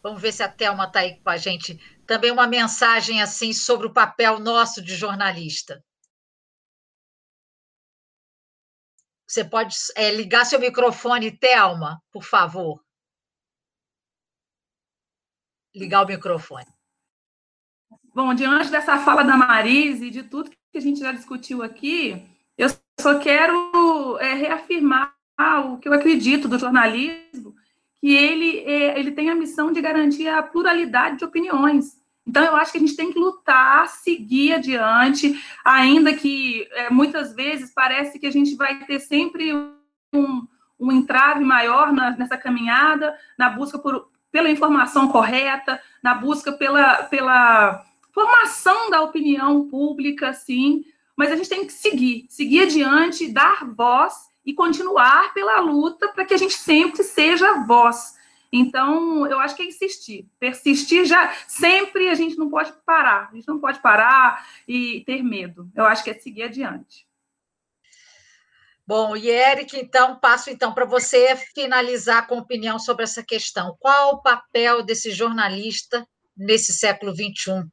Vamos 0.03 0.21
ver 0.21 0.33
se 0.33 0.43
a 0.43 0.49
Thelma 0.49 0.85
está 0.85 1.01
aí 1.01 1.19
com 1.19 1.31
a 1.31 1.37
gente. 1.37 1.81
Também 2.07 2.31
uma 2.31 2.47
mensagem 2.47 3.23
assim 3.23 3.53
sobre 3.53 3.87
o 3.87 3.93
papel 3.93 4.39
nosso 4.39 4.83
de 4.83 4.95
jornalista. 4.95 5.83
Você 9.35 9.45
pode 9.45 9.75
é, 9.97 10.13
ligar 10.13 10.45
seu 10.45 10.61
microfone, 10.61 11.33
Thelma, 11.33 12.01
por 12.13 12.23
favor. 12.23 12.81
Ligar 15.75 16.05
o 16.05 16.07
microfone. 16.07 16.69
Bom, 18.15 18.33
diante 18.33 18.71
dessa 18.71 18.97
fala 18.99 19.25
da 19.25 19.37
Marise 19.37 20.05
e 20.05 20.11
de 20.11 20.23
tudo 20.23 20.51
que 20.51 20.79
a 20.79 20.81
gente 20.81 21.01
já 21.01 21.11
discutiu 21.11 21.65
aqui, 21.65 22.25
eu 22.57 22.69
só 23.01 23.19
quero 23.19 24.17
é, 24.21 24.35
reafirmar 24.35 25.17
o 25.67 25.79
que 25.79 25.89
eu 25.89 25.95
acredito 25.95 26.47
do 26.47 26.57
jornalismo, 26.57 27.57
que 28.01 28.15
ele, 28.15 28.61
é, 28.61 28.97
ele 28.97 29.11
tem 29.11 29.31
a 29.31 29.35
missão 29.35 29.73
de 29.73 29.83
garantir 29.83 30.29
a 30.29 30.45
pluralidade 30.45 31.19
de 31.19 31.25
opiniões. 31.25 32.01
Então, 32.27 32.43
eu 32.43 32.57
acho 32.57 32.73
que 32.73 32.79
a 32.79 32.81
gente 32.81 32.97
tem 32.97 33.13
que 33.13 33.19
lutar, 33.19 33.87
seguir 33.89 34.55
adiante, 34.55 35.39
ainda 35.65 36.15
que 36.15 36.67
é, 36.73 36.91
muitas 36.91 37.35
vezes 37.35 37.73
parece 37.73 38.19
que 38.19 38.27
a 38.27 38.33
gente 38.33 38.55
vai 38.57 38.85
ter 38.87 38.99
sempre 38.99 39.53
um, 40.13 40.47
um 40.81 40.91
entrave 40.91 41.45
maior 41.45 41.93
na, 41.93 42.11
nessa 42.17 42.39
caminhada, 42.39 43.15
na 43.39 43.51
busca 43.51 43.79
por, 43.79 44.09
pela 44.33 44.51
informação 44.51 45.09
correta, 45.09 45.81
na 46.03 46.15
busca 46.15 46.53
pela, 46.53 47.05
pela 47.05 47.85
formação 48.13 48.91
da 48.91 49.03
opinião 49.03 49.69
pública, 49.69 50.33
sim, 50.33 50.85
mas 51.17 51.31
a 51.31 51.37
gente 51.37 51.49
tem 51.49 51.67
que 51.67 51.73
seguir, 51.73 52.27
seguir 52.29 52.63
adiante, 52.63 53.31
dar 53.31 53.65
voz 53.65 54.15
e 54.45 54.53
continuar 54.53 55.33
pela 55.33 55.61
luta 55.61 56.09
para 56.09 56.25
que 56.25 56.35
a 56.35 56.37
gente 56.37 56.55
sempre 56.55 57.03
seja 57.03 57.65
voz. 57.65 58.14
Então, 58.57 59.27
eu 59.27 59.41
acho 59.41 59.57
que 59.57 59.63
é 59.63 59.67
insistir, 59.67 60.31
persistir 60.39 61.05
já. 61.05 61.35
Sempre 61.49 62.09
a 62.09 62.15
gente 62.15 62.39
não 62.39 62.49
pode 62.49 62.73
parar, 62.87 63.29
a 63.29 63.35
gente 63.35 63.49
não 63.49 63.59
pode 63.59 63.81
parar 63.81 64.47
e 64.69 65.03
ter 65.05 65.25
medo. 65.25 65.69
Eu 65.75 65.85
acho 65.85 66.05
que 66.05 66.11
é 66.11 66.15
seguir 66.15 66.45
adiante. 66.45 67.05
Bom, 68.87 69.17
e 69.17 69.29
Eric, 69.29 69.77
então, 69.77 70.21
passo 70.21 70.51
então 70.51 70.73
para 70.73 70.85
você 70.85 71.35
finalizar 71.53 72.29
com 72.29 72.39
opinião 72.39 72.79
sobre 72.79 73.03
essa 73.03 73.25
questão. 73.25 73.77
Qual 73.81 74.13
o 74.13 74.23
papel 74.23 74.85
desse 74.85 75.11
jornalista 75.11 76.07
nesse 76.37 76.73
século 76.73 77.13
XXI? 77.13 77.67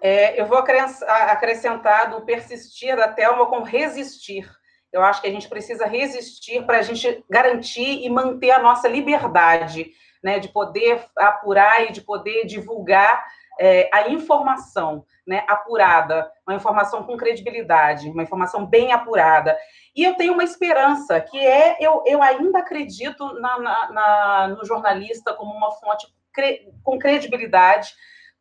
É, 0.00 0.40
eu 0.40 0.46
vou 0.46 0.58
acrescentar 0.58 2.10
do 2.10 2.24
persistir 2.24 2.94
da 2.94 3.08
Thelma 3.08 3.46
com 3.46 3.62
resistir. 3.62 4.48
Eu 4.96 5.04
acho 5.04 5.20
que 5.20 5.28
a 5.28 5.30
gente 5.30 5.48
precisa 5.48 5.86
resistir 5.86 6.64
para 6.64 6.78
a 6.78 6.82
gente 6.82 7.24
garantir 7.28 8.04
e 8.04 8.08
manter 8.08 8.50
a 8.50 8.62
nossa 8.62 8.88
liberdade, 8.88 9.92
né, 10.22 10.38
de 10.38 10.48
poder 10.48 11.04
apurar 11.18 11.84
e 11.84 11.92
de 11.92 12.00
poder 12.00 12.46
divulgar 12.46 13.24
é, 13.60 13.88
a 13.92 14.08
informação 14.08 15.04
né, 15.26 15.44
apurada, 15.48 16.30
uma 16.46 16.56
informação 16.56 17.02
com 17.02 17.16
credibilidade, 17.16 18.08
uma 18.08 18.22
informação 18.22 18.64
bem 18.64 18.92
apurada. 18.92 19.56
E 19.94 20.02
eu 20.02 20.14
tenho 20.14 20.32
uma 20.32 20.44
esperança, 20.44 21.20
que 21.20 21.38
é, 21.38 21.76
eu, 21.80 22.02
eu 22.06 22.22
ainda 22.22 22.60
acredito 22.60 23.34
na, 23.40 23.58
na, 23.58 23.92
na 23.92 24.48
no 24.48 24.64
jornalista 24.64 25.34
como 25.34 25.52
uma 25.52 25.72
fonte 25.72 26.06
cre, 26.32 26.72
com 26.82 26.98
credibilidade, 26.98 27.94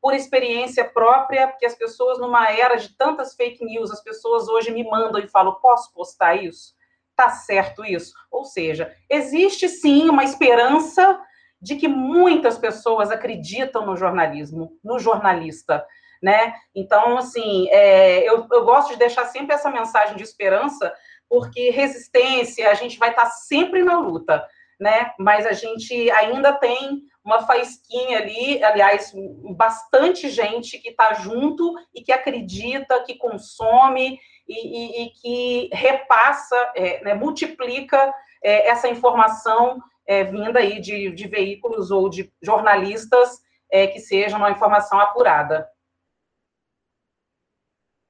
por 0.05 0.13
experiência 0.13 0.85
própria, 0.85 1.47
porque 1.47 1.65
as 1.65 1.73
pessoas, 1.73 2.19
numa 2.19 2.47
era 2.51 2.75
de 2.75 2.89
tantas 2.89 3.33
fake 3.33 3.65
news, 3.65 3.89
as 3.89 4.03
pessoas 4.03 4.47
hoje 4.47 4.69
me 4.69 4.83
mandam 4.83 5.19
e 5.19 5.27
falam: 5.27 5.55
posso 5.55 5.91
postar 5.91 6.35
isso? 6.35 6.75
Tá 7.15 7.31
certo 7.31 7.83
isso? 7.83 8.13
Ou 8.29 8.45
seja, 8.45 8.95
existe 9.09 9.67
sim 9.67 10.07
uma 10.07 10.23
esperança 10.23 11.19
de 11.59 11.75
que 11.75 11.87
muitas 11.87 12.55
pessoas 12.55 13.09
acreditam 13.09 13.83
no 13.83 13.97
jornalismo, 13.97 14.77
no 14.83 14.99
jornalista. 14.99 15.83
Né? 16.21 16.53
Então, 16.75 17.17
assim, 17.17 17.67
é, 17.69 18.29
eu, 18.29 18.47
eu 18.51 18.63
gosto 18.63 18.91
de 18.91 18.99
deixar 18.99 19.25
sempre 19.25 19.55
essa 19.55 19.71
mensagem 19.71 20.15
de 20.15 20.21
esperança, 20.21 20.93
porque 21.27 21.71
resistência, 21.71 22.69
a 22.69 22.75
gente 22.75 22.99
vai 22.99 23.09
estar 23.09 23.25
sempre 23.25 23.83
na 23.83 23.97
luta, 23.97 24.45
né? 24.79 25.11
Mas 25.19 25.45
a 25.45 25.53
gente 25.53 26.09
ainda 26.11 26.53
tem 26.53 27.01
uma 27.23 27.41
faísquinha 27.41 28.19
ali, 28.19 28.63
aliás, 28.63 29.11
bastante 29.55 30.29
gente 30.29 30.77
que 30.77 30.89
está 30.89 31.13
junto 31.13 31.73
e 31.93 32.01
que 32.01 32.11
acredita, 32.11 33.03
que 33.03 33.15
consome 33.15 34.19
e, 34.47 34.53
e, 34.53 35.03
e 35.03 35.09
que 35.09 35.69
repassa, 35.73 36.55
é, 36.75 37.03
né, 37.03 37.13
multiplica 37.15 38.13
é, 38.43 38.67
essa 38.69 38.87
informação 38.87 39.81
é, 40.07 40.23
vinda 40.23 40.59
aí 40.59 40.79
de, 40.79 41.11
de, 41.11 41.27
veículos 41.27 41.89
ou 41.89 42.07
de 42.09 42.31
jornalistas 42.41 43.39
é, 43.71 43.87
que 43.87 43.99
sejam 43.99 44.37
uma 44.37 44.51
informação 44.51 44.99
apurada. 44.99 45.67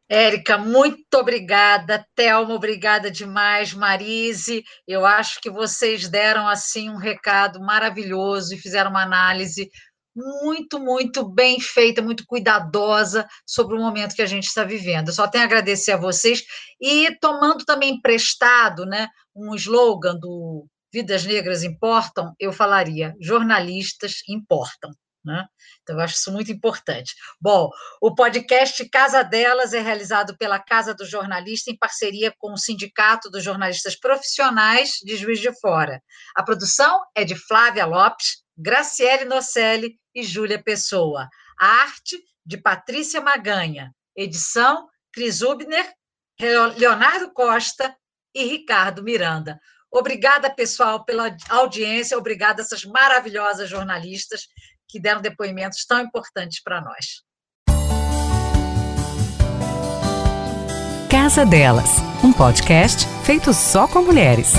Érica, 0.10 0.58
muito 0.58 1.16
obrigada. 1.16 2.06
Thelma, 2.16 2.54
obrigada 2.54 3.10
demais. 3.10 3.74
Marise, 3.74 4.64
eu 4.88 5.06
acho 5.06 5.42
que 5.42 5.50
vocês 5.50 6.08
deram 6.08 6.48
assim 6.48 6.90
um 6.90 6.98
recado 6.98 7.60
maravilhoso 7.60 8.54
e 8.54 8.58
fizeram 8.60 8.92
uma 8.92 9.02
análise 9.02 9.70
muito, 10.16 10.80
muito 10.80 11.28
bem 11.28 11.60
feita, 11.60 12.02
muito 12.02 12.26
cuidadosa 12.26 13.28
sobre 13.46 13.76
o 13.76 13.80
momento 13.80 14.16
que 14.16 14.22
a 14.22 14.28
gente 14.28 14.46
está 14.46 14.64
vivendo. 14.64 15.10
Eu 15.10 15.14
só 15.14 15.28
tenho 15.28 15.44
a 15.44 15.48
agradecer 15.48 15.92
a 15.92 15.98
vocês 15.98 16.44
e 16.80 17.14
tomando 17.20 17.66
também 17.66 17.96
emprestado, 17.96 18.86
né, 18.86 19.10
um 19.36 19.54
slogan 19.56 20.16
do 20.18 20.68
Vidas 20.94 21.26
Negras 21.26 21.64
Importam, 21.64 22.34
eu 22.40 22.54
falaria: 22.54 23.14
jornalistas 23.20 24.22
importam. 24.30 24.92
Né? 25.26 25.46
Então, 25.82 25.96
eu 25.96 26.02
acho 26.02 26.16
isso 26.16 26.32
muito 26.32 26.52
importante. 26.52 27.16
Bom, 27.42 27.70
o 28.00 28.14
podcast 28.14 28.88
Casa 28.90 29.24
Delas 29.24 29.74
é 29.74 29.82
realizado 29.82 30.38
pela 30.38 30.60
Casa 30.60 30.94
do 30.94 31.06
Jornalista 31.06 31.72
em 31.72 31.78
parceria 31.78 32.34
com 32.38 32.54
o 32.54 32.58
Sindicato 32.58 33.30
dos 33.30 33.44
Jornalistas 33.44 33.96
Profissionais 33.96 35.00
de 35.04 35.18
Juiz 35.18 35.40
de 35.40 35.52
Fora. 35.60 36.02
A 36.36 36.44
produção 36.44 37.02
é 37.16 37.24
de 37.24 37.36
Flávia 37.36 37.86
Lopes, 37.86 38.44
Graciele 38.56 39.26
Nocelli 39.26 39.98
e 40.14 40.22
Júlia 40.24 40.62
Pessoa. 40.62 41.28
A 41.60 41.68
arte 41.82 42.22
de 42.46 42.58
Patrícia 42.58 43.20
Maganha. 43.20 43.92
Edição 44.16 44.88
Cris 45.12 45.42
Ubner, 45.42 45.92
Leonardo 46.78 47.34
Costa 47.34 47.96
e 48.34 48.44
Ricardo 48.44 49.02
Miranda. 49.04 49.60
Obrigada, 49.92 50.50
pessoal, 50.50 51.06
pela 51.06 51.36
audiência, 51.50 52.18
obrigada 52.18 52.62
a 52.62 52.66
essas 52.66 52.84
maravilhosas 52.84 53.70
jornalistas 53.70 54.48
que 54.88 55.00
deram 55.00 55.22
depoimentos 55.22 55.86
tão 55.86 56.00
importantes 56.00 56.62
para 56.62 56.82
nós. 56.82 57.24
Casa 61.10 61.46
Delas, 61.46 61.98
um 62.24 62.32
podcast 62.32 63.08
feito 63.24 63.54
só 63.54 63.88
com 63.88 64.02
mulheres. 64.02 64.54